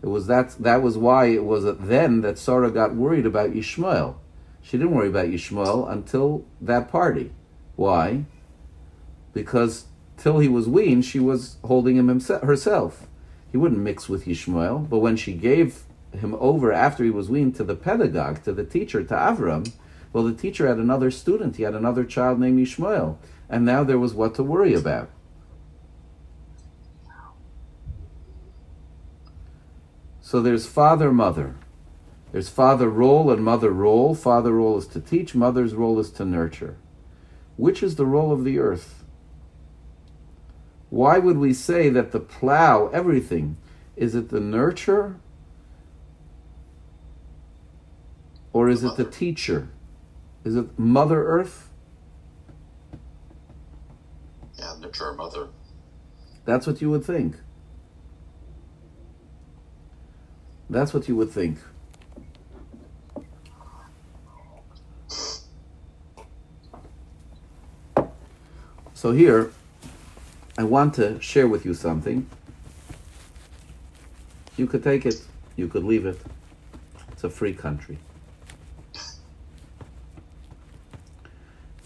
It 0.00 0.06
was 0.06 0.28
that 0.28 0.50
that 0.60 0.80
was 0.80 0.96
why 0.96 1.26
it 1.26 1.44
was 1.44 1.64
then 1.78 2.20
that 2.20 2.38
Sarah 2.38 2.70
got 2.70 2.94
worried 2.94 3.26
about 3.26 3.50
Yishmael. 3.50 4.14
She 4.62 4.78
didn't 4.78 4.94
worry 4.94 5.08
about 5.08 5.26
Yishmael 5.26 5.90
until 5.90 6.44
that 6.60 6.88
party. 6.88 7.32
Why? 7.74 8.26
Because 9.32 9.87
till 10.18 10.40
he 10.40 10.48
was 10.48 10.68
weaned, 10.68 11.04
she 11.04 11.20
was 11.20 11.56
holding 11.64 11.96
him 11.96 12.08
himself, 12.08 12.42
herself. 12.42 13.06
He 13.50 13.56
wouldn't 13.56 13.80
mix 13.80 14.08
with 14.08 14.26
Yishmael, 14.26 14.88
but 14.88 14.98
when 14.98 15.16
she 15.16 15.32
gave 15.32 15.84
him 16.12 16.36
over 16.38 16.72
after 16.72 17.04
he 17.04 17.10
was 17.10 17.30
weaned 17.30 17.56
to 17.56 17.64
the 17.64 17.74
pedagogue, 17.74 18.42
to 18.44 18.52
the 18.52 18.64
teacher, 18.64 19.02
to 19.02 19.14
Avram, 19.14 19.72
well, 20.12 20.24
the 20.24 20.32
teacher 20.32 20.66
had 20.66 20.78
another 20.78 21.10
student. 21.10 21.56
He 21.56 21.62
had 21.62 21.74
another 21.74 22.04
child 22.04 22.40
named 22.40 22.58
Yishmael, 22.58 23.16
and 23.48 23.64
now 23.64 23.84
there 23.84 23.98
was 23.98 24.14
what 24.14 24.34
to 24.36 24.42
worry 24.42 24.74
about. 24.74 25.10
So 30.20 30.42
there's 30.42 30.66
father, 30.66 31.10
mother. 31.12 31.56
There's 32.32 32.50
father 32.50 32.90
role 32.90 33.30
and 33.30 33.42
mother 33.42 33.70
role. 33.70 34.14
Father 34.14 34.52
role 34.52 34.76
is 34.76 34.86
to 34.88 35.00
teach, 35.00 35.34
mother's 35.34 35.74
role 35.74 35.98
is 35.98 36.10
to 36.12 36.24
nurture. 36.24 36.76
Which 37.56 37.82
is 37.82 37.96
the 37.96 38.04
role 38.04 38.30
of 38.30 38.44
the 38.44 38.58
earth? 38.58 38.97
Why 40.90 41.18
would 41.18 41.38
we 41.38 41.52
say 41.52 41.88
that 41.90 42.12
the 42.12 42.20
plow, 42.20 42.88
everything, 42.88 43.56
is 43.96 44.14
it 44.14 44.30
the 44.30 44.40
nurture 44.40 45.16
or 48.52 48.68
is 48.68 48.82
it 48.84 48.96
the 48.96 49.04
teacher? 49.04 49.68
Is 50.44 50.56
it 50.56 50.78
Mother 50.78 51.26
Earth? 51.26 51.68
Yeah, 54.58 54.74
nurture 54.80 55.12
mother. 55.12 55.48
That's 56.44 56.66
what 56.66 56.80
you 56.80 56.90
would 56.90 57.04
think. 57.04 57.36
That's 60.70 60.94
what 60.94 61.08
you 61.08 61.16
would 61.16 61.30
think. 61.30 61.58
So 68.94 69.12
here, 69.12 69.52
I 70.58 70.64
want 70.64 70.94
to 70.94 71.20
share 71.20 71.46
with 71.46 71.64
you 71.64 71.72
something. 71.72 72.28
You 74.56 74.66
could 74.66 74.82
take 74.82 75.06
it, 75.06 75.22
you 75.54 75.68
could 75.68 75.84
leave 75.84 76.04
it. 76.04 76.20
It's 77.12 77.22
a 77.22 77.30
free 77.30 77.52
country. 77.52 77.96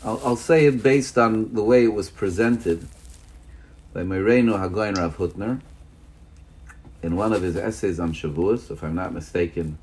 I'll, 0.02 0.20
I'll 0.24 0.36
say 0.36 0.64
it 0.64 0.82
based 0.82 1.18
on 1.18 1.52
the 1.52 1.62
way 1.62 1.84
it 1.84 1.92
was 1.92 2.08
presented 2.08 2.88
by 3.92 4.04
Moreinu 4.04 4.58
HaGaon 4.58 4.96
Rav 4.96 5.18
Hutner 5.18 5.60
in 7.02 7.14
one 7.14 7.34
of 7.34 7.42
his 7.42 7.58
essays 7.58 8.00
on 8.00 8.14
Shavuos, 8.14 8.70
if 8.70 8.82
I'm 8.82 8.94
not 8.94 9.12
mistaken, 9.12 9.76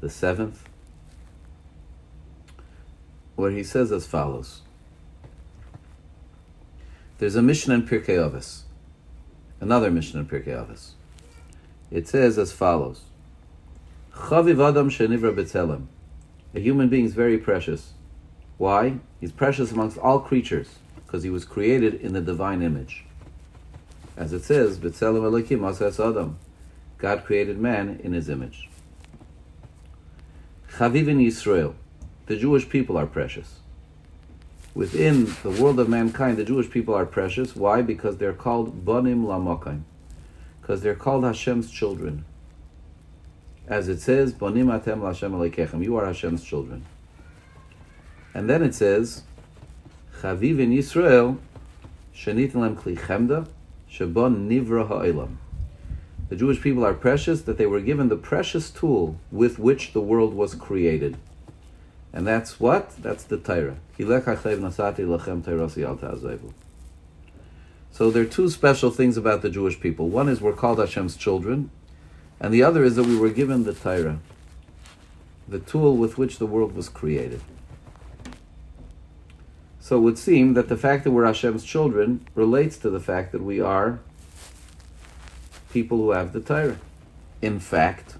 the 0.00 0.08
seventh, 0.08 0.66
where 3.36 3.50
he 3.50 3.62
says 3.62 3.92
as 3.92 4.06
follows. 4.06 4.62
There's 7.18 7.34
a 7.34 7.42
mission 7.42 7.72
in 7.72 7.82
Pirkei 7.82 8.16
Avos, 8.16 8.60
another 9.60 9.90
mission 9.90 10.20
in 10.20 10.26
Pirkei 10.26 10.54
Avos. 10.54 10.90
It 11.90 12.06
says 12.06 12.38
as 12.38 12.52
follows: 12.52 13.02
Chaviv 14.14 14.64
Adam 14.64 14.88
shenivra 14.88 15.34
b'tzelem. 15.34 15.86
A 16.54 16.60
human 16.60 16.88
being 16.88 17.06
is 17.06 17.14
very 17.14 17.36
precious. 17.36 17.94
Why? 18.56 19.00
He's 19.20 19.32
precious 19.32 19.72
amongst 19.72 19.98
all 19.98 20.20
creatures 20.20 20.78
because 21.04 21.24
he 21.24 21.30
was 21.30 21.44
created 21.44 21.94
in 21.94 22.12
the 22.12 22.20
divine 22.20 22.62
image. 22.62 23.04
As 24.16 24.32
it 24.32 24.44
says, 24.44 24.78
B'tzelem 24.78 25.22
Elokim 25.22 25.68
Asas 25.68 25.98
Adam. 25.98 26.38
God 26.98 27.24
created 27.24 27.58
man 27.58 27.98
in 28.04 28.12
his 28.12 28.28
image. 28.28 28.68
Chaviv 30.70 31.08
in 31.08 31.18
Yisrael. 31.18 31.74
The 32.26 32.36
Jewish 32.36 32.68
people 32.68 32.96
are 32.96 33.06
precious. 33.06 33.58
Within 34.78 35.34
the 35.42 35.50
world 35.60 35.80
of 35.80 35.88
mankind, 35.88 36.36
the 36.36 36.44
Jewish 36.44 36.70
people 36.70 36.94
are 36.94 37.04
precious. 37.04 37.56
Why? 37.56 37.82
Because 37.82 38.18
they're 38.18 38.32
called 38.32 38.84
Banim 38.84 39.24
Lamokaim. 39.24 39.80
Because 40.60 40.82
they're 40.82 40.94
called 40.94 41.24
Hashem's 41.24 41.68
children. 41.72 42.24
As 43.66 43.88
it 43.88 44.00
says, 44.00 44.32
Banim 44.32 44.68
Atem 44.68 45.00
Lashem 45.00 45.32
Alekechem. 45.32 45.82
You 45.82 45.96
are 45.96 46.06
Hashem's 46.06 46.44
children. 46.44 46.84
And 48.32 48.48
then 48.48 48.62
it 48.62 48.72
says, 48.72 49.24
Chaviv 50.20 50.60
in 50.60 50.70
Yisrael, 50.70 51.38
Shenit 52.14 52.54
Lem 52.54 52.76
Kli 52.76 52.96
Chemda, 52.96 53.48
Shabon 53.90 54.46
Nivra 54.46 54.86
Ha'ilam. 54.86 55.38
The 56.28 56.36
Jewish 56.36 56.60
people 56.60 56.86
are 56.86 56.94
precious, 56.94 57.42
that 57.42 57.58
they 57.58 57.66
were 57.66 57.80
given 57.80 58.10
the 58.10 58.16
precious 58.16 58.70
tool 58.70 59.18
with 59.32 59.58
which 59.58 59.92
the 59.92 60.00
world 60.00 60.34
was 60.34 60.54
created. 60.54 61.16
And 62.18 62.26
that's 62.26 62.58
what? 62.58 63.00
That's 63.00 63.22
the 63.22 63.36
Torah. 63.36 63.76
So 67.92 68.10
there 68.10 68.22
are 68.22 68.26
two 68.26 68.50
special 68.50 68.90
things 68.90 69.16
about 69.16 69.42
the 69.42 69.50
Jewish 69.50 69.78
people. 69.78 70.08
One 70.08 70.28
is 70.28 70.40
we're 70.40 70.52
called 70.52 70.80
Hashem's 70.80 71.16
children, 71.16 71.70
and 72.40 72.52
the 72.52 72.64
other 72.64 72.82
is 72.82 72.96
that 72.96 73.06
we 73.06 73.16
were 73.16 73.30
given 73.30 73.62
the 73.62 73.72
Torah, 73.72 74.18
the 75.46 75.60
tool 75.60 75.96
with 75.96 76.18
which 76.18 76.38
the 76.38 76.46
world 76.46 76.74
was 76.74 76.88
created. 76.88 77.40
So 79.78 79.98
it 79.98 80.00
would 80.00 80.18
seem 80.18 80.54
that 80.54 80.68
the 80.68 80.76
fact 80.76 81.04
that 81.04 81.12
we're 81.12 81.24
Hashem's 81.24 81.62
children 81.62 82.26
relates 82.34 82.78
to 82.78 82.90
the 82.90 82.98
fact 82.98 83.30
that 83.30 83.44
we 83.44 83.60
are 83.60 84.00
people 85.72 85.98
who 85.98 86.10
have 86.10 86.32
the 86.32 86.40
Torah. 86.40 86.80
In 87.40 87.60
fact, 87.60 88.16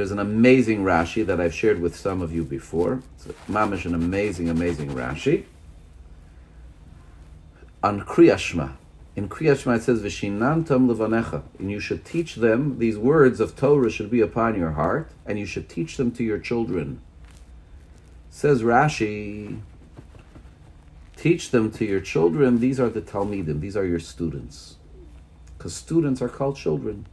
there's 0.00 0.12
an 0.12 0.18
amazing 0.18 0.82
Rashi 0.82 1.26
that 1.26 1.42
I've 1.42 1.52
shared 1.52 1.78
with 1.78 1.94
some 1.94 2.22
of 2.22 2.32
you 2.32 2.42
before. 2.42 3.02
It's 3.16 3.26
mamish 3.50 3.84
an 3.84 3.94
amazing, 3.94 4.48
amazing 4.48 4.94
Rashi 4.94 5.44
on 7.82 8.00
Kriyashma. 8.00 8.76
In 9.14 9.28
Kriyat 9.28 9.58
Shema 9.58 9.74
it 9.74 9.82
says, 9.82 10.00
Vishinantam 10.00 10.90
levanecha. 10.90 11.42
And 11.58 11.70
you 11.70 11.80
should 11.80 12.06
teach 12.06 12.36
them, 12.36 12.78
these 12.78 12.96
words 12.96 13.40
of 13.40 13.56
Torah 13.56 13.90
should 13.90 14.10
be 14.10 14.22
upon 14.22 14.58
your 14.58 14.70
heart, 14.70 15.10
and 15.26 15.38
you 15.38 15.44
should 15.44 15.68
teach 15.68 15.98
them 15.98 16.10
to 16.12 16.24
your 16.24 16.38
children. 16.38 17.02
Says 18.30 18.62
Rashi, 18.62 19.60
teach 21.14 21.50
them 21.50 21.70
to 21.72 21.84
your 21.84 22.00
children. 22.00 22.60
These 22.60 22.80
are 22.80 22.88
the 22.88 23.02
Talmidim, 23.02 23.60
these 23.60 23.76
are 23.76 23.84
your 23.84 24.00
students. 24.00 24.76
Because 25.58 25.74
students 25.74 26.22
are 26.22 26.30
called 26.30 26.56
children, 26.56 27.06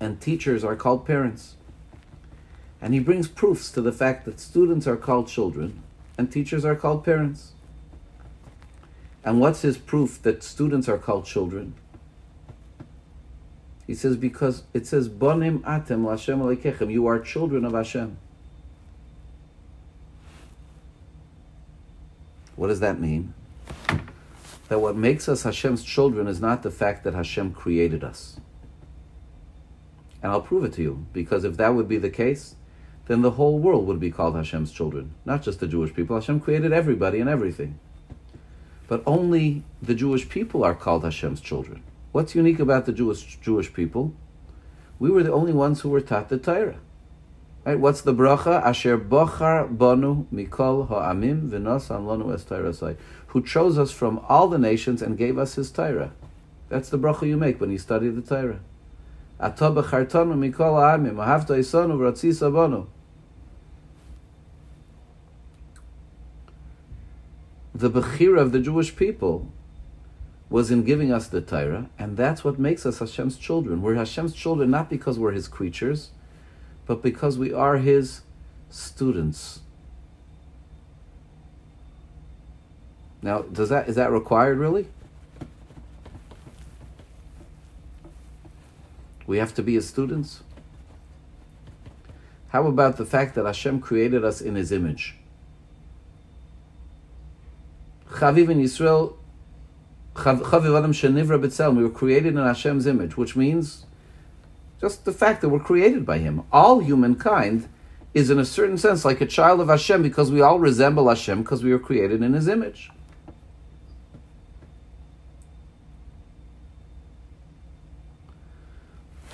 and 0.00 0.20
teachers 0.20 0.64
are 0.64 0.76
called 0.76 1.06
parents. 1.06 1.56
And 2.80 2.94
he 2.94 3.00
brings 3.00 3.28
proofs 3.28 3.70
to 3.72 3.80
the 3.80 3.92
fact 3.92 4.24
that 4.24 4.38
students 4.38 4.86
are 4.86 4.96
called 4.96 5.28
children, 5.28 5.82
and 6.16 6.30
teachers 6.30 6.64
are 6.64 6.76
called 6.76 7.04
parents. 7.04 7.52
And 9.24 9.40
what's 9.40 9.62
his 9.62 9.76
proof 9.76 10.22
that 10.22 10.42
students 10.42 10.88
are 10.88 10.98
called 10.98 11.26
children? 11.26 11.74
He 13.86 13.94
says, 13.94 14.16
because 14.16 14.64
it 14.74 14.86
says, 14.86 15.08
Bonim 15.08 15.60
atem 15.60 16.08
Hashem 16.08 16.40
alekechem, 16.40 16.92
you 16.92 17.06
are 17.06 17.18
children 17.18 17.64
of 17.64 17.72
Hashem. 17.72 18.18
What 22.54 22.68
does 22.68 22.80
that 22.80 23.00
mean? 23.00 23.34
That 24.68 24.80
what 24.80 24.96
makes 24.96 25.28
us 25.28 25.44
Hashem's 25.44 25.82
children 25.82 26.26
is 26.26 26.40
not 26.40 26.62
the 26.62 26.70
fact 26.70 27.04
that 27.04 27.14
Hashem 27.14 27.54
created 27.54 28.04
us. 28.04 28.38
And 30.22 30.32
I'll 30.32 30.40
prove 30.40 30.64
it 30.64 30.72
to 30.74 30.82
you, 30.82 31.06
because 31.12 31.44
if 31.44 31.56
that 31.56 31.74
would 31.74 31.88
be 31.88 31.98
the 31.98 32.10
case, 32.10 32.56
then 33.06 33.22
the 33.22 33.32
whole 33.32 33.58
world 33.58 33.86
would 33.86 34.00
be 34.00 34.10
called 34.10 34.36
Hashem's 34.36 34.72
children, 34.72 35.14
not 35.24 35.42
just 35.42 35.60
the 35.60 35.66
Jewish 35.66 35.94
people. 35.94 36.16
Hashem 36.16 36.40
created 36.40 36.72
everybody 36.72 37.20
and 37.20 37.28
everything. 37.28 37.78
But 38.86 39.02
only 39.06 39.64
the 39.82 39.94
Jewish 39.94 40.28
people 40.28 40.64
are 40.64 40.74
called 40.74 41.04
Hashem's 41.04 41.40
children. 41.40 41.82
What's 42.12 42.34
unique 42.34 42.58
about 42.58 42.86
the 42.86 42.92
Jewish 42.92 43.38
Jewish 43.40 43.72
people? 43.72 44.14
We 44.98 45.10
were 45.10 45.22
the 45.22 45.32
only 45.32 45.52
ones 45.52 45.80
who 45.80 45.90
were 45.90 46.00
taught 46.00 46.28
the 46.28 46.38
Torah. 46.38 46.78
Right? 47.64 47.78
What's 47.78 48.00
the 48.00 48.14
bracha? 48.14 48.62
Asher 48.62 48.98
bochar 48.98 49.76
banu 49.76 50.26
mikol 50.32 50.88
ha'amim 50.88 51.50
v'nosan 51.50 52.06
lanu 52.06 52.34
es 52.34 52.44
Torah 52.44 52.96
Who 53.28 53.42
chose 53.42 53.78
us 53.78 53.90
from 53.90 54.20
all 54.28 54.48
the 54.48 54.58
nations 54.58 55.02
and 55.02 55.18
gave 55.18 55.38
us 55.38 55.54
his 55.54 55.70
Torah. 55.70 56.12
That's 56.68 56.88
the 56.88 56.98
bracha 56.98 57.26
you 57.26 57.36
make 57.36 57.60
when 57.60 57.70
you 57.70 57.78
study 57.78 58.08
the 58.08 58.22
Torah. 58.22 58.60
The 67.72 67.88
Bechira 67.88 68.40
of 68.40 68.50
the 68.50 68.58
Jewish 68.58 68.96
people 68.96 69.52
was 70.50 70.72
in 70.72 70.82
giving 70.82 71.12
us 71.12 71.28
the 71.28 71.40
Torah, 71.40 71.88
and 71.98 72.16
that's 72.16 72.42
what 72.42 72.58
makes 72.58 72.84
us 72.84 72.98
Hashem's 72.98 73.36
children. 73.38 73.80
We're 73.80 73.94
Hashem's 73.94 74.34
children 74.34 74.70
not 74.70 74.90
because 74.90 75.18
we're 75.18 75.32
His 75.32 75.46
creatures, 75.46 76.10
but 76.86 77.00
because 77.00 77.38
we 77.38 77.52
are 77.52 77.76
His 77.76 78.22
students. 78.70 79.60
Now, 83.22 83.42
does 83.42 83.68
that 83.68 83.88
is 83.88 83.94
that 83.94 84.10
required 84.10 84.58
really? 84.58 84.88
We 89.28 89.36
have 89.36 89.54
to 89.56 89.62
be 89.62 89.74
His 89.74 89.86
students. 89.86 90.40
How 92.48 92.66
about 92.66 92.96
the 92.96 93.04
fact 93.04 93.34
that 93.34 93.44
Hashem 93.44 93.80
created 93.80 94.24
us 94.24 94.40
in 94.40 94.54
His 94.54 94.72
image? 94.72 95.16
Chaviv 98.08 98.48
in 98.48 98.58
Yisrael, 98.58 99.16
Chaviv 100.14 100.78
Adam 100.78 100.94
Shenivra 100.94 101.38
B'Tzelem, 101.38 101.76
we 101.76 101.82
were 101.82 101.90
created 101.90 102.36
in 102.36 102.38
Hashem's 102.38 102.86
image, 102.86 103.18
which 103.18 103.36
means 103.36 103.84
just 104.80 105.04
the 105.04 105.12
fact 105.12 105.42
that 105.42 105.50
we're 105.50 105.60
created 105.60 106.06
by 106.06 106.16
Him. 106.16 106.44
All 106.50 106.78
humankind 106.78 107.68
is 108.14 108.30
in 108.30 108.38
a 108.38 108.46
certain 108.46 108.78
sense 108.78 109.04
like 109.04 109.20
a 109.20 109.26
child 109.26 109.60
of 109.60 109.68
Hashem 109.68 110.02
because 110.02 110.32
we 110.32 110.40
all 110.40 110.58
resemble 110.58 111.06
Hashem 111.06 111.42
because 111.42 111.62
we 111.62 111.70
were 111.70 111.78
created 111.78 112.22
in 112.22 112.32
His 112.32 112.48
image. 112.48 112.90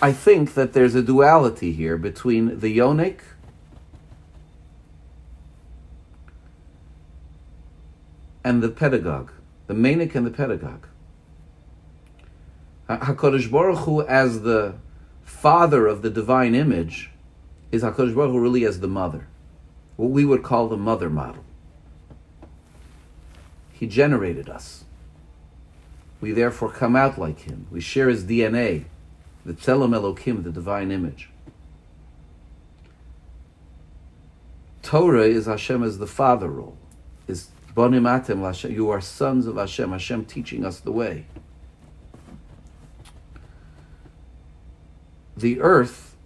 I 0.04 0.12
think 0.12 0.52
that 0.52 0.74
there's 0.74 0.94
a 0.94 1.00
duality 1.00 1.72
here 1.72 1.96
between 1.96 2.60
the 2.60 2.76
yonik 2.76 3.20
and 8.44 8.62
the 8.62 8.68
pedagogue, 8.68 9.32
the 9.66 9.72
manik 9.72 10.14
and 10.14 10.26
the 10.26 10.30
pedagogue. 10.30 10.86
Hakadosh 12.86 13.50
Baruch 13.50 13.78
Hu, 13.78 14.02
as 14.02 14.42
the 14.42 14.74
father 15.22 15.86
of 15.86 16.02
the 16.02 16.10
divine 16.10 16.54
image, 16.54 17.10
is 17.72 17.82
Hakadosh 17.82 18.14
Baruch 18.14 18.32
Hu 18.32 18.38
really 18.38 18.66
as 18.66 18.80
the 18.80 18.88
mother, 18.88 19.26
what 19.96 20.10
we 20.10 20.26
would 20.26 20.42
call 20.42 20.68
the 20.68 20.76
mother 20.76 21.08
model. 21.08 21.46
He 23.72 23.86
generated 23.86 24.50
us. 24.50 24.84
We 26.20 26.32
therefore 26.32 26.70
come 26.70 26.94
out 26.94 27.18
like 27.18 27.40
him. 27.40 27.66
We 27.70 27.80
share 27.80 28.10
his 28.10 28.24
DNA, 28.24 28.84
the 29.44 29.52
Tzelem 29.52 29.90
Elokim, 29.90 30.42
the 30.42 30.50
divine 30.50 30.90
image. 30.90 31.30
Torah 34.82 35.26
is 35.26 35.46
Hashem 35.46 35.82
as 35.82 35.98
the 35.98 36.06
father 36.06 36.48
role, 36.48 36.76
is 37.26 37.48
Bonim 37.74 38.02
Atem, 38.02 38.70
you 38.70 38.90
are 38.90 39.00
sons 39.00 39.46
of 39.46 39.56
Hashem, 39.56 39.90
Hashem 39.90 40.24
teaching 40.26 40.64
us 40.64 40.80
the 40.80 40.92
way. 40.92 41.26
The 45.36 45.60
earth, 45.60 46.16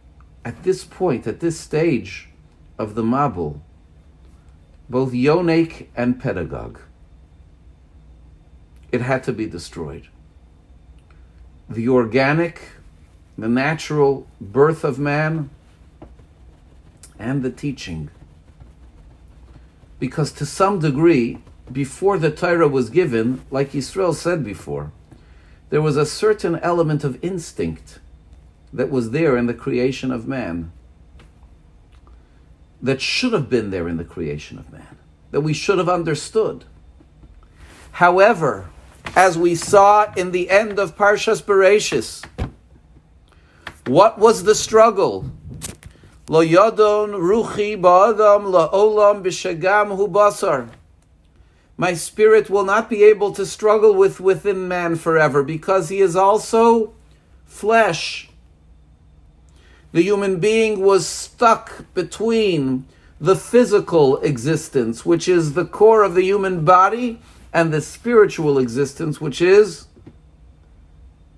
at 0.45 0.63
this 0.65 0.85
point, 0.85 1.27
at 1.27 1.41
this 1.41 1.59
stage 1.59 2.29
of 2.79 2.95
the 2.95 3.03
Mabul, 3.03 3.61
both 4.91 5.13
Yonek 5.13 5.87
and 5.97 6.21
Pedagogue, 6.21 6.79
it 8.93 9.01
had 9.01 9.23
to 9.25 9.33
be 9.33 9.47
destroyed. 9.47 10.09
The 11.69 11.89
organic, 11.89 12.61
the 13.39 13.49
natural 13.49 14.27
birth 14.41 14.85
of 14.85 14.99
man, 14.99 15.49
and 17.19 17.43
the 17.43 17.51
teaching 17.51 18.11
because 19.99 20.33
to 20.33 20.47
some 20.47 20.79
degree, 20.79 21.39
before 21.71 22.19
the 22.19 22.31
Torah 22.31 22.69
was 22.69 22.91
given, 22.91 23.43
like 23.51 23.75
Israel 23.75 24.15
said 24.15 24.45
before, 24.45 24.93
there 25.71 25.83
was 25.83 25.97
a 25.97 26.07
certain 26.07 26.57
element 26.57 27.05
of 27.05 27.23
instinct 27.23 27.99
that 28.73 28.91
was 28.91 29.11
there 29.11 29.37
in 29.37 29.47
the 29.47 29.55
creation 29.55 30.11
of 30.11 30.27
man, 30.27 30.73
that 32.81 33.01
should 33.01 33.33
have 33.33 33.51
been 33.51 33.71
there 33.71 33.89
in 33.89 33.97
the 33.97 34.05
creation 34.05 34.59
of 34.59 34.73
man, 34.73 34.97
that 35.31 35.41
we 35.41 35.53
should 35.53 35.79
have 35.79 35.89
understood. 35.89 36.65
However, 37.93 38.71
as 39.17 39.37
we 39.37 39.55
saw 39.55 40.13
in 40.15 40.31
the 40.31 40.49
end 40.49 40.79
of 40.79 40.97
Parshas 40.97 41.43
Bereshis, 41.43 42.25
what 43.89 44.19
was 44.19 44.45
the 44.45 44.55
struggle? 44.55 45.31
Lo 46.29 46.45
yodon 46.45 47.13
ruchi 47.13 47.81
ba'adam 47.81 48.53
la'olam 48.53 49.23
b'shagam 49.23 49.97
hu 49.97 50.07
basar. 50.07 50.69
My 51.79 51.95
spirit 51.95 52.51
will 52.51 52.65
not 52.65 52.91
be 52.91 53.03
able 53.05 53.33
to 53.33 53.47
struggle 53.47 53.95
with 53.95 54.21
within 54.21 54.69
man 54.69 54.97
forever 54.97 55.43
because 55.43 55.89
he 55.89 56.01
is 56.01 56.17
also 56.17 56.93
flesh. 57.47 58.29
The 59.93 60.03
human 60.03 60.39
being 60.39 60.81
was 60.81 61.07
stuck 61.07 61.93
between 61.95 62.85
the 63.19 63.37
physical 63.37 64.19
existence, 64.19 65.07
which 65.07 65.29
is 65.29 65.55
the 65.55 65.65
core 65.65 66.03
of 66.03 66.15
the 66.15 66.25
human 66.25 66.65
body, 66.65 67.21
and 67.55 67.73
the 67.73 67.81
spiritual 67.81 68.59
existence, 68.59 69.19
which 69.19 69.41
is 69.41 69.87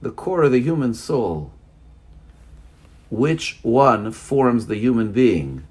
the 0.03 0.11
core 0.11 0.43
of 0.43 0.53
the 0.53 0.61
human 0.61 0.95
soul 0.95 1.53
which 3.11 3.59
one 3.63 4.13
forms 4.13 4.67
the 4.67 4.77
human 4.77 5.13
being? 5.13 5.67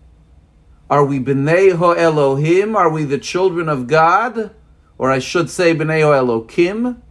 Are 0.90 1.06
we 1.06 1.20
B'nai 1.20 1.76
Ho 1.76 1.92
Elohim? 1.92 2.76
Are 2.76 2.90
we 2.90 3.06
the 3.06 3.18
children 3.18 3.70
of 3.70 3.88
God? 3.88 4.52
Or 4.98 5.12
I 5.12 5.20
should 5.20 5.50
say 5.50 5.74
B'nai 5.74 6.02
Ho 6.02 6.12
Elokim? 6.12 7.02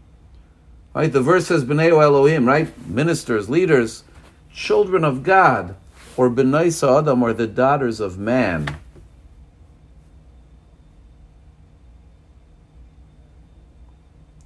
Right? 0.94 1.12
The 1.12 1.22
verse 1.22 1.46
says 1.46 1.64
B'nai 1.64 1.90
Ho 1.90 2.00
Elohim, 2.00 2.46
right? 2.46 2.76
Ministers, 2.86 3.48
leaders, 3.48 4.04
children 4.52 5.04
of 5.04 5.22
God. 5.22 5.76
Or 6.16 6.28
B'nai 6.28 6.72
Sa'adam, 6.72 7.22
or 7.22 7.32
the 7.32 7.46
daughters 7.46 8.00
of 8.00 8.18
man. 8.18 8.76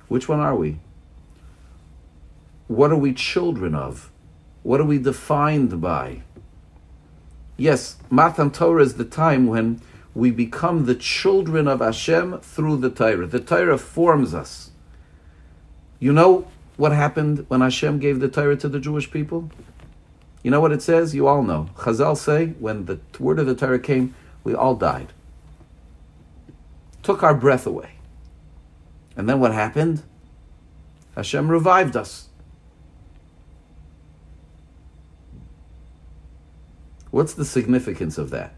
Which 0.09 0.29
one 0.29 0.41
are 0.41 0.55
we? 0.55 0.79
What 2.69 2.93
are 2.93 2.97
we 2.97 3.15
children 3.15 3.75
of? 3.75 4.12
What 4.63 4.81
are 4.81 4.85
we 4.85 4.99
defined 4.99 5.81
by? 5.81 6.23
Yes, 7.57 7.97
Matan 8.11 8.51
Torah 8.51 8.83
is 8.83 8.95
the 8.95 9.05
time 9.05 9.47
when 9.47 9.81
we 10.15 10.31
become 10.31 10.85
the 10.85 10.95
children 10.95 11.67
of 11.67 11.81
Hashem 11.81 12.41
through 12.41 12.79
the 12.79 12.91
Torah. 12.91 13.27
The 13.27 13.41
Torah 13.41 13.79
forms 13.79 14.35
us. 14.35 14.71
You 15.99 16.13
know 16.13 16.49
what 16.77 16.93
happened 16.93 17.45
when 17.49 17.61
Hashem 17.61 17.99
gave 17.99 18.21
the 18.21 18.29
Torah 18.29 18.57
to 18.57 18.69
the 18.69 18.81
Jewish 18.81 19.11
people? 19.11 19.51
You 20.43 20.51
know 20.51 20.61
what 20.61 20.73
it 20.73 20.83
says? 20.83 21.15
You 21.15 21.29
all 21.29 21.43
know. 21.43 21.71
Chazal 21.77 22.17
say 22.17 22.49
when 22.59 22.87
the 22.87 22.99
word 23.19 23.39
of 23.39 23.47
the 23.47 23.55
Torah 23.55 23.79
came, 23.79 24.15
we 24.43 24.55
all 24.55 24.75
died. 24.75 25.13
Took 27.03 27.23
our 27.23 27.35
breath 27.35 27.67
away. 27.67 27.93
And 29.17 29.29
then 29.29 29.41
what 29.41 29.53
happened? 29.53 30.03
Hashem 31.15 31.49
revived 31.49 31.97
us. 31.97 32.29
What's 37.13 37.35
the 37.35 37.45
significance 37.45 38.17
of 38.17 38.31
that? 38.31 38.55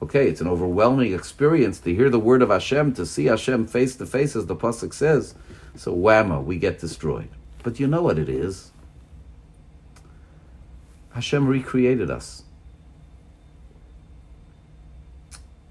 Okay, 0.00 0.28
it's 0.28 0.40
an 0.40 0.46
overwhelming 0.46 1.12
experience 1.12 1.80
to 1.80 1.92
hear 1.92 2.08
the 2.08 2.20
word 2.20 2.40
of 2.40 2.50
Hashem, 2.50 2.94
to 2.94 3.04
see 3.04 3.24
Hashem 3.24 3.66
face 3.66 3.96
to 3.96 4.06
face, 4.06 4.36
as 4.36 4.46
the 4.46 4.54
Pasuk 4.54 4.94
says. 4.94 5.34
So, 5.74 5.92
whammo, 5.92 6.42
we 6.42 6.56
get 6.56 6.78
destroyed. 6.78 7.28
But 7.64 7.80
you 7.80 7.88
know 7.88 8.02
what 8.02 8.18
it 8.18 8.28
is? 8.28 8.70
Hashem 11.14 11.48
recreated 11.48 12.08
us. 12.08 12.44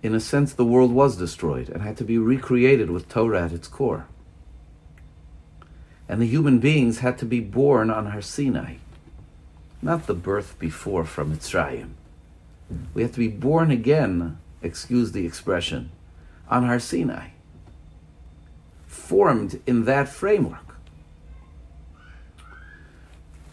In 0.04 0.14
a 0.14 0.20
sense, 0.20 0.52
the 0.52 0.66
world 0.66 0.92
was 0.92 1.16
destroyed 1.16 1.70
and 1.70 1.82
had 1.82 1.96
to 1.98 2.04
be 2.04 2.18
recreated 2.18 2.90
with 2.90 3.08
Torah 3.08 3.46
at 3.46 3.54
its 3.54 3.70
core. 3.70 4.08
And 6.10 6.22
the 6.22 6.28
human 6.28 6.60
beings 6.60 7.00
had 7.00 7.18
to 7.20 7.26
be 7.26 7.40
born 7.40 7.90
on 7.90 8.08
Har 8.08 8.22
Sinai, 8.22 8.76
not 9.82 10.06
the 10.06 10.14
birth 10.14 10.60
before 10.60 11.06
from 11.06 11.34
Mitzrayim. 11.34 11.92
We 12.94 13.02
have 13.02 13.12
to 13.14 13.20
be 13.20 13.28
born 13.28 13.72
again, 13.72 14.38
excuse 14.62 15.12
the 15.12 15.26
expression, 15.26 15.92
on 16.50 16.66
Har 16.66 16.80
Sinai, 16.80 17.30
formed 18.88 19.62
in 19.68 19.86
that 19.86 20.08
framework. 20.08 20.78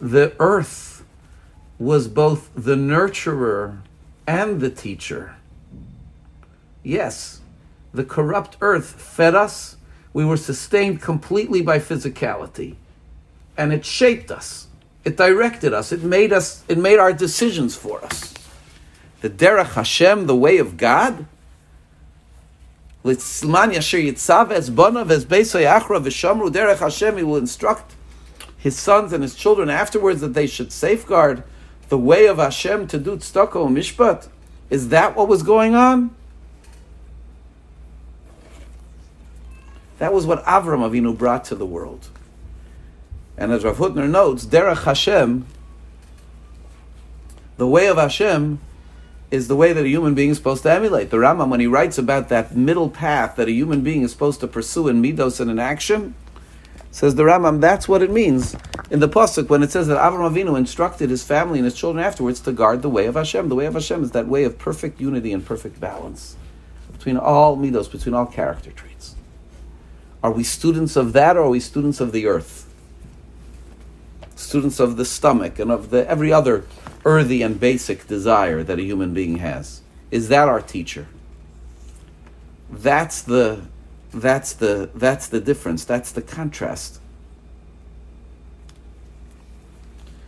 The 0.00 0.34
earth 0.38 1.04
was 1.78 2.08
both 2.08 2.50
the 2.54 2.74
nurturer 2.74 3.80
and 4.26 4.60
the 4.60 4.70
teacher. 4.70 5.36
Yes, 6.82 7.40
the 7.92 8.04
corrupt 8.04 8.56
earth 8.60 9.00
fed 9.00 9.34
us. 9.34 9.76
We 10.12 10.24
were 10.24 10.36
sustained 10.36 11.00
completely 11.00 11.62
by 11.62 11.78
physicality. 11.78 12.76
And 13.56 13.72
it 13.72 13.84
shaped 13.84 14.30
us. 14.30 14.68
It 15.04 15.16
directed 15.16 15.74
us. 15.74 15.92
It 15.92 16.02
made 16.02 16.32
us, 16.32 16.64
it 16.68 16.78
made 16.78 16.98
our 16.98 17.12
decisions 17.12 17.76
for 17.76 18.04
us 18.04 18.34
the 19.22 19.30
derech 19.30 19.74
Hashem, 19.74 20.26
the 20.26 20.36
way 20.36 20.58
of 20.58 20.76
God. 20.76 21.26
Litzman 23.04 23.72
Hashem. 26.78 27.16
He 27.16 27.22
will 27.22 27.36
instruct 27.36 27.94
his 28.58 28.78
sons 28.78 29.12
and 29.12 29.22
his 29.22 29.34
children 29.34 29.70
afterwards 29.70 30.20
that 30.20 30.34
they 30.34 30.46
should 30.46 30.72
safeguard 30.72 31.44
the 31.88 31.98
way 31.98 32.26
of 32.26 32.38
Hashem 32.38 32.88
to 32.88 32.98
do 32.98 33.16
tzedakah 33.16 33.68
mishpat. 33.68 34.28
Is 34.70 34.88
that 34.88 35.16
what 35.16 35.28
was 35.28 35.42
going 35.42 35.74
on? 35.74 36.14
That 39.98 40.12
was 40.12 40.26
what 40.26 40.44
Avram 40.44 40.88
Avinu 40.88 41.16
brought 41.16 41.44
to 41.44 41.54
the 41.54 41.66
world. 41.66 42.08
And 43.36 43.52
as 43.52 43.62
Rav 43.62 43.76
Hutner 43.76 44.10
notes, 44.10 44.44
Derech 44.46 44.84
Hashem, 44.84 45.46
the 47.56 47.68
way 47.68 47.86
of 47.86 47.98
Hashem, 47.98 48.58
is 49.32 49.48
the 49.48 49.56
way 49.56 49.72
that 49.72 49.82
a 49.82 49.88
human 49.88 50.14
being 50.14 50.28
is 50.28 50.36
supposed 50.36 50.62
to 50.62 50.70
emulate. 50.70 51.08
The 51.08 51.16
Rambam, 51.16 51.48
when 51.48 51.58
he 51.58 51.66
writes 51.66 51.96
about 51.96 52.28
that 52.28 52.54
middle 52.54 52.90
path 52.90 53.36
that 53.36 53.48
a 53.48 53.52
human 53.52 53.80
being 53.80 54.02
is 54.02 54.12
supposed 54.12 54.40
to 54.40 54.46
pursue 54.46 54.88
in 54.88 55.02
midos 55.02 55.40
and 55.40 55.50
in 55.50 55.58
action, 55.58 56.14
says 56.90 57.14
the 57.14 57.22
Rambam, 57.22 57.58
that's 57.58 57.88
what 57.88 58.02
it 58.02 58.10
means 58.10 58.54
in 58.90 59.00
the 59.00 59.08
pasuk 59.08 59.48
when 59.48 59.62
it 59.62 59.70
says 59.70 59.86
that 59.86 59.96
Avram 59.96 60.30
Avinu 60.30 60.58
instructed 60.58 61.08
his 61.08 61.24
family 61.24 61.58
and 61.58 61.64
his 61.64 61.74
children 61.74 62.04
afterwards 62.04 62.40
to 62.40 62.52
guard 62.52 62.82
the 62.82 62.90
way 62.90 63.06
of 63.06 63.14
Hashem. 63.14 63.48
The 63.48 63.54
way 63.54 63.64
of 63.64 63.72
Hashem 63.72 64.04
is 64.04 64.10
that 64.10 64.28
way 64.28 64.44
of 64.44 64.58
perfect 64.58 65.00
unity 65.00 65.32
and 65.32 65.44
perfect 65.44 65.80
balance 65.80 66.36
between 66.92 67.16
all 67.16 67.56
midos, 67.56 67.90
between 67.90 68.14
all 68.14 68.26
character 68.26 68.70
traits. 68.70 69.14
Are 70.22 70.30
we 70.30 70.44
students 70.44 70.94
of 70.94 71.14
that, 71.14 71.38
or 71.38 71.44
are 71.44 71.48
we 71.48 71.58
students 71.58 72.00
of 72.00 72.12
the 72.12 72.26
earth? 72.26 72.70
Students 74.36 74.78
of 74.78 74.98
the 74.98 75.06
stomach 75.06 75.58
and 75.58 75.72
of 75.72 75.88
the 75.88 76.06
every 76.06 76.34
other 76.34 76.66
earthy 77.04 77.42
and 77.42 77.58
basic 77.58 78.06
desire 78.06 78.62
that 78.62 78.78
a 78.78 78.82
human 78.82 79.12
being 79.14 79.36
has. 79.36 79.80
Is 80.10 80.28
that 80.28 80.48
our 80.48 80.60
teacher? 80.60 81.06
That's 82.70 83.22
the 83.22 83.62
that's 84.12 84.52
the 84.52 84.90
that's 84.94 85.26
the 85.26 85.40
difference. 85.40 85.84
That's 85.84 86.12
the 86.12 86.22
contrast. 86.22 87.00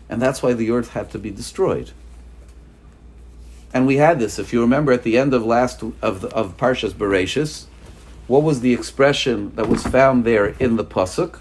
And 0.08 0.20
that's 0.20 0.42
why 0.42 0.52
the 0.52 0.70
earth 0.70 0.90
had 0.90 1.10
to 1.12 1.18
be 1.18 1.30
destroyed. 1.30 1.92
And 3.72 3.86
we 3.86 3.96
had 3.96 4.18
this, 4.18 4.38
if 4.38 4.52
you 4.52 4.60
remember, 4.60 4.92
at 4.92 5.02
the 5.02 5.18
end 5.18 5.34
of 5.34 5.44
last 5.44 5.82
of 5.82 6.24
of 6.24 6.56
Parshas 6.56 6.92
Bereshis, 6.92 7.66
what 8.26 8.42
was 8.42 8.60
the 8.60 8.72
expression 8.72 9.54
that 9.56 9.68
was 9.68 9.82
found 9.82 10.24
there 10.24 10.48
in 10.60 10.76
the 10.76 10.84
pasuk? 10.84 11.38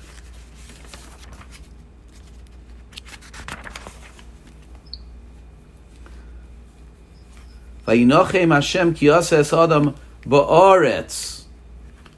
Vayinochem 7.88 8.54
Hashem 8.54 8.94
ki 8.94 9.10
Adam 9.10 9.96
ba'oretz. 10.26 11.44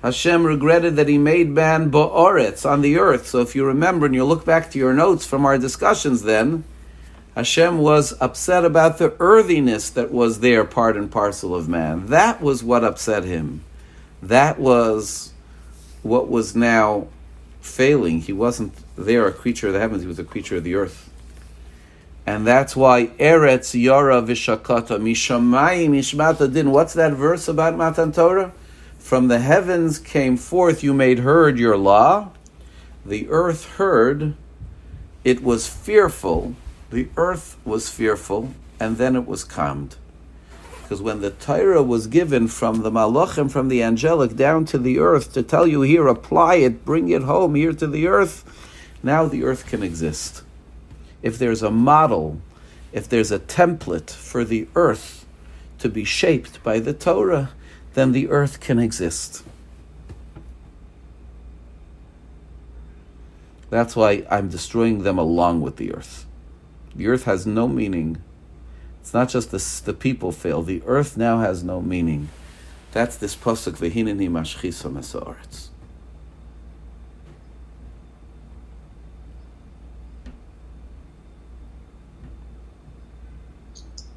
Hashem 0.01 0.45
regretted 0.45 0.95
that 0.97 1.07
he 1.07 1.17
made 1.17 1.49
man 1.49 1.91
ba'oretz, 1.91 2.69
on 2.69 2.81
the 2.81 2.99
earth. 2.99 3.27
So 3.27 3.39
if 3.39 3.55
you 3.55 3.65
remember 3.65 4.05
and 4.05 4.13
you 4.13 4.23
look 4.23 4.45
back 4.45 4.69
to 4.71 4.77
your 4.77 4.93
notes 4.93 5.25
from 5.25 5.45
our 5.45 5.57
discussions 5.57 6.21
then, 6.21 6.63
Hashem 7.35 7.79
was 7.79 8.13
upset 8.21 8.63
about 8.63 8.97
the 8.97 9.13
earthiness 9.19 9.89
that 9.89 10.11
was 10.11 10.39
there, 10.39 10.63
part 10.63 10.95
and 10.95 11.11
parcel 11.11 11.53
of 11.53 11.67
man. 11.67 12.05
That 12.07 12.41
was 12.41 12.63
what 12.63 12.83
upset 12.83 13.23
him. 13.23 13.63
That 14.21 14.57
was 14.57 15.33
what 16.01 16.29
was 16.29 16.55
now 16.55 17.07
failing. 17.59 18.21
He 18.21 18.31
wasn't 18.31 18.73
there 18.95 19.27
a 19.27 19.33
creature 19.33 19.67
of 19.67 19.73
the 19.73 19.79
heavens, 19.79 20.03
he 20.03 20.07
was 20.07 20.19
a 20.19 20.23
creature 20.23 20.57
of 20.57 20.63
the 20.63 20.75
earth. 20.75 21.04
And 22.25 22.45
that's 22.47 22.75
why 22.75 23.07
Eretz 23.19 23.79
Yara 23.79 24.21
Vishakata 24.21 24.99
Mishamayim 24.99 25.91
Ishmata 25.91 26.51
Din. 26.51 26.71
What's 26.71 26.93
that 26.93 27.13
verse 27.13 27.47
about 27.47 27.77
Matan 27.77 28.11
Torah? 28.11 28.51
From 28.97 29.27
the 29.27 29.37
heavens 29.37 29.99
came 29.99 30.35
forth, 30.35 30.83
you 30.83 30.91
made 30.93 31.19
heard 31.19 31.59
your 31.59 31.77
law. 31.77 32.31
The 33.05 33.29
earth 33.29 33.65
heard, 33.73 34.33
it 35.23 35.43
was 35.43 35.67
fearful. 35.67 36.55
The 36.89 37.09
earth 37.15 37.57
was 37.63 37.89
fearful, 37.89 38.53
and 38.79 38.97
then 38.97 39.15
it 39.15 39.27
was 39.27 39.43
calmed. 39.43 39.95
Because 40.81 41.03
when 41.03 41.21
the 41.21 41.29
Torah 41.29 41.83
was 41.83 42.07
given 42.07 42.47
from 42.47 42.81
the 42.81 42.91
Malachim, 42.91 43.51
from 43.51 43.67
the 43.67 43.83
angelic, 43.83 44.35
down 44.35 44.65
to 44.65 44.79
the 44.79 44.97
earth 44.97 45.33
to 45.33 45.43
tell 45.43 45.67
you 45.67 45.81
here, 45.81 46.07
apply 46.07 46.55
it, 46.55 46.83
bring 46.83 47.09
it 47.09 47.23
home 47.23 47.53
here 47.53 47.73
to 47.73 47.85
the 47.85 48.07
earth, 48.07 48.43
now 49.03 49.25
the 49.25 49.43
earth 49.43 49.67
can 49.67 49.83
exist 49.83 50.41
if 51.25 51.39
there's 51.39 51.63
a 51.63 51.71
model, 51.71 52.39
if 52.93 53.09
there's 53.09 53.31
a 53.31 53.39
template 53.39 54.11
for 54.11 54.45
the 54.45 54.67
earth 54.75 55.25
to 55.79 55.89
be 55.89 56.03
shaped 56.03 56.61
by 56.63 56.77
the 56.79 56.93
Torah, 56.93 57.49
then 57.95 58.11
the 58.11 58.29
earth 58.29 58.59
can 58.59 58.77
exist. 58.77 59.43
That's 63.71 63.95
why 63.95 64.23
I'm 64.29 64.49
destroying 64.49 65.01
them 65.01 65.17
along 65.17 65.61
with 65.61 65.77
the 65.77 65.91
earth. 65.91 66.27
The 66.95 67.07
earth 67.07 67.23
has 67.23 67.47
no 67.47 67.67
meaning. 67.67 68.21
It's 69.01 69.13
not 69.13 69.29
just 69.29 69.49
the, 69.49 69.81
the 69.83 69.97
people 69.97 70.31
fail. 70.31 70.61
The 70.61 70.83
earth 70.85 71.17
now 71.17 71.39
has 71.39 71.63
no 71.63 71.81
meaning. 71.81 72.29
That's 72.91 73.17
this 73.17 73.35
pasuk 73.35 73.77
v'hineni 73.77 74.29
mashchisa. 74.29 74.91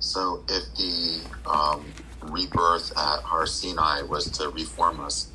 So 0.09 0.43
if 0.49 0.65
the 0.75 1.21
um, 1.45 1.85
rebirth 2.59 2.91
at 2.93 3.23
Har 3.23 3.47
Sinai 3.47 4.03
was 4.03 4.31
to 4.31 4.49
reform 4.51 5.01
us, 5.01 5.29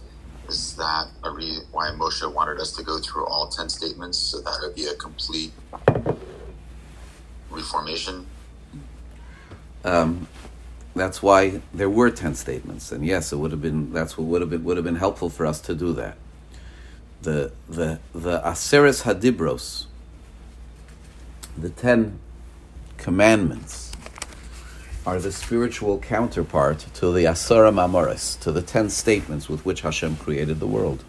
is 0.47 0.75
that 0.75 1.07
re- 1.31 1.59
why 1.71 1.89
Moshe 1.91 2.31
wanted 2.31 2.59
us 2.59 2.71
to 2.73 2.83
go 2.83 2.99
through 2.99 3.25
all 3.27 3.47
10 3.47 3.69
statements 3.69 4.17
so 4.17 4.41
that 4.41 4.59
it 4.61 4.67
would 4.67 4.75
be 4.75 4.85
a 4.85 4.95
complete 4.95 5.51
reformation? 7.49 8.25
Um, 9.85 10.27
that's 10.95 11.23
why 11.23 11.61
there 11.73 11.89
were 11.89 12.09
10 12.09 12.35
statements. 12.35 12.91
And 12.91 13.05
yes, 13.05 13.31
it 13.31 13.37
would 13.37 13.51
have 13.51 13.61
been, 13.61 13.93
that's 13.93 14.17
what 14.17 14.27
would 14.27 14.41
have 14.41 14.49
been, 14.49 14.63
would 14.63 14.77
have 14.77 14.83
been 14.83 14.95
helpful 14.97 15.29
for 15.29 15.45
us 15.45 15.59
to 15.61 15.75
do 15.75 15.93
that. 15.93 16.17
The, 17.21 17.53
the, 17.69 17.99
the 18.13 18.41
Aseres 18.41 19.03
Hadibros, 19.03 19.85
the 21.57 21.69
10 21.69 22.19
commandments, 22.97 23.92
are 25.05 25.19
the 25.19 25.31
spiritual 25.31 25.99
counterpart 25.99 26.79
to 26.93 27.11
the 27.11 27.25
Asara 27.25 27.73
Mamoris, 27.73 28.39
to 28.39 28.51
the 28.51 28.61
ten 28.61 28.89
statements 28.89 29.49
with 29.49 29.65
which 29.65 29.81
Hashem 29.81 30.15
created 30.15 30.59
the 30.59 30.67
world. 30.67 31.03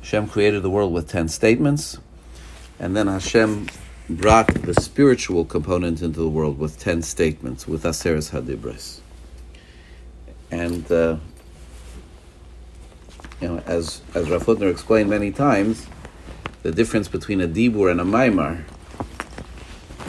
Hashem 0.00 0.28
created 0.28 0.62
the 0.62 0.70
world 0.70 0.92
with 0.92 1.08
ten 1.08 1.28
statements, 1.28 1.98
and 2.78 2.96
then 2.96 3.06
Hashem 3.06 3.68
brought 4.08 4.48
the 4.48 4.74
spiritual 4.74 5.44
component 5.44 6.00
into 6.00 6.20
the 6.20 6.28
world 6.28 6.58
with 6.58 6.78
ten 6.78 7.02
statements, 7.02 7.68
with 7.68 7.82
Aseres 7.82 8.30
Hadibros. 8.30 9.00
And 10.50 10.90
uh, 10.90 11.16
you 13.42 13.48
know, 13.48 13.62
as 13.66 14.00
as 14.14 14.30
Rav 14.30 14.62
explained 14.62 15.10
many 15.10 15.30
times, 15.30 15.86
the 16.62 16.72
difference 16.72 17.08
between 17.08 17.42
a 17.42 17.46
dibur 17.46 17.90
and 17.90 18.00
a 18.00 18.04
maimar 18.04 18.64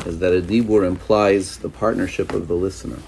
is 0.05 0.19
that 0.19 0.33
a 0.33 0.41
dibur 0.41 0.85
implies 0.85 1.57
the 1.57 1.69
partnership 1.69 2.33
of 2.33 2.47
the 2.47 2.55
listener. 2.55 2.99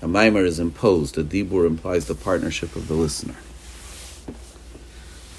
A 0.00 0.06
maimar 0.06 0.44
is 0.44 0.58
imposed. 0.58 1.18
A 1.18 1.24
dibur 1.24 1.66
implies 1.66 2.06
the 2.06 2.14
partnership 2.14 2.76
of 2.76 2.88
the 2.88 2.94
listener 2.94 3.34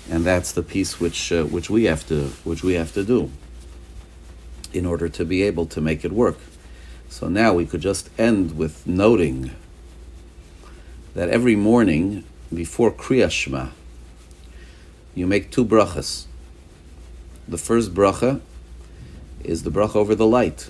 and 0.09 0.25
that's 0.25 0.51
the 0.51 0.63
piece 0.63 0.99
which 0.99 1.31
uh, 1.31 1.43
which 1.43 1.69
we 1.69 1.83
have 1.83 2.05
to 2.07 2.29
which 2.43 2.63
we 2.63 2.73
have 2.73 2.91
to 2.93 3.03
do 3.03 3.31
in 4.73 4.85
order 4.85 5.07
to 5.07 5.25
be 5.25 5.41
able 5.43 5.65
to 5.65 5.81
make 5.81 6.03
it 6.03 6.11
work. 6.11 6.37
So 7.09 7.27
now 7.27 7.53
we 7.53 7.65
could 7.65 7.81
just 7.81 8.09
end 8.19 8.57
with 8.57 8.85
noting 8.85 9.51
that 11.15 11.29
every 11.29 11.55
morning 11.55 12.23
before 12.53 12.91
Kriya 12.91 13.31
Shema, 13.31 13.69
you 15.15 15.25
make 15.25 15.49
two 15.49 15.65
brachas. 15.65 16.25
The 17.49 17.57
first 17.57 17.95
bracha 17.95 18.41
is 19.43 19.63
the 19.63 19.71
bracha 19.71 19.95
over 19.95 20.13
the 20.13 20.27
light, 20.27 20.69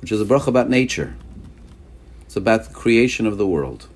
which 0.00 0.10
is 0.10 0.20
a 0.20 0.24
bracha 0.24 0.48
about 0.48 0.68
nature. 0.68 1.14
It's 2.22 2.34
about 2.34 2.64
the 2.64 2.74
creation 2.74 3.24
of 3.24 3.38
the 3.38 3.46
world. 3.46 3.86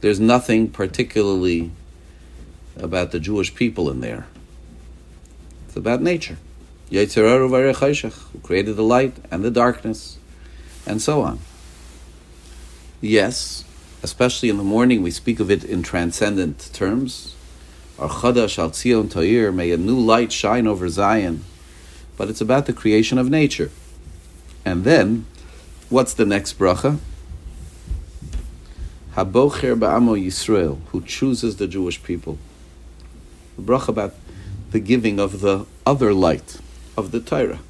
There's 0.00 0.18
nothing 0.18 0.68
particularly 0.68 1.70
about 2.76 3.12
the 3.12 3.20
Jewish 3.20 3.54
people 3.54 3.88
in 3.88 4.00
there. 4.00 4.26
It's 5.68 5.76
about 5.76 6.02
nature. 6.02 6.38
Who 8.32 8.40
created 8.40 8.74
the 8.74 8.82
light 8.82 9.14
and 9.30 9.44
the 9.44 9.50
darkness, 9.52 10.18
and 10.86 11.00
so 11.00 11.22
on. 11.22 11.38
Yes, 13.00 13.64
especially 14.02 14.48
in 14.48 14.56
the 14.56 14.64
morning, 14.64 15.02
we 15.02 15.12
speak 15.12 15.38
of 15.38 15.52
it 15.52 15.62
in 15.62 15.84
transcendent 15.84 16.70
terms. 16.72 17.36
Or 18.00 18.08
Chadash 18.08 18.58
al 18.58 18.70
Tzion 18.70 19.10
Ta'ir, 19.10 19.52
may 19.52 19.70
a 19.70 19.76
new 19.76 19.98
light 19.98 20.32
shine 20.32 20.66
over 20.66 20.88
Zion. 20.88 21.44
But 22.16 22.28
it's 22.28 22.40
about 22.40 22.66
the 22.66 22.72
creation 22.72 23.18
of 23.18 23.30
nature. 23.30 23.70
And 24.64 24.84
then, 24.84 25.26
what's 25.88 26.14
the 26.14 26.26
next 26.26 26.58
bracha? 26.58 26.98
Habocher 29.14 29.78
ba'amo 29.78 30.18
Yisrael, 30.18 30.80
who 30.88 31.02
chooses 31.02 31.56
the 31.56 31.68
Jewish 31.68 32.02
people 32.02 32.38
the 33.60 33.72
bracha 33.72 33.88
about 33.88 34.14
the 34.70 34.80
giving 34.80 35.18
of 35.18 35.40
the 35.40 35.66
other 35.84 36.12
light 36.14 36.58
of 36.96 37.10
the 37.10 37.20
Torah. 37.20 37.60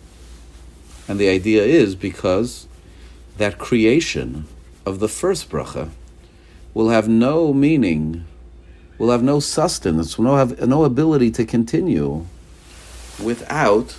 And 1.09 1.19
the 1.19 1.29
idea 1.29 1.65
is 1.65 1.95
because 1.95 2.67
that 3.37 3.59
creation 3.59 4.47
of 4.87 5.01
the 5.01 5.09
first 5.09 5.51
bracha 5.51 5.91
will 6.75 6.91
have 6.91 7.09
no 7.09 7.53
meaning, 7.53 8.27
will 9.01 9.11
have 9.11 9.23
no 9.23 9.41
sustenance, 9.41 10.19
will 10.19 10.37
have 10.37 10.69
no 10.69 10.85
ability 10.85 11.31
to 11.31 11.47
continue 11.47 12.27
without 13.19 13.97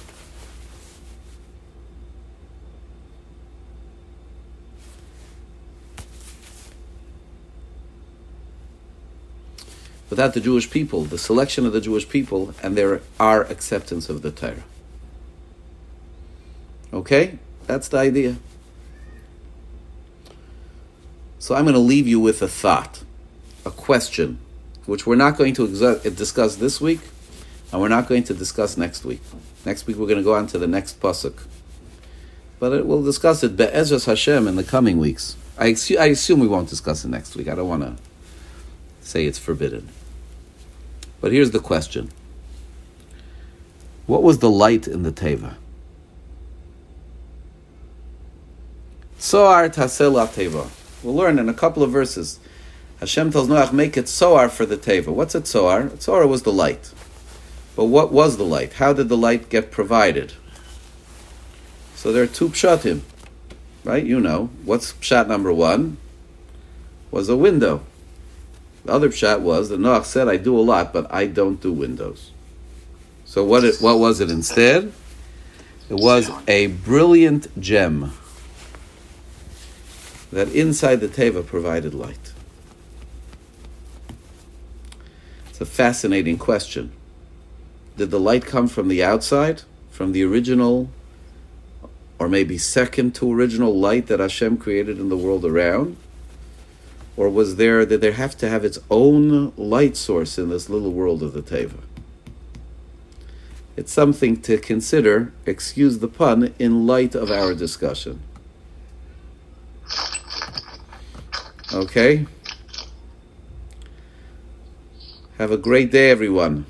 without 10.12 10.36
the 10.36 10.40
Jewish 10.40 10.70
people, 10.70 11.04
the 11.06 11.18
selection 11.18 11.66
of 11.66 11.74
the 11.74 11.82
Jewish 11.82 12.08
people, 12.08 12.54
and 12.62 12.78
their 12.78 13.02
our 13.20 13.42
acceptance 13.46 14.08
of 14.08 14.22
the 14.22 14.30
Torah. 14.30 14.64
Okay? 16.94 17.40
That's 17.66 17.88
the 17.88 17.98
idea. 17.98 18.36
So 21.40 21.56
I'm 21.56 21.64
going 21.64 21.74
to 21.74 21.80
leave 21.80 22.08
you 22.08 22.20
with 22.20 22.44
a 22.44 22.48
thought, 22.48 23.02
a 23.66 23.72
question, 23.72 24.38
which 24.92 25.08
we're 25.08 25.16
not 25.16 25.38
going 25.38 25.54
to 25.54 25.66
discuss 26.12 26.58
this 26.58 26.82
week, 26.82 27.00
and 27.72 27.80
we're 27.80 27.88
not 27.88 28.10
going 28.10 28.26
to 28.26 28.34
discuss 28.34 28.76
next 28.76 29.06
week. 29.06 29.22
Next 29.66 29.88
week 29.88 29.96
we're 29.96 30.06
going 30.06 30.18
to 30.18 30.24
go 30.24 30.36
on 30.36 30.48
to 30.48 30.58
the 30.58 30.68
next 30.68 31.00
pasuk. 31.00 31.44
But 32.60 32.74
it, 32.74 32.86
we'll 32.86 33.02
discuss 33.02 33.42
it 33.42 33.56
be'ezras 33.56 34.04
Hashem 34.04 34.50
in 34.50 34.58
the 34.58 34.66
coming 34.66 34.98
weeks. 34.98 35.38
I, 35.58 35.78
I 35.98 36.08
assume 36.08 36.42
we 36.42 36.48
won't 36.50 36.68
discuss 36.68 37.06
it 37.06 37.08
next 37.08 37.38
week. 37.38 37.48
I 37.48 37.56
don't 37.56 37.70
want 37.70 37.84
to 37.84 37.96
say 39.00 39.26
it's 39.26 39.40
forbidden. 39.40 39.88
But 41.22 41.32
here's 41.32 41.52
the 41.52 41.60
question 41.60 42.12
What 44.08 44.24
was 44.24 44.40
the 44.40 44.50
light 44.50 44.90
in 44.90 45.04
the 45.04 45.12
Teva? 45.14 45.56
Soar 49.18 49.70
tasel 49.70 50.28
teva. 50.28 50.70
We'll 51.02 51.16
learn 51.16 51.40
in 51.40 51.48
a 51.48 51.54
couple 51.54 51.82
of 51.82 51.92
verses. 51.92 52.41
Hashem 53.02 53.32
tells 53.32 53.48
Noach, 53.48 53.74
make 53.74 53.98
it 53.98 54.08
soar 54.08 54.48
for 54.48 54.64
the 54.64 54.78
teva. 54.78 55.08
What's 55.08 55.34
it 55.34 55.48
soar? 55.48 55.92
Soar 55.98 56.28
was 56.28 56.44
the 56.44 56.54
light. 56.54 56.94
But 57.76 57.86
what 57.86 58.12
was 58.12 58.38
the 58.38 58.44
light? 58.44 58.74
How 58.74 58.94
did 58.94 59.10
the 59.10 59.18
light 59.18 59.50
get 59.50 59.72
provided? 59.72 60.34
So 61.96 62.12
there 62.12 62.22
are 62.24 62.28
two 62.28 62.50
pshatim, 62.50 63.02
right? 63.84 64.06
You 64.06 64.20
know. 64.20 64.52
What's 64.64 64.94
pshat 64.94 65.28
number 65.28 65.52
one? 65.52 65.98
Was 67.10 67.28
a 67.28 67.36
window. 67.36 67.82
The 68.86 68.92
other 68.94 69.10
pshat 69.10 69.42
was 69.42 69.70
that 69.70 69.80
Noach 69.80 70.06
said, 70.06 70.28
"I 70.28 70.38
do 70.38 70.58
a 70.58 70.62
lot, 70.62 70.94
but 70.94 71.12
I 71.12 71.26
don't 71.26 71.60
do 71.60 71.72
windows." 71.72 72.32
So 73.26 73.44
what? 73.44 73.64
It, 73.64 73.82
what 73.82 73.98
was 73.98 74.20
it 74.20 74.30
instead? 74.30 74.94
It 75.90 75.96
was 75.96 76.30
a 76.48 76.68
brilliant 76.68 77.48
gem 77.60 78.14
that 80.32 80.50
inside 80.50 80.98
the 80.98 81.08
teva 81.08 81.46
provided 81.46 81.94
light. 81.94 82.31
It's 85.62 85.70
a 85.70 85.74
fascinating 85.74 86.40
question. 86.40 86.92
Did 87.96 88.10
the 88.10 88.20
light 88.20 88.48
come 88.48 88.68
from 88.68 88.88
the 88.88 89.04
outside, 89.04 89.62
from 89.92 90.12
the 90.12 90.24
original, 90.24 90.90
or 92.18 92.28
maybe 92.28 92.58
second 92.58 93.14
to 93.16 93.32
original 93.32 93.80
light 93.80 94.08
that 94.08 94.20
Hashem 94.20 94.58
created 94.58 94.98
in 94.98 95.10
the 95.10 95.18
world 95.18 95.46
around? 95.46 95.98
or 97.16 97.30
was 97.30 97.58
there 97.58 97.86
that 97.86 98.02
there 98.02 98.14
have 98.14 98.36
to 98.38 98.50
have 98.50 98.66
its 98.66 98.80
own 98.90 99.54
light 99.56 99.96
source 99.96 100.40
in 100.40 100.50
this 100.50 100.68
little 100.68 100.92
world 100.92 101.22
of 101.22 101.34
the 101.34 101.44
Teva? 101.44 101.82
It's 103.78 103.92
something 103.92 104.42
to 104.42 104.58
consider, 104.58 105.32
excuse 105.46 106.00
the 106.00 106.08
pun, 106.08 106.56
in 106.58 106.88
light 106.88 107.14
of 107.14 107.30
our 107.30 107.54
discussion. 107.54 108.22
Okay? 111.72 112.26
Have 115.42 115.50
a 115.50 115.58
great 115.58 115.90
day, 115.90 116.12
everyone. 116.12 116.68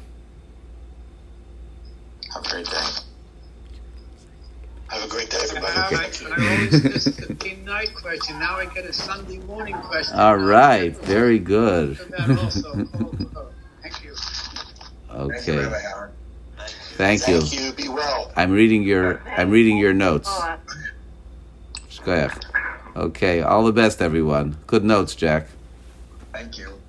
Have 2.34 2.46
a 2.46 2.50
great 2.50 2.66
day. 2.66 2.78
Have 4.88 5.04
a 5.04 5.08
great 5.10 5.30
day, 5.30 5.40
everybody. 5.44 5.74
I, 5.76 6.10
I 6.38 6.56
always 6.56 6.82
missed 6.82 7.28
the 7.28 7.36
team 7.36 7.66
night 7.66 7.94
question. 7.94 8.40
Now 8.40 8.56
I 8.56 8.68
get 8.68 8.86
a 8.86 8.94
Sunday 8.94 9.40
morning 9.40 9.76
question. 9.76 10.18
All 10.18 10.38
right, 10.38 10.96
very 10.96 11.38
good. 11.38 11.98
Thank 11.98 12.56
you. 14.06 14.16
Okay, 15.12 15.70
thank 16.96 17.28
you. 17.28 17.42
Thank 17.42 17.54
you. 17.54 17.74
Be 17.74 17.90
well. 17.90 18.32
I'm 18.38 18.52
reading 18.52 18.84
your 18.84 19.22
I'm 19.36 19.50
reading 19.50 19.78
your 19.78 19.94
notes. 19.94 20.30
Shkoyach. 21.90 22.42
Okay, 22.96 23.42
all 23.42 23.66
the 23.66 23.74
best, 23.74 24.02
everyone. 24.02 24.56
Good 24.66 24.86
notes, 24.86 25.14
Jack. 25.14 25.48
Thank 26.32 26.58
you. 26.58 26.81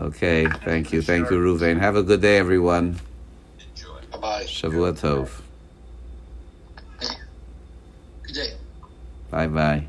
Okay, 0.00 0.46
thank 0.64 0.92
you, 0.94 1.02
thank 1.02 1.30
you, 1.30 1.36
Ruvain. 1.36 1.78
Have 1.78 1.94
a 1.94 2.02
good 2.02 2.22
day, 2.22 2.38
everyone. 2.38 2.98
Enjoy. 3.76 4.00
Bye 4.10 4.18
bye. 4.18 4.44
Shavua 4.44 4.92
Tov. 4.98 5.42
Good 8.22 8.34
day. 8.34 8.54
Bye 9.30 9.46
bye. 9.48 9.84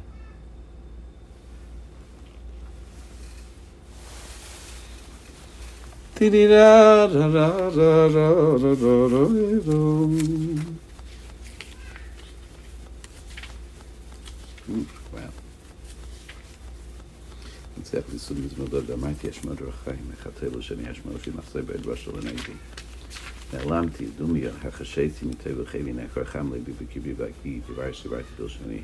ניצח 17.93 18.13
ניסוד 18.13 18.37
מזמודו 18.39 18.81
דמייתי 18.81 19.29
אשמד 19.29 19.61
רחיים, 19.61 20.11
מחטא 20.11 20.45
לשני 20.45 20.91
אשמד 20.91 21.13
לפי 21.15 21.31
מחסה 21.35 21.61
בעת 21.61 21.85
בשל 21.85 22.11
הנגדי. 22.11 22.53
נעלמתי, 23.53 24.05
דומיה, 24.17 24.51
החשיתי 24.63 25.25
מטבע 25.25 25.65
חיילי, 25.65 25.93
נעקר 25.93 26.25
חם 26.25 26.53
לבי 26.53 26.71
וקיבי 26.77 27.13
והקי, 27.17 27.59
דבר 27.69 27.91
שברתי 27.91 28.27
דלשני. 28.39 28.81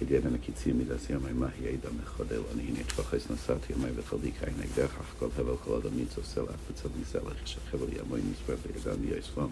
כדי 0.00 0.18
בין 0.18 0.34
הקיצים 0.34 0.78
מדעשי 0.78 1.12
ימי 1.12 1.32
מהי 1.32 1.68
עידה 1.68 1.88
המחודל, 1.88 2.40
אני 2.54 2.62
הנה 2.62 2.84
תפחס 2.86 3.30
נסעתי 3.30 3.72
ימי 3.72 3.90
וחלדי 3.96 4.30
קין 4.30 4.54
נגדך, 4.58 4.90
אך 5.00 5.14
כל 5.18 5.28
הבל 5.38 5.56
כל 5.64 5.74
אדם 5.74 5.96
ניצב 5.96 6.24
סלח 6.24 6.56
וצדיק 6.70 7.06
סלח, 7.12 7.36
שחבל 7.44 7.88
ימי 7.88 8.20
מספר 8.32 8.54
בידם 8.66 9.04
יהיה 9.04 9.22
סלום. 9.34 9.50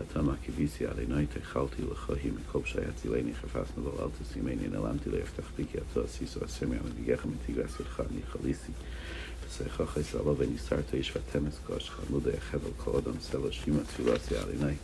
התאמה 0.00 0.34
כביסי 0.44 0.86
על 0.86 0.98
עיני 0.98 1.26
תאכלתי 1.26 1.82
לכהי 1.92 2.30
מכל 2.30 2.60
צילני 3.02 3.34
חפשנו 3.34 3.84
לו 3.84 3.92
אל 4.00 4.08
תשימני 4.22 4.68
נעלמתי 4.68 5.10
ליפתח 5.10 5.44
פי 5.56 5.64
כי 5.72 5.78
עתו 5.78 6.04
עשיסו 6.04 6.44
הסמי 6.44 6.76
המדיגך 6.76 7.26
מתיגרס 7.26 7.78
שלך 7.78 8.02
אני 8.10 8.20
חליסי. 8.28 8.72
ושיחה 9.46 9.84
אחרי 9.84 10.04
סלו 10.04 10.36
וניסרת 10.38 10.94
איש 10.94 11.16
ותמס 11.16 11.58
כוש 11.66 11.90
היחד 12.24 12.58
על 12.64 12.72
כל 12.76 12.98
אדם 12.98 13.20
סלו 13.20 13.52
שימה 13.52 13.84
תפילסי 13.84 14.36
עד 14.36 14.48
עיני. 14.48 14.74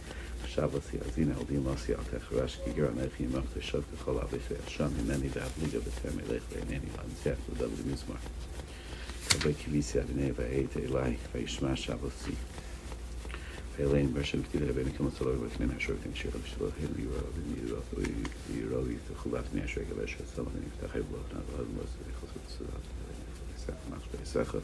שבסי 0.46 0.96
אזינה 1.08 1.34
עודים 1.36 1.68
עשי 1.68 1.94
על 1.94 2.00
תחרש 2.10 2.58
כי 2.64 2.72
גר 2.72 2.88
ענכי 2.88 3.22
ימך 3.22 3.44
תשב 3.54 3.80
ככל 3.92 4.18
אביכי 4.18 4.54
אשם 4.68 4.88
ממני 4.98 5.28
דאבליגה 5.28 5.78
ותם 5.78 6.18
אלך 6.18 6.42
ואינני 6.52 6.86
לנצח 6.98 7.40
לדוד 7.52 7.70
מזמר. 7.92 8.16
כבי 9.28 9.54
כביסי 9.54 9.98
עד 9.98 10.08
עיני 10.08 10.32
והיית 10.36 10.76
אלי 10.76 11.16
וישמע 11.32 11.76
שבסי. 11.76 12.32
אליהן 13.82 14.06
והשם 14.12 14.42
כתיב 14.42 14.62
לבן 14.62 14.88
הקים 14.88 15.10
צלוי 15.18 15.36
ולפני 15.36 15.66
השור 15.76 15.96
וכן 16.00 16.10
שיחה 16.14 16.38
לשלוח 16.44 16.72
הן 16.80 16.88
ליראה 16.96 17.22
ונראה 17.34 17.80
ויראה 18.50 18.82
ויתחולה 18.82 19.40
לפני 19.40 19.62
השור 19.62 19.82
כבש 19.84 20.10
שצלם 20.12 20.44
ונפתח 20.44 20.96
אל 20.96 21.02
בלוח 21.02 21.22
נעד 21.32 21.42
ועד 21.56 21.66
מועצת 21.74 21.90
ויחסו 22.06 22.38
וצלעת 22.46 22.84
ויסח 23.52 23.74
מחש 23.90 24.08
ויסחת 24.20 24.62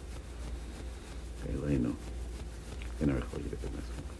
אלינו 1.48 1.90
אין 3.00 3.10
ערך 3.10 3.34
להגיד 3.34 3.52
את 3.52 3.64
המסכים 3.64 4.17